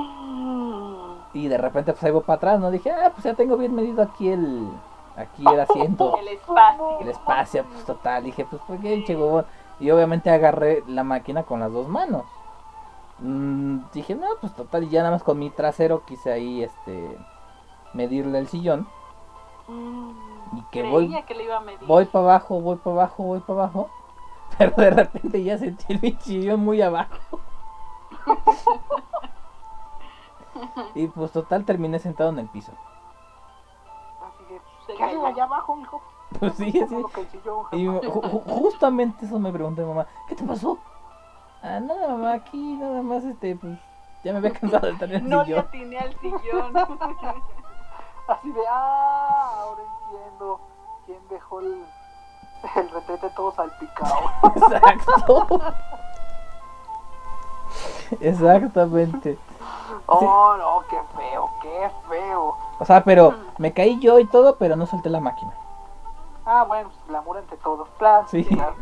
[1.33, 3.73] y de repente pues ahí voy para atrás, no dije, ah, pues ya tengo bien
[3.73, 4.67] medido aquí el,
[5.15, 6.99] aquí el asiento, El espacio.
[6.99, 9.43] el espacio, pues total, dije, pues por qué llegó,
[9.79, 12.23] y obviamente agarré la máquina con las dos manos.
[13.19, 17.17] Mm, dije, no, pues total, y ya nada más con mi trasero quise ahí, este,
[17.93, 18.87] medirle el sillón.
[20.53, 21.87] Y que voy, que le iba a medir.
[21.87, 23.89] voy para abajo, voy para abajo, voy para abajo.
[24.57, 27.39] Pero de repente ya sentí el bichillo muy abajo.
[30.95, 32.71] Y pues total terminé sentado en el piso.
[34.21, 34.61] Así que,
[34.97, 36.01] ¿qué haces allá abajo, mijo?
[36.39, 36.95] Pues sí, así.
[37.71, 40.77] Y ju- ju- justamente eso me preguntó mi mamá, ¿qué te pasó?
[41.63, 43.79] Ah, nada, mamá, aquí nada más, este, pues,
[44.23, 45.59] ya me había cansado de estar en el No le sillón.
[45.59, 46.77] atiné al sillón.
[48.27, 49.81] Así de, ah, ahora
[50.11, 50.59] entiendo
[51.05, 51.85] quién dejó el,
[52.75, 54.15] el retrete todo salpicado.
[54.55, 55.47] Exacto.
[58.21, 59.37] Exactamente.
[60.07, 62.57] Oh, no, qué feo, qué feo.
[62.79, 65.53] O sea, pero me caí yo y todo, pero no solté la máquina.
[66.45, 67.87] Ah, bueno, pues glamour ante todo.
[67.97, 68.43] Claro, Sí.
[68.45, 68.75] claro,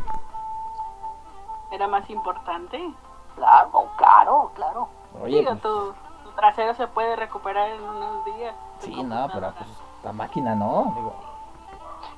[1.70, 2.92] Era más importante.
[3.36, 4.88] claro, claro, claro.
[5.22, 5.92] Oye, Digo, pues, tu,
[6.24, 8.54] tu trasero se puede recuperar en unos días.
[8.78, 9.68] sí, no, pero pues
[10.02, 10.92] la máquina no.
[10.96, 11.12] Digo,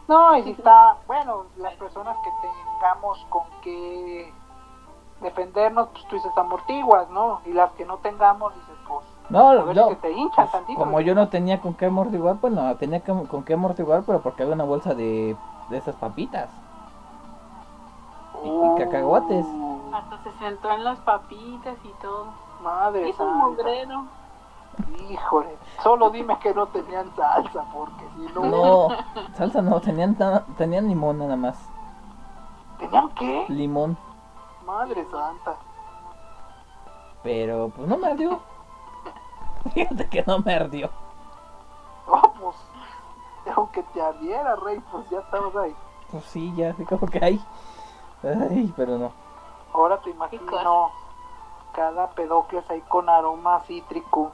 [0.09, 4.33] No, y si está, bueno, las personas que tengamos con que
[5.23, 7.41] defendernos, pues tú dices amortiguas, ¿no?
[7.47, 10.45] Y las que no tengamos, dices, pues, no, a ver no, si se te hinchan
[10.45, 10.79] pues, tantito.
[10.79, 14.21] como yo no tenía con qué amortiguar, pues no, tenía que- con qué amortiguar, pero
[14.21, 15.37] porque había una bolsa de,
[15.71, 16.51] de esas papitas.
[18.45, 19.47] y- y cacahuates.
[19.47, 22.27] Uh, Hasta se sentó en las papitas y todo.
[22.63, 24.05] madre Hizo un mugrero.
[25.11, 28.45] Híjole, solo dime que no tenían salsa, porque si no...
[28.89, 28.89] No,
[29.37, 30.17] salsa no, tenían,
[30.57, 31.59] tenían limón nada más.
[32.79, 33.45] ¿Tenían qué?
[33.49, 33.97] Limón,
[34.73, 35.57] Madre santa.
[37.23, 38.41] pero pues no me ardió.
[39.75, 40.89] Fíjate que no me ardió.
[42.07, 42.57] Oh, pues,
[43.55, 45.77] aunque te ardiera, rey, pues ya estabas ahí.
[46.11, 47.45] Pues sí, ya, así como que hay.
[48.23, 49.13] Ay, pero no.
[49.75, 50.91] Ahora te imagino
[51.75, 54.33] cada pedocles ahí con aroma cítrico.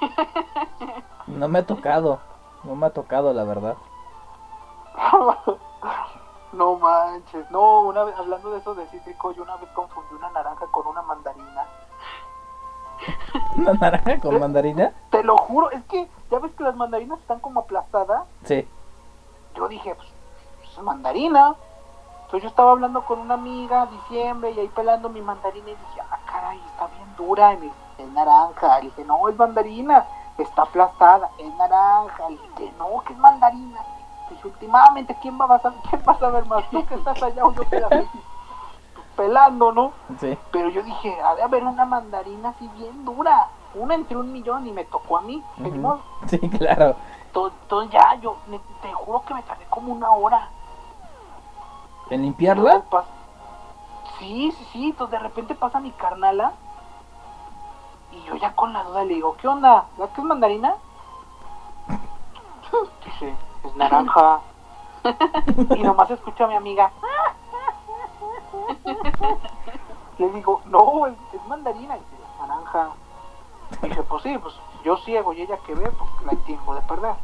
[1.28, 2.20] No me ha tocado.
[2.64, 3.76] No me ha tocado, la verdad.
[6.56, 7.50] no manches.
[7.50, 10.86] No, una vez, hablando de eso de cítrico, yo una vez confundí una naranja con
[10.86, 11.64] una mandarina.
[13.56, 14.92] ¿Una naranja con mandarina?
[15.10, 18.22] Te lo juro, es que ya ves que las mandarinas están como aplastadas.
[18.44, 18.68] Sí.
[19.54, 20.08] Yo dije, pues,
[20.58, 21.54] pues, es mandarina.
[22.24, 26.00] Entonces yo estaba hablando con una amiga, diciembre, y ahí pelando mi mandarina y dije,
[26.10, 28.78] ah, caray, está bien dura, y me dice, es naranja.
[28.80, 30.06] Le dije, no, es mandarina,
[30.38, 32.28] está aplastada, es naranja.
[32.28, 33.80] Le dije, no, que es mandarina.
[34.30, 36.68] Dije, últimamente, ¿quién va a saber, quién va a saber más?
[36.70, 37.88] Tú que estás allá o yo que la
[39.16, 39.92] pelando, ¿no?
[40.20, 40.36] Sí.
[40.50, 43.48] Pero yo dije, ha de haber una mandarina así bien dura.
[43.74, 45.42] Una entre un millón y me tocó a mí.
[45.58, 46.00] modo.
[46.26, 46.96] Sí, claro.
[47.32, 50.48] To- Entonces ya, yo me- te juro que me tardé como una hora.
[52.10, 52.82] ¿En limpiarla?
[54.18, 54.86] Sí, sí, sí.
[54.90, 56.52] Entonces de repente pasa mi carnala.
[58.12, 59.86] Y yo ya con la duda le digo, ¿qué onda?
[59.98, 60.74] ¿La que es mandarina?
[63.04, 63.34] Dice,
[63.66, 64.40] es naranja.
[65.76, 66.90] y nomás escucho a mi amiga.
[70.18, 71.96] Le digo, no, es, es mandarina.
[71.96, 72.88] Y dice, es naranja.
[73.82, 76.80] Y dice, pues sí, pues yo ciego y ella que ve, pues la tengo de
[76.82, 77.14] perder.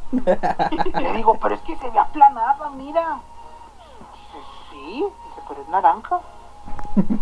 [1.03, 3.21] Le digo, pero es que se ve aplanada, mira.
[4.13, 6.21] Dice, sí, dice, pero es naranja.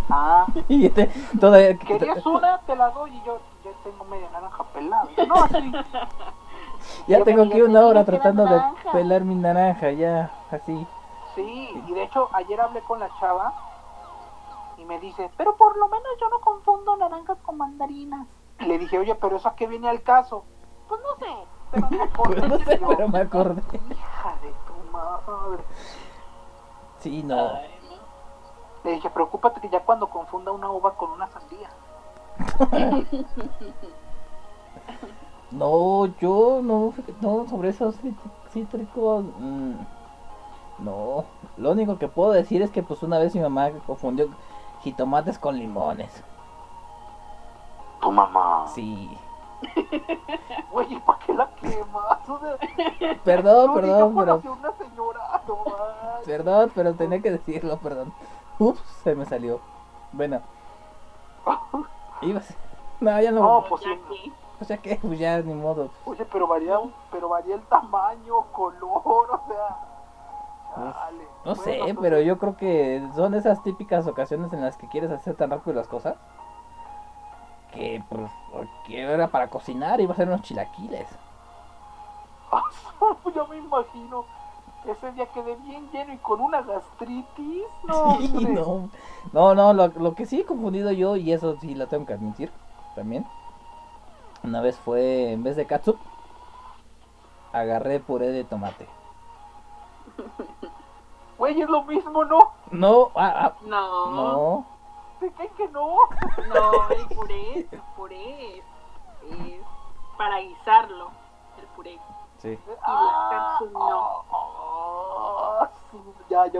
[0.09, 1.07] Ah, Y este,
[1.39, 1.77] todavía.
[1.77, 2.59] ¿querías una?
[2.59, 5.07] Te la doy y yo ya tengo media naranja pelada.
[5.27, 5.71] No, sí.
[7.11, 8.91] Ya tengo aquí una hora "Tienes que tratando de naranja".
[8.91, 10.87] pelar mi naranja, ya, así.
[11.35, 13.53] Sí, y de hecho ayer hablé con la chava
[14.77, 18.27] y me dice, pero por lo menos yo no confundo naranjas con mandarinas.
[18.59, 20.43] Y le dije, oye, pero eso a qué viene al caso.
[20.87, 21.33] Pues no sé,
[21.71, 22.35] pero me acordé.
[22.35, 23.61] Pues no sé, pero me acordé.
[23.91, 25.63] Hija de tu madre.
[26.99, 27.51] Sí, no.
[28.83, 31.69] Le dije, preocúpate que ya cuando confunda una uva con una sandía.
[35.51, 38.15] No, yo no, no, sobre esos cít-
[38.51, 39.73] cítricos, mm,
[40.79, 41.25] no.
[41.57, 44.29] Lo único que puedo decir es que pues una vez mi mamá confundió
[44.81, 46.23] jitomates con limones.
[47.99, 48.65] Tu mamá.
[48.73, 49.17] Sí.
[50.71, 52.29] Oye, ¿para qué la quemas?
[52.29, 52.57] O sea,
[53.23, 55.63] Perdón, no, perdón, pero una señora, no
[56.25, 58.13] perdón, pero tenía que decirlo, perdón.
[58.57, 59.59] Ups, se me salió.
[60.13, 60.41] Bueno,
[62.21, 62.55] ibas.
[62.99, 63.41] No, ya no.
[63.41, 64.33] No, pues sí.
[64.61, 65.89] O sea que, pues ya ni modo.
[66.05, 66.79] Oye, pero varía,
[67.11, 69.01] pero varía el tamaño, color,
[69.31, 69.77] o sea.
[70.75, 71.27] chale.
[71.45, 74.87] No Bueno, sé, pues, pero yo creo que son esas típicas ocasiones en las que
[74.87, 76.15] quieres hacer tan rápido las cosas.
[77.71, 78.29] Que pues
[78.85, 81.07] que era para cocinar, iba a ser unos chilaquiles.
[83.35, 84.25] yo me imagino.
[84.85, 87.65] Ese día quedé bien lleno y con una gastritis.
[87.83, 88.89] No, Sí, no.
[89.31, 92.13] No, no, lo, lo que sí he confundido yo, y eso sí lo tengo que
[92.13, 92.51] admitir
[92.95, 93.25] también.
[94.43, 95.97] Una vez fue, en vez de katsup,
[97.53, 98.87] agarré puré de tomate.
[101.37, 102.51] Güey, es lo mismo, ¿no?
[102.69, 104.65] No, ah, ah, No, no, no.
[105.19, 105.95] ¿De qué que no?
[106.91, 108.63] el puré, el puré es,
[109.31, 109.61] es
[110.19, 111.09] para guisarlo,
[111.59, 111.99] el puré.
[112.37, 114.23] Sí, Ah, catsup no.
[114.31, 115.69] ah,
[116.29, 116.59] ya, ya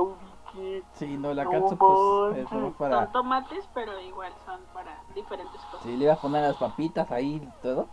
[0.54, 0.84] ubiqué.
[0.94, 3.04] sí, no, la No catsup pues es más para...
[3.04, 5.82] Son tomates, pero igual son para diferentes cosas.
[5.84, 7.88] Sí, le iba a poner las papitas ahí y todo.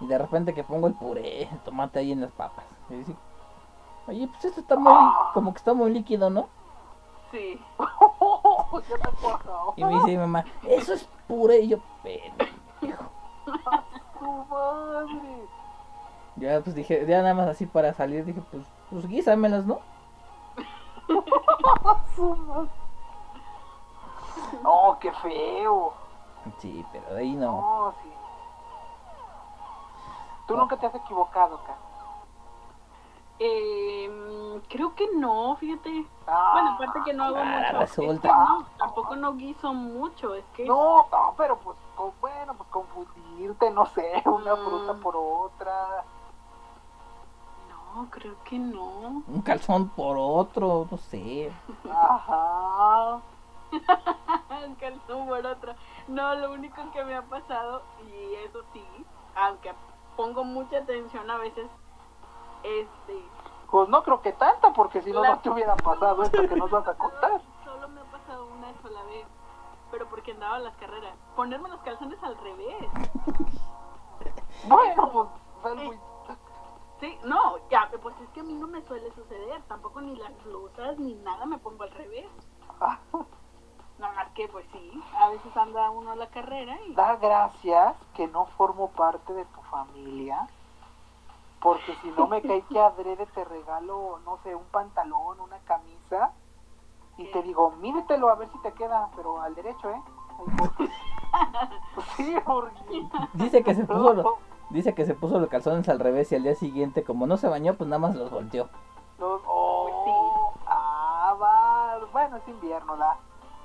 [0.00, 2.64] Y de repente que pongo el puré, el tomate ahí en las papas.
[2.88, 3.14] Y dice,
[4.06, 4.92] oye, pues esto está muy,
[5.34, 6.48] como que está muy líquido, ¿no?
[7.30, 7.60] Sí.
[9.76, 11.60] Y me dice mi mamá, eso es puré.
[11.60, 13.04] Y yo, pendejo.
[14.18, 15.48] ¡Tu madre!
[16.36, 19.80] Ya pues dije, ya nada más así para salir, dije, pues, pues guísamelas, ¿no?
[24.62, 25.92] No, qué feo.
[26.58, 27.52] Sí, pero de ahí no.
[27.52, 28.10] No, sí.
[30.46, 31.76] Tú nunca te has equivocado, acá.
[33.38, 36.06] Eh, creo que no, fíjate.
[36.26, 37.78] Ah, Bueno, aparte que no hago Ah, mucho.
[37.78, 38.12] resulta.
[38.28, 42.54] es que no, tampoco no guiso mucho, es que No, no, pero pues, con- bueno,
[42.54, 44.64] pues confundirte, no sé, una Mm.
[44.64, 46.04] fruta por otra.
[47.94, 49.22] No, creo que no.
[49.26, 51.52] Un calzón por otro, no sé.
[51.90, 53.20] Ajá.
[54.66, 55.74] Un calzón por otro.
[56.08, 58.84] No, lo único que me ha pasado, y eso sí,
[59.36, 59.72] aunque
[60.16, 61.66] pongo mucha atención a veces,
[62.64, 63.24] este,
[63.70, 66.56] Pues no creo que tanta, porque si no, La- no te hubiera pasado esto que
[66.56, 67.40] nos vas a contar.
[67.64, 69.24] Solo me ha pasado una sola vez,
[69.92, 71.14] pero porque andaba en las carreras.
[71.36, 72.76] Ponerme los calzones al revés.
[74.68, 75.28] Bueno, pues
[75.64, 75.94] algo.
[77.00, 80.32] Sí, no, ya, pues es que a mí no me suele suceder, tampoco ni las
[80.44, 82.28] blusas ni nada me pongo al revés.
[83.98, 86.94] Nada más que, pues sí, a veces anda uno a la carrera y...
[86.94, 90.46] Da gracias que no formo parte de tu familia.
[91.60, 96.32] Porque si no me cae que adrede te regalo, no sé, un pantalón, una camisa.
[97.18, 100.02] Y te digo, míretelo a ver si te queda, pero al derecho, ¿eh?
[102.16, 103.06] Sí, porque...
[103.34, 104.26] Dice que se puso los,
[104.70, 107.48] dice que se puso los calzones al revés y al día siguiente, como no se
[107.48, 108.68] bañó, pues nada más los volteó.
[109.18, 110.60] Los- oh, sí.
[110.66, 111.98] Ah, va.
[112.12, 113.16] Bueno, es invierno, la.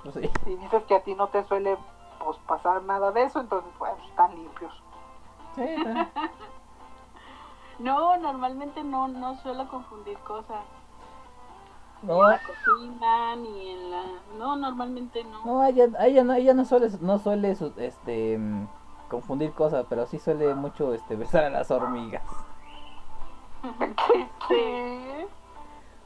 [0.03, 0.29] Pues sí.
[0.45, 1.77] Y dices que a ti no te suele
[2.23, 4.73] pues, pasar nada de eso, entonces, pues, están limpios.
[5.55, 5.63] Sí.
[7.79, 10.63] No, normalmente no, no suelo confundir cosas.
[12.01, 14.03] No, En la cocina ni en la...
[14.37, 15.43] No, normalmente no.
[15.43, 18.67] no, ella, ella no, ella no suele, no suele su- este mm,
[19.09, 22.23] confundir cosas, pero sí suele mucho este besar a las hormigas.
[24.47, 25.27] ¿Qué?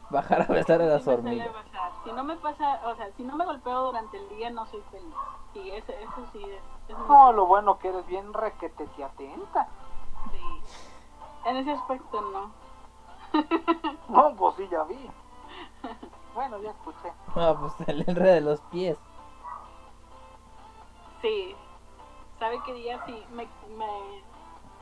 [0.09, 1.49] Bajar a besar a las Sí hormigas.
[2.03, 4.81] Si no me pasa, o sea, si no me golpeo durante el día, no soy
[4.89, 5.13] feliz.
[5.53, 9.01] Sí, eso, eso sí es, es muy No, lo bueno que eres bien requete y
[9.01, 9.67] atenta.
[10.31, 10.61] sí.
[11.45, 12.51] En ese aspecto no.
[14.09, 15.09] No, pues sí, ya vi.
[16.33, 17.13] Bueno, ya escuché.
[17.35, 18.97] No, pues el enredo de los pies.
[21.21, 21.55] Sí.
[22.39, 24.23] ¿Sabe qué día sí me, me,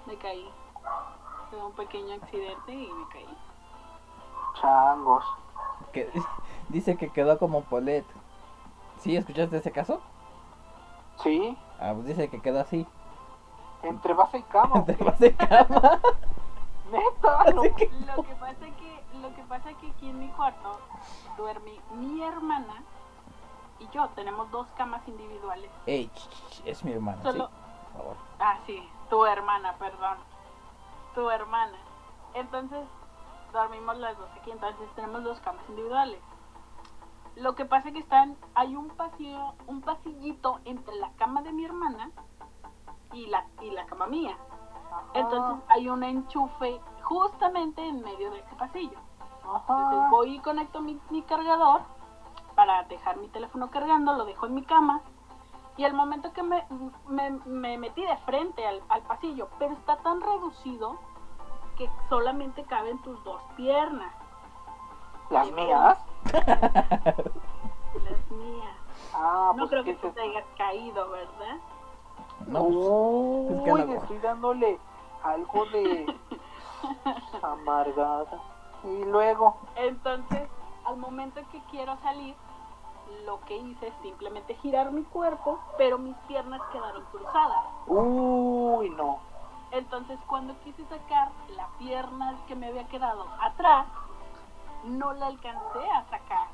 [0.06, 0.48] me caí?
[1.50, 3.38] Tuve un pequeño accidente y me caí.
[4.62, 5.26] Changos.
[5.92, 6.10] Que,
[6.70, 8.06] dice que quedó como Polet.
[9.00, 10.02] ¿Sí escuchaste ese caso?
[11.24, 12.86] Sí, Ah, pues dice que quedó así.
[13.84, 14.84] entre base y cama.
[14.86, 16.00] Te vas de cama.
[16.92, 17.62] Neta, no.
[17.62, 20.80] Así que- Lo que pasa que, lo que pasa que aquí en mi cuarto
[21.38, 22.84] duerme mi hermana
[23.80, 24.08] y yo.
[24.10, 25.72] Tenemos dos camas individuales.
[25.86, 27.30] Ey, ch, ch, ch, es mi hermano, ¿sí?
[27.32, 27.50] Solo,
[27.94, 28.18] Por favor.
[28.40, 30.18] Ah, sí, tu hermana, perdón.
[31.16, 31.78] Tu hermana.
[32.34, 32.86] Entonces,
[33.54, 36.22] dormimos las dos aquí, entonces tenemos dos camas individuales.
[37.36, 41.66] Lo que pasa que están, hay un pasillo, un pasillito entre la cama de mi
[41.66, 42.12] hermana
[43.14, 44.36] y la, y la cama mía.
[45.14, 48.98] Entonces hay un enchufe justamente en medio de ese pasillo.
[49.44, 51.82] Entonces voy y conecto mi, mi cargador
[52.68, 55.00] para dejar mi teléfono cargando, lo dejo en mi cama.
[55.78, 56.66] Y al momento que me,
[57.08, 60.98] me, me metí de frente al, al pasillo, pero está tan reducido
[61.78, 64.12] que solamente caben tus dos piernas,
[65.30, 65.98] Las mías.
[66.34, 68.76] las mías.
[69.14, 71.58] Ah, No pues creo ¿qué que es te hayas caído, ¿verdad?
[72.48, 74.80] No, pues, Uy, es que la- estoy dándole
[75.24, 76.06] algo de
[77.42, 78.42] amargada.
[78.84, 80.50] Y luego, Entonces,
[80.86, 82.36] al momento que quiero salir,
[83.26, 87.64] lo que hice es simplemente girar mi cuerpo, pero mis piernas quedaron cruzadas.
[87.88, 89.20] uy, no.
[89.72, 93.86] Entonces cuando quise sacar la pierna que me había quedado atrás,
[94.86, 96.48] no la alcancé a sacar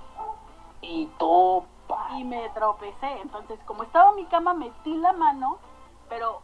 [0.81, 2.09] Y topa.
[2.17, 3.21] y me tropecé.
[3.21, 5.57] Entonces como estaba en mi cama metí la mano,
[6.09, 6.41] pero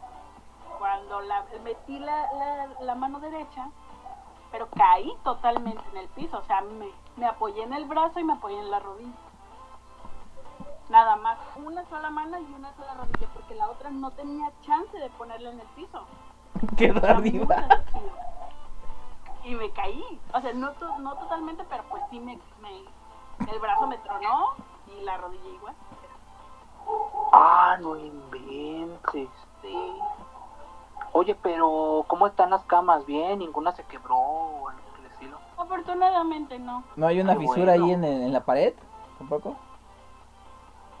[0.78, 3.68] cuando la, metí la, la, la mano derecha,
[4.52, 8.24] pero caí totalmente en el piso, o sea, me, me apoyé en el brazo y
[8.24, 9.12] me apoyé en la rodilla.
[10.90, 14.98] Nada más, una sola mano y una sola rodilla, porque la otra no tenía chance
[14.98, 16.04] de ponerla en el piso.
[16.76, 17.64] Quedó arriba.
[19.44, 23.58] Y me caí, o sea, no, to- no totalmente, pero pues sí me, me- el
[23.60, 24.48] brazo me tronó
[24.88, 25.74] y la rodilla igual.
[27.32, 29.28] Ah, no inventes.
[29.62, 29.98] Sí.
[31.12, 33.06] Oye, pero ¿cómo están las camas?
[33.06, 33.38] ¿Bien?
[33.38, 35.38] ¿Ninguna se quebró o algo por el estilo?
[35.56, 36.82] Afortunadamente no.
[36.96, 38.74] ¿No hay una fisura ahí en, en la pared?
[39.18, 39.56] ¿Tampoco?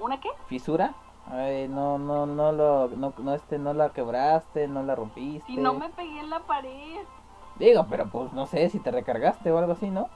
[0.00, 0.30] ¿Una qué?
[0.46, 0.94] ¿Fisura?
[1.26, 5.46] Ay, no, no, no lo, no, no, este, no la quebraste, no la rompiste.
[5.46, 7.04] Si no me pegué en la pared.
[7.56, 10.08] Digo, pero pues no sé si te recargaste o algo así, ¿no?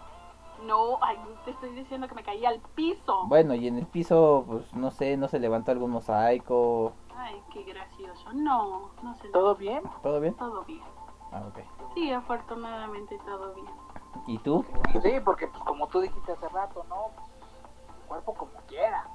[0.65, 3.27] No, ay, te estoy diciendo que me caí al piso.
[3.27, 6.95] Bueno, y en el piso, pues no sé, no se levantó algún mosaico.
[7.15, 8.33] Ay, qué gracioso.
[8.33, 9.29] No, no sé.
[9.29, 9.83] ¿Todo bien?
[10.03, 10.35] ¿Todo bien?
[10.35, 10.83] Todo bien.
[11.31, 11.59] Ah, ok.
[11.95, 13.67] Sí, afortunadamente todo bien.
[14.27, 14.65] ¿Y tú?
[15.03, 17.09] Sí, porque pues como tú dijiste hace rato, ¿no?
[18.01, 19.07] El cuerpo como quiera.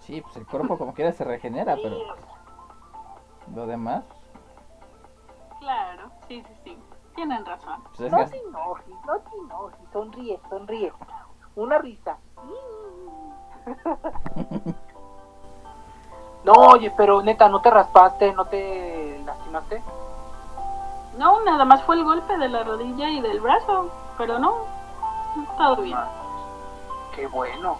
[0.00, 1.96] Sí, pues el cuerpo como quiera se regenera, pero
[3.54, 4.04] lo demás,
[5.60, 6.10] Claro.
[6.26, 6.78] Sí, sí, sí.
[7.14, 7.82] Tienen razón.
[7.88, 10.92] pues es No gas- te enojes, no te enojes, sonríe, sonríe.
[11.56, 12.16] Una risa.
[16.42, 18.32] No, oye, pero neta, ¿no te raspaste?
[18.32, 19.82] ¿No te lastimaste?
[21.18, 23.90] No, nada más fue el golpe de la rodilla y del brazo.
[24.16, 24.54] Pero no,
[25.58, 25.98] todo bien.
[27.14, 27.76] Qué bueno.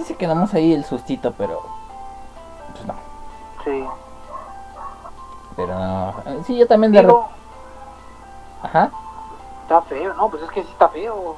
[0.00, 1.60] Dice que damos ahí el sustito, pero
[2.72, 2.94] pues no.
[3.64, 3.84] Sí.
[5.56, 6.14] Pero no.
[6.46, 7.28] Sí, yo también de Digo,
[8.62, 8.90] Ajá.
[9.62, 10.30] está feo, ¿no?
[10.30, 11.36] Pues es que sí está feo.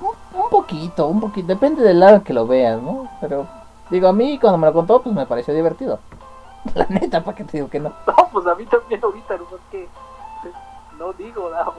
[0.00, 1.46] Un, un poquito, un poquito.
[1.46, 3.08] Depende del lado que lo veas, ¿no?
[3.20, 3.46] Pero
[3.88, 6.00] digo, a mí cuando me lo contó, pues me pareció divertido.
[6.74, 7.92] La neta, ¿para qué te digo que no?
[8.08, 9.88] No, pues a mí también ahorita, no es que
[10.98, 11.72] no digo, nada,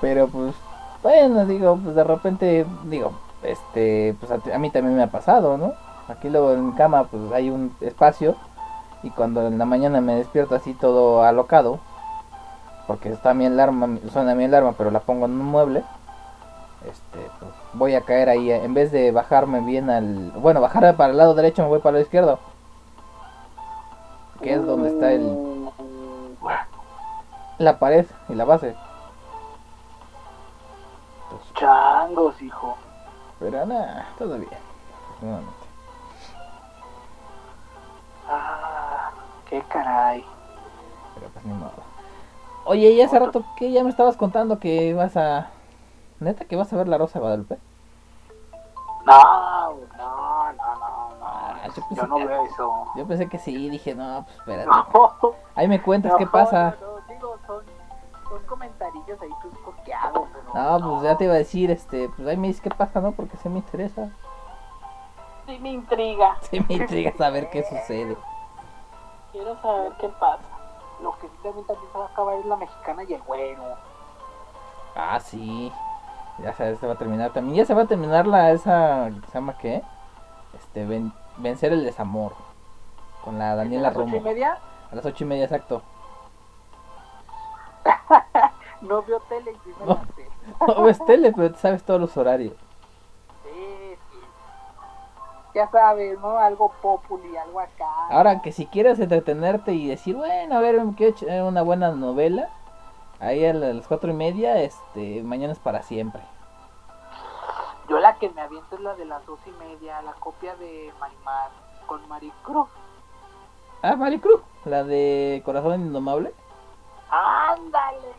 [0.00, 0.54] Pero pues,
[1.02, 3.12] bueno, digo, pues de repente, digo,
[3.42, 5.74] este, pues a, mí también me ha pasado, ¿no?
[6.08, 8.34] Aquí luego en cama, pues hay un espacio
[9.02, 11.78] y cuando en la mañana me despierto así todo alocado,
[12.86, 15.84] porque está mi alarma, suena mi alarma, pero la pongo en un mueble,
[16.88, 21.10] este, pues voy a caer ahí, en vez de bajarme bien al, bueno, bajar para
[21.10, 22.38] el lado derecho me voy para el lado izquierdo,
[24.40, 26.48] que es donde está el, Uh,
[27.58, 28.74] la pared y la base.
[31.58, 32.76] Pues, changos, hijo.
[33.40, 34.48] Pero nada, todo bien.
[35.06, 35.52] afortunadamente.
[38.28, 39.10] Ah,
[39.48, 40.24] qué caray.
[41.14, 41.72] Pero pues ni modo.
[42.64, 45.48] Oye, y hace rato que ya me estabas contando que vas a.
[46.20, 47.58] Neta, que vas a ver la Rosa de Guadalupe.
[49.06, 50.74] No, no, no, no,
[51.18, 51.26] no.
[51.26, 52.84] Ah, yo pensé Yo no que- veo eso.
[52.96, 54.68] Yo pensé que sí, dije, no, pues espérate.
[54.92, 56.76] No, Ahí me cuentas qué pasa.
[56.80, 57.64] No, no, digo, son,
[58.28, 59.57] son comentarillos ahí pues coqueados, pero.
[60.58, 63.12] No, pues ya te iba a decir, este, pues ahí me dices qué pasa, ¿no?
[63.12, 64.10] Porque se me interesa.
[65.46, 66.36] Sí, me intriga.
[66.42, 68.16] Se me intriga saber qué sucede.
[69.32, 70.42] Quiero saber qué pasa.
[71.02, 73.62] Lo que sí también, también se va a acabar es la mexicana y el güero.
[74.96, 75.72] Ah, sí.
[76.42, 77.56] Ya se, se va a terminar también.
[77.56, 79.08] Ya se va a terminar la esa.
[79.28, 79.82] ¿Se llama qué?
[80.54, 82.32] Este, ven- vencer el desamor.
[83.24, 84.16] Con la Daniela ¿A las ocho Romo.
[84.16, 84.58] y media?
[84.90, 85.82] A las ocho y media, exacto.
[88.82, 90.00] No veo tele y sí me No.
[90.66, 92.54] No ves tele, pero te sabes todos los horarios.
[93.44, 94.18] Sí, sí.
[95.54, 96.38] Ya sabes, ¿no?
[96.38, 98.08] Algo populi, algo acá.
[98.10, 101.90] Ahora que si quieres entretenerte y decir, bueno, a ver, me quiero echar una buena
[101.90, 102.48] novela,
[103.20, 106.22] ahí a las cuatro y media, este, mañana es para siempre.
[107.88, 110.92] Yo la que me aviento es la de las dos y media, la copia de
[111.00, 111.50] Marimar
[111.86, 112.68] con Maricruz.
[113.80, 116.34] Ah, Maricruz, la de Corazón Indomable.
[117.10, 118.17] ¡Ándale!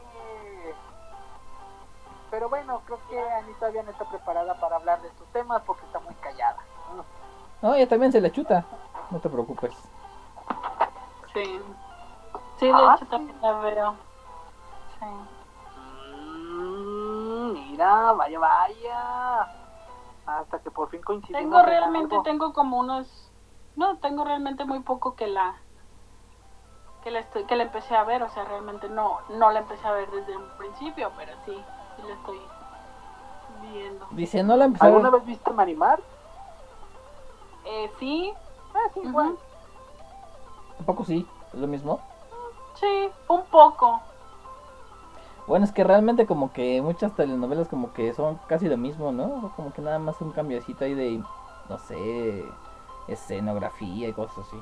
[2.31, 5.85] Pero bueno, creo que Anita todavía no está preparada para hablar de estos temas porque
[5.85, 6.57] está muy callada.
[7.61, 8.64] No, ella también se la chuta,
[9.11, 9.73] no te preocupes.
[11.34, 11.61] Sí.
[12.57, 13.95] Sí, de Ah, hecho también la veo.
[14.99, 15.06] Sí.
[15.80, 19.41] Mm, mira, vaya, vaya.
[20.26, 21.41] Hasta que por fin coincidimos.
[21.41, 22.23] Tengo en realmente, algo.
[22.23, 23.31] tengo como unos...
[23.76, 25.56] No, tengo realmente muy poco que la...
[27.03, 29.88] Que la, estoy, que la empecé a ver, o sea, realmente no, no la empecé
[29.88, 31.64] a ver desde un principio, pero sí,
[32.02, 32.40] sí la estoy
[33.62, 34.06] viendo.
[34.12, 36.00] Dice, no la empecé a ¿Alguna vez viste Marimar?
[37.66, 38.34] Eh, sí,
[38.74, 39.28] Ah, sí, igual.
[39.28, 39.38] Ujú.
[40.78, 42.00] Tampoco sí, es lo mismo.
[42.80, 44.02] sí, un poco.
[45.48, 49.52] Bueno, es que realmente como que muchas telenovelas como que son casi lo mismo, ¿no?
[49.56, 51.24] Como que nada más un cambiecito ahí de,
[51.68, 52.46] no sé,
[53.08, 54.62] escenografía y cosas así.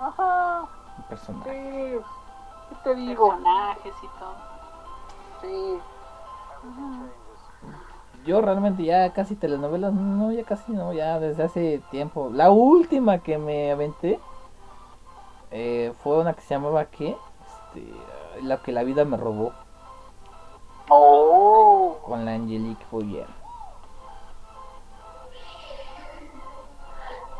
[0.00, 0.68] Ajá,
[0.98, 1.50] un personaje.
[1.50, 2.04] sí.
[2.68, 3.28] ¿Qué te digo?
[3.30, 4.34] Personajes y todo.
[5.40, 5.80] Sí.
[8.24, 12.28] Yo realmente ya casi telenovelas, no, ya casi no, ya desde hace tiempo.
[12.32, 14.18] La última que me aventé
[15.52, 17.16] eh, fue una que se llamaba ¿qué?
[17.46, 17.92] Este,
[18.42, 19.52] la que la vida me robó
[20.88, 21.96] Oh.
[22.04, 23.26] con la Angelique Boyer.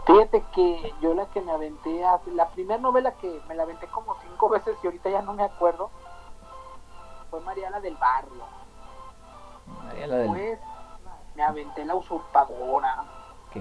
[0.07, 2.01] Fíjate que yo la que me aventé,
[2.35, 5.43] la primera novela que me la aventé como cinco veces y ahorita ya no me
[5.43, 5.91] acuerdo,
[7.31, 8.56] fue Mariana del Barrio.
[9.95, 10.11] Del...
[10.11, 10.59] Después
[11.35, 13.05] me aventé La Usurpadora.
[13.49, 13.57] Ok.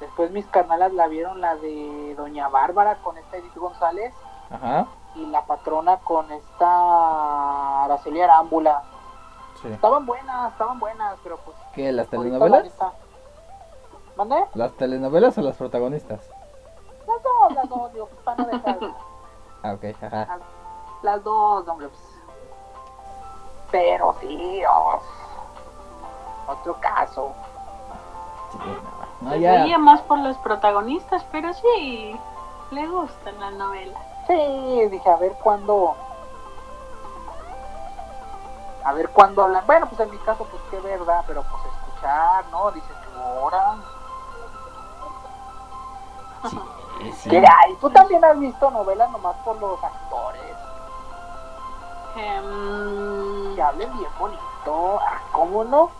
[0.00, 4.12] Después mis carnalas la vieron la de Doña Bárbara con esta Edith González
[4.50, 4.86] Ajá.
[5.14, 8.82] y la patrona con esta Araceli Arámbula.
[9.60, 9.68] Sí.
[9.68, 11.56] Estaban buenas, estaban buenas, pero pues...
[11.72, 11.92] ¿Qué?
[11.92, 12.76] ¿Las telenovelas?
[14.16, 14.48] la.
[14.54, 16.28] ¿Las telenovelas o las protagonistas?
[17.06, 18.78] Las dos, las dos, digo, pues, para no dejar.
[19.64, 20.26] Ah, ok, ajá.
[20.26, 20.40] Las,
[21.02, 21.86] las dos, hombre.
[21.86, 22.11] pues.
[23.72, 25.00] Pero sí, oh,
[26.46, 27.32] otro caso.
[28.52, 28.58] Sí,
[29.22, 29.62] no, no, ya.
[29.62, 32.14] veía más por los protagonistas, pero sí,
[32.70, 34.00] le gustan las novelas.
[34.26, 35.96] Sí, dije, a ver cuándo.
[38.84, 39.66] A ver cuándo hablan.
[39.66, 42.70] Bueno, pues en mi caso, pues qué verdad, pero pues escuchar, ¿no?
[42.72, 43.76] Dices, ahora.
[46.50, 47.30] Sí, sí.
[47.30, 47.74] ¿Qué hay?
[47.80, 50.56] Tú también has visto novelas nomás por los actores.
[52.16, 54.98] Em, Que hablen bien bonito.
[55.00, 55.90] Ah, ¿cómo no?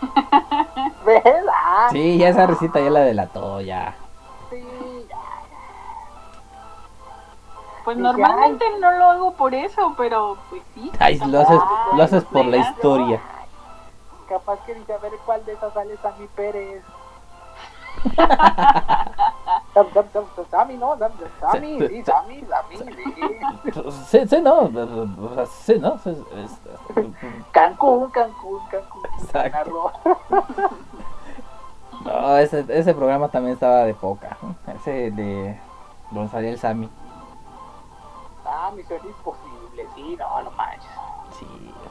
[1.04, 1.88] ¿Verdad?
[1.90, 3.94] Sí, ya esa recita ya la delató, ya.
[4.50, 5.16] Sí, ya.
[7.84, 10.92] pues normalmente no lo hago por eso, pero pues sí.
[10.98, 11.60] Ay, lo haces,
[11.94, 13.20] lo haces por la historia.
[14.28, 16.82] Capaz que dice, a ver cuál de esas sale Sammy Pérez.
[20.50, 20.98] Sammy, ¿no?
[20.98, 24.26] Sam, Sammy, sí, Sammy, Sammy, sí.
[24.28, 24.70] Sí, no.
[25.46, 25.98] Sí, no.
[27.52, 29.02] Cancún, Cancún, Cancún.
[29.22, 29.92] Exacto.
[32.04, 34.36] No, ese, ese programa también estaba de poca.
[34.74, 35.60] Ese de
[36.30, 36.88] salía el Sammy.
[38.78, 40.90] Eso es imposible, sí, no, no manches.
[41.38, 41.46] Sí.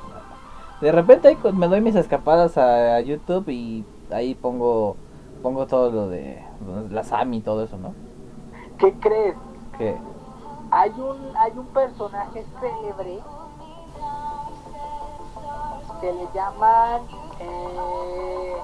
[0.10, 0.82] no.
[0.82, 4.96] De repente ahí me doy mis escapadas a, a YouTube y ahí pongo
[5.48, 6.44] pongo todo lo de
[6.90, 7.94] la Sammy y todo eso, ¿no?
[8.78, 9.34] ¿Qué crees?
[9.78, 9.98] Que
[10.72, 13.20] Hay un, hay un personaje célebre
[16.02, 17.02] que le llaman,
[17.40, 18.58] eh,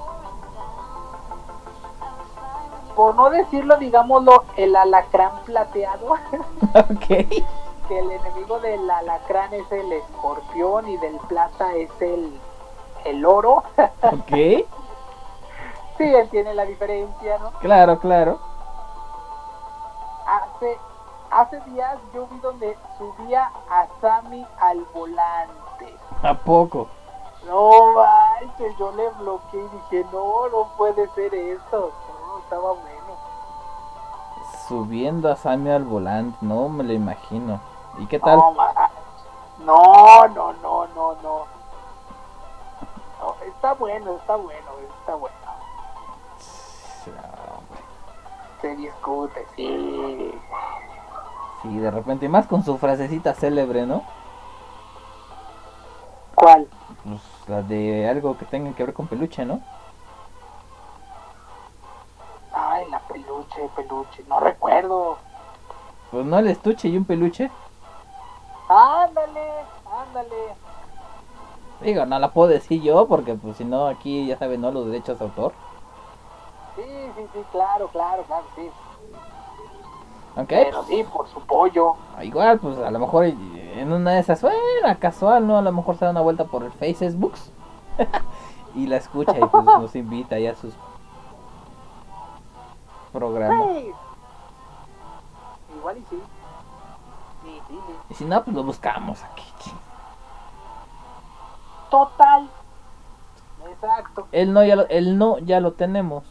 [2.98, 6.12] por no decirlo, digámoslo, el alacrán plateado,
[6.76, 7.08] ok.
[7.08, 12.38] que el enemigo del alacrán es el escorpión y del plata es el,
[13.06, 13.64] el oro.
[14.02, 14.66] Ok.
[15.98, 17.52] Sí, entiende la diferencia, ¿no?
[17.60, 18.40] Claro, claro.
[20.26, 20.78] Hace,
[21.32, 25.98] hace días yo vi donde subía a Sammy al volante.
[26.22, 26.88] ¿A poco?
[27.46, 31.92] No manches, yo le bloqueé y dije, no, no puede ser esto.
[32.26, 32.94] No, estaba bueno.
[34.68, 37.60] Subiendo a Sammy al volante, no me lo imagino.
[38.00, 38.38] ¿Y qué tal?
[39.60, 41.46] No, no, no, no, no.
[43.20, 45.43] No, Está bueno, está bueno, está bueno.
[48.64, 50.32] Se discute, sí.
[51.62, 54.04] Sí, de repente, y más con su frasecita célebre, ¿no?
[56.34, 56.70] ¿Cuál?
[57.04, 59.60] Pues la de algo que tenga que ver con peluche, ¿no?
[62.54, 64.24] Ay, la peluche, peluche.
[64.30, 65.18] No recuerdo.
[66.10, 67.52] Pues no el estuche y un peluche.
[68.70, 69.52] Ándale,
[69.92, 70.56] ándale.
[71.82, 74.72] Digo, no la puedo decir yo porque pues si no aquí ya saben, ¿no?
[74.72, 75.52] Los derechos de autor.
[76.76, 76.84] Sí,
[77.16, 78.70] sí, sí, claro, claro, claro, sí.
[80.36, 81.94] Pues, Pero sí, por su pollo.
[82.24, 84.58] igual, pues a lo mejor en una de esas, bueno,
[85.00, 85.58] casual, ¿no?
[85.58, 87.34] A lo mejor se da una vuelta por el Facebook
[88.76, 90.74] y la escucha y pues nos invita ya a sus
[93.12, 93.78] programas.
[95.78, 96.22] Igual y sí.
[97.44, 97.94] Sí, sí, sí.
[98.10, 99.44] Y si no, pues lo buscamos aquí.
[101.92, 102.50] Total.
[103.72, 106.24] Exacto, El no ya lo, el no ya lo tenemos.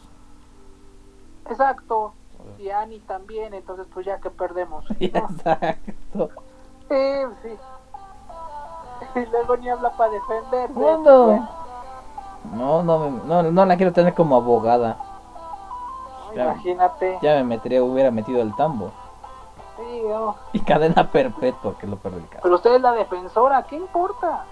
[1.50, 2.12] Exacto.
[2.58, 4.84] Y Ani también, entonces pues ya que perdemos.
[4.90, 4.96] ¿no?
[5.00, 6.30] Exacto.
[6.88, 7.48] Sí, sí.
[9.16, 10.74] Y luego ni habla para defenderse.
[10.74, 11.26] ¿Cuándo?
[11.26, 11.48] Bueno,
[12.54, 14.96] No, no, no, no la quiero tener como abogada.
[16.28, 16.44] no, Ya.
[16.44, 17.18] imagínate.
[17.22, 18.90] Ya me metería, hubiera metido el tambo.
[19.76, 20.36] Sí, no.
[20.52, 22.40] Y cadena perpetua, que es lo peor del caso.
[22.42, 24.44] Pero usted es la defensora, ¿qué importa?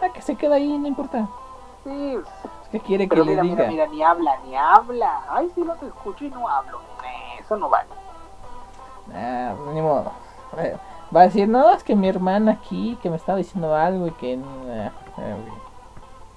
[0.00, 1.28] Ah, que se queda ahí, no importa.
[1.84, 2.18] Sí,
[2.72, 3.54] ¿Qué quiere que pero le mira, diga?
[3.54, 5.20] mira, mira, ni habla, ni habla.
[5.30, 6.80] Ay, sí, no te escucho y no hablo.
[7.38, 7.88] eso no vale.
[9.14, 10.10] Ah, pues ni modo.
[10.58, 10.76] Eh,
[11.14, 14.12] Va a decir, no, es que mi hermana aquí, que me estaba diciendo algo y
[14.12, 14.32] que...
[14.32, 15.36] eh, eh,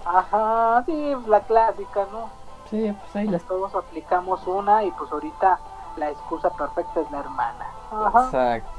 [0.04, 2.30] Ajá, sí, pues, la clásica, ¿no?
[2.70, 3.42] sí, pues ahí las...
[3.44, 5.60] Todos aplicamos una y pues ahorita
[5.96, 7.66] la excusa perfecta es la hermana.
[7.92, 8.26] Ajá.
[8.26, 8.70] Exacto.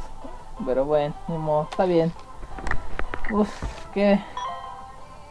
[0.66, 2.12] Pero bueno, ni modo, está bien.
[3.32, 4.20] Uf, que...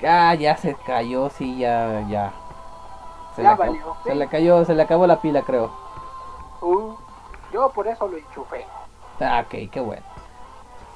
[0.04, 2.32] Ah, ya se cayó, sí, ya, ya.
[3.36, 4.18] Se, Ya le, acabó, valió, se sí.
[4.18, 5.72] le cayó, se le acabó la pila, creo.
[6.62, 6.94] Uh,
[7.54, 8.66] yo por eso lo enchufé.
[9.20, 10.04] Ah, ok, qué bueno.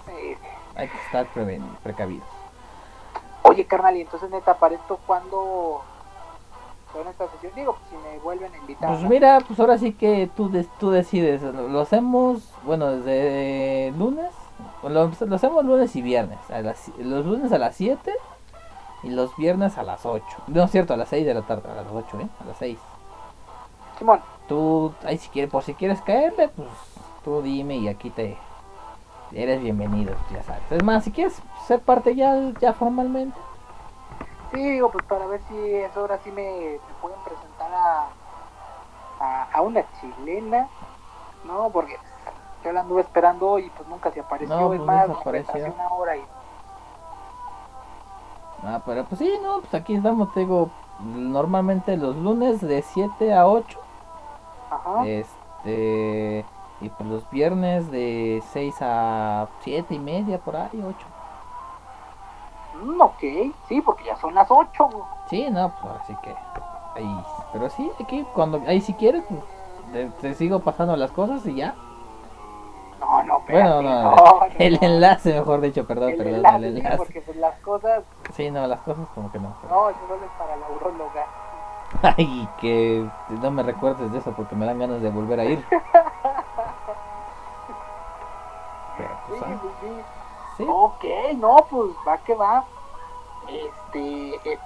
[0.05, 0.35] Sí.
[0.75, 2.27] Hay que estar preven- precavidos.
[3.43, 5.81] Oye, carnal, y entonces neta, para esto, ¿cuándo
[6.93, 7.53] son estas sesión?
[7.55, 8.89] Digo, pues si me vuelven a invitar.
[8.89, 9.09] Pues ¿no?
[9.09, 11.41] mira, pues ahora sí que tú, des- tú decides.
[11.41, 14.31] Lo, lo hacemos, bueno, desde lunes.
[14.83, 16.39] Lo, lo hacemos lunes y viernes.
[16.51, 18.13] A las, los lunes a las 7
[19.03, 20.25] y los viernes a las 8.
[20.47, 21.69] No es cierto, a las 6 de la tarde.
[21.71, 22.27] A las 8, ¿eh?
[22.41, 22.79] A las 6.
[23.97, 26.69] Simón, Tú, ahí si quieres, por si quieres caerle, pues
[27.23, 28.37] tú dime y aquí te...
[29.31, 30.63] Eres bienvenido, ya sabes.
[30.71, 33.39] Es más, si quieres ser parte ya, ya formalmente.
[34.51, 38.09] sí, digo, pues para ver si es ahora sí me, me pueden presentar a,
[39.19, 40.67] a, a una chilena,
[41.43, 41.69] ¿no?
[41.71, 41.97] Porque
[42.63, 44.55] yo la anduve esperando y pues nunca se apareció.
[44.55, 45.31] No, es pues, más, apareció.
[45.31, 46.25] retrasé una hora y
[48.63, 50.69] Ah, pero pues sí, no, pues aquí estamos, te digo,
[50.99, 53.79] normalmente los lunes de 7 a 8.
[54.69, 55.07] Ajá.
[55.07, 56.45] Este.
[56.81, 60.97] Y pues los viernes de 6 a 7 y media, por ahí, 8.
[62.83, 63.19] Mm, ok,
[63.67, 64.89] sí, porque ya son las 8.
[65.29, 66.35] Sí, no, pues así que.
[66.95, 67.23] Ahí.
[67.53, 68.61] Pero sí, aquí, cuando.
[68.67, 69.41] Ahí si quieres, pues.
[69.91, 71.75] Te, te sigo pasando las cosas y ya.
[72.99, 74.79] No, no, Bueno, espérate, no, no, no, el no.
[74.87, 76.97] enlace, mejor dicho, perdón, El perdón, enlace, el sí, enlace.
[76.97, 78.03] porque pues las cosas,
[78.33, 79.55] Sí, no, las cosas como que no.
[79.69, 81.25] no, eso solo es para la urologa.
[82.17, 83.05] Ay, que
[83.41, 85.65] no me recuerdes de eso porque me dan ganas de volver a ir.
[88.97, 90.01] Pero, Sí, pues, ah, pues sí.
[90.57, 90.65] sí.
[90.69, 91.05] Ok,
[91.37, 92.63] no, pues va que va.
[93.47, 94.59] Este, eh,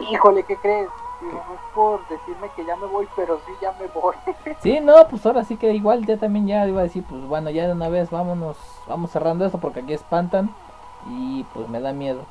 [0.00, 0.88] híjole, ¿qué crees?
[1.20, 4.14] No es por decirme que ya me voy, pero sí ya me voy.
[4.60, 7.50] Sí, no, pues ahora sí que igual ya también ya iba a decir, pues bueno,
[7.50, 10.50] ya de una vez vámonos, vamos cerrando esto porque aquí espantan
[11.08, 12.22] y pues me da miedo.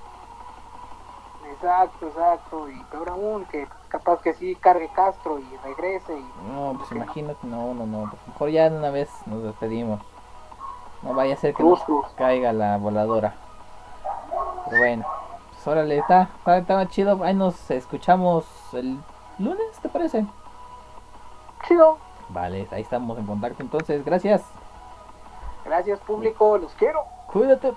[1.51, 2.69] exacto, exacto.
[2.69, 6.17] Y peor aún, que capaz que sí cargue Castro y regrese.
[6.17, 9.99] Y, No, pues imagínate, no, no, no, pues mejor ya de una vez nos despedimos.
[11.03, 11.81] No vaya a ser que nos
[12.15, 13.35] caiga la voladora.
[14.65, 15.05] Pero bueno,
[15.51, 18.97] pues órale, está, está, está chido, ahí nos escuchamos el
[19.39, 20.25] lunes, ¿te parece?
[21.67, 21.97] Chido.
[22.29, 24.43] Vale, ahí estamos en contacto entonces, gracias.
[25.65, 26.57] Gracias, público.
[26.57, 27.03] Los quiero.
[27.27, 27.73] Cuídate.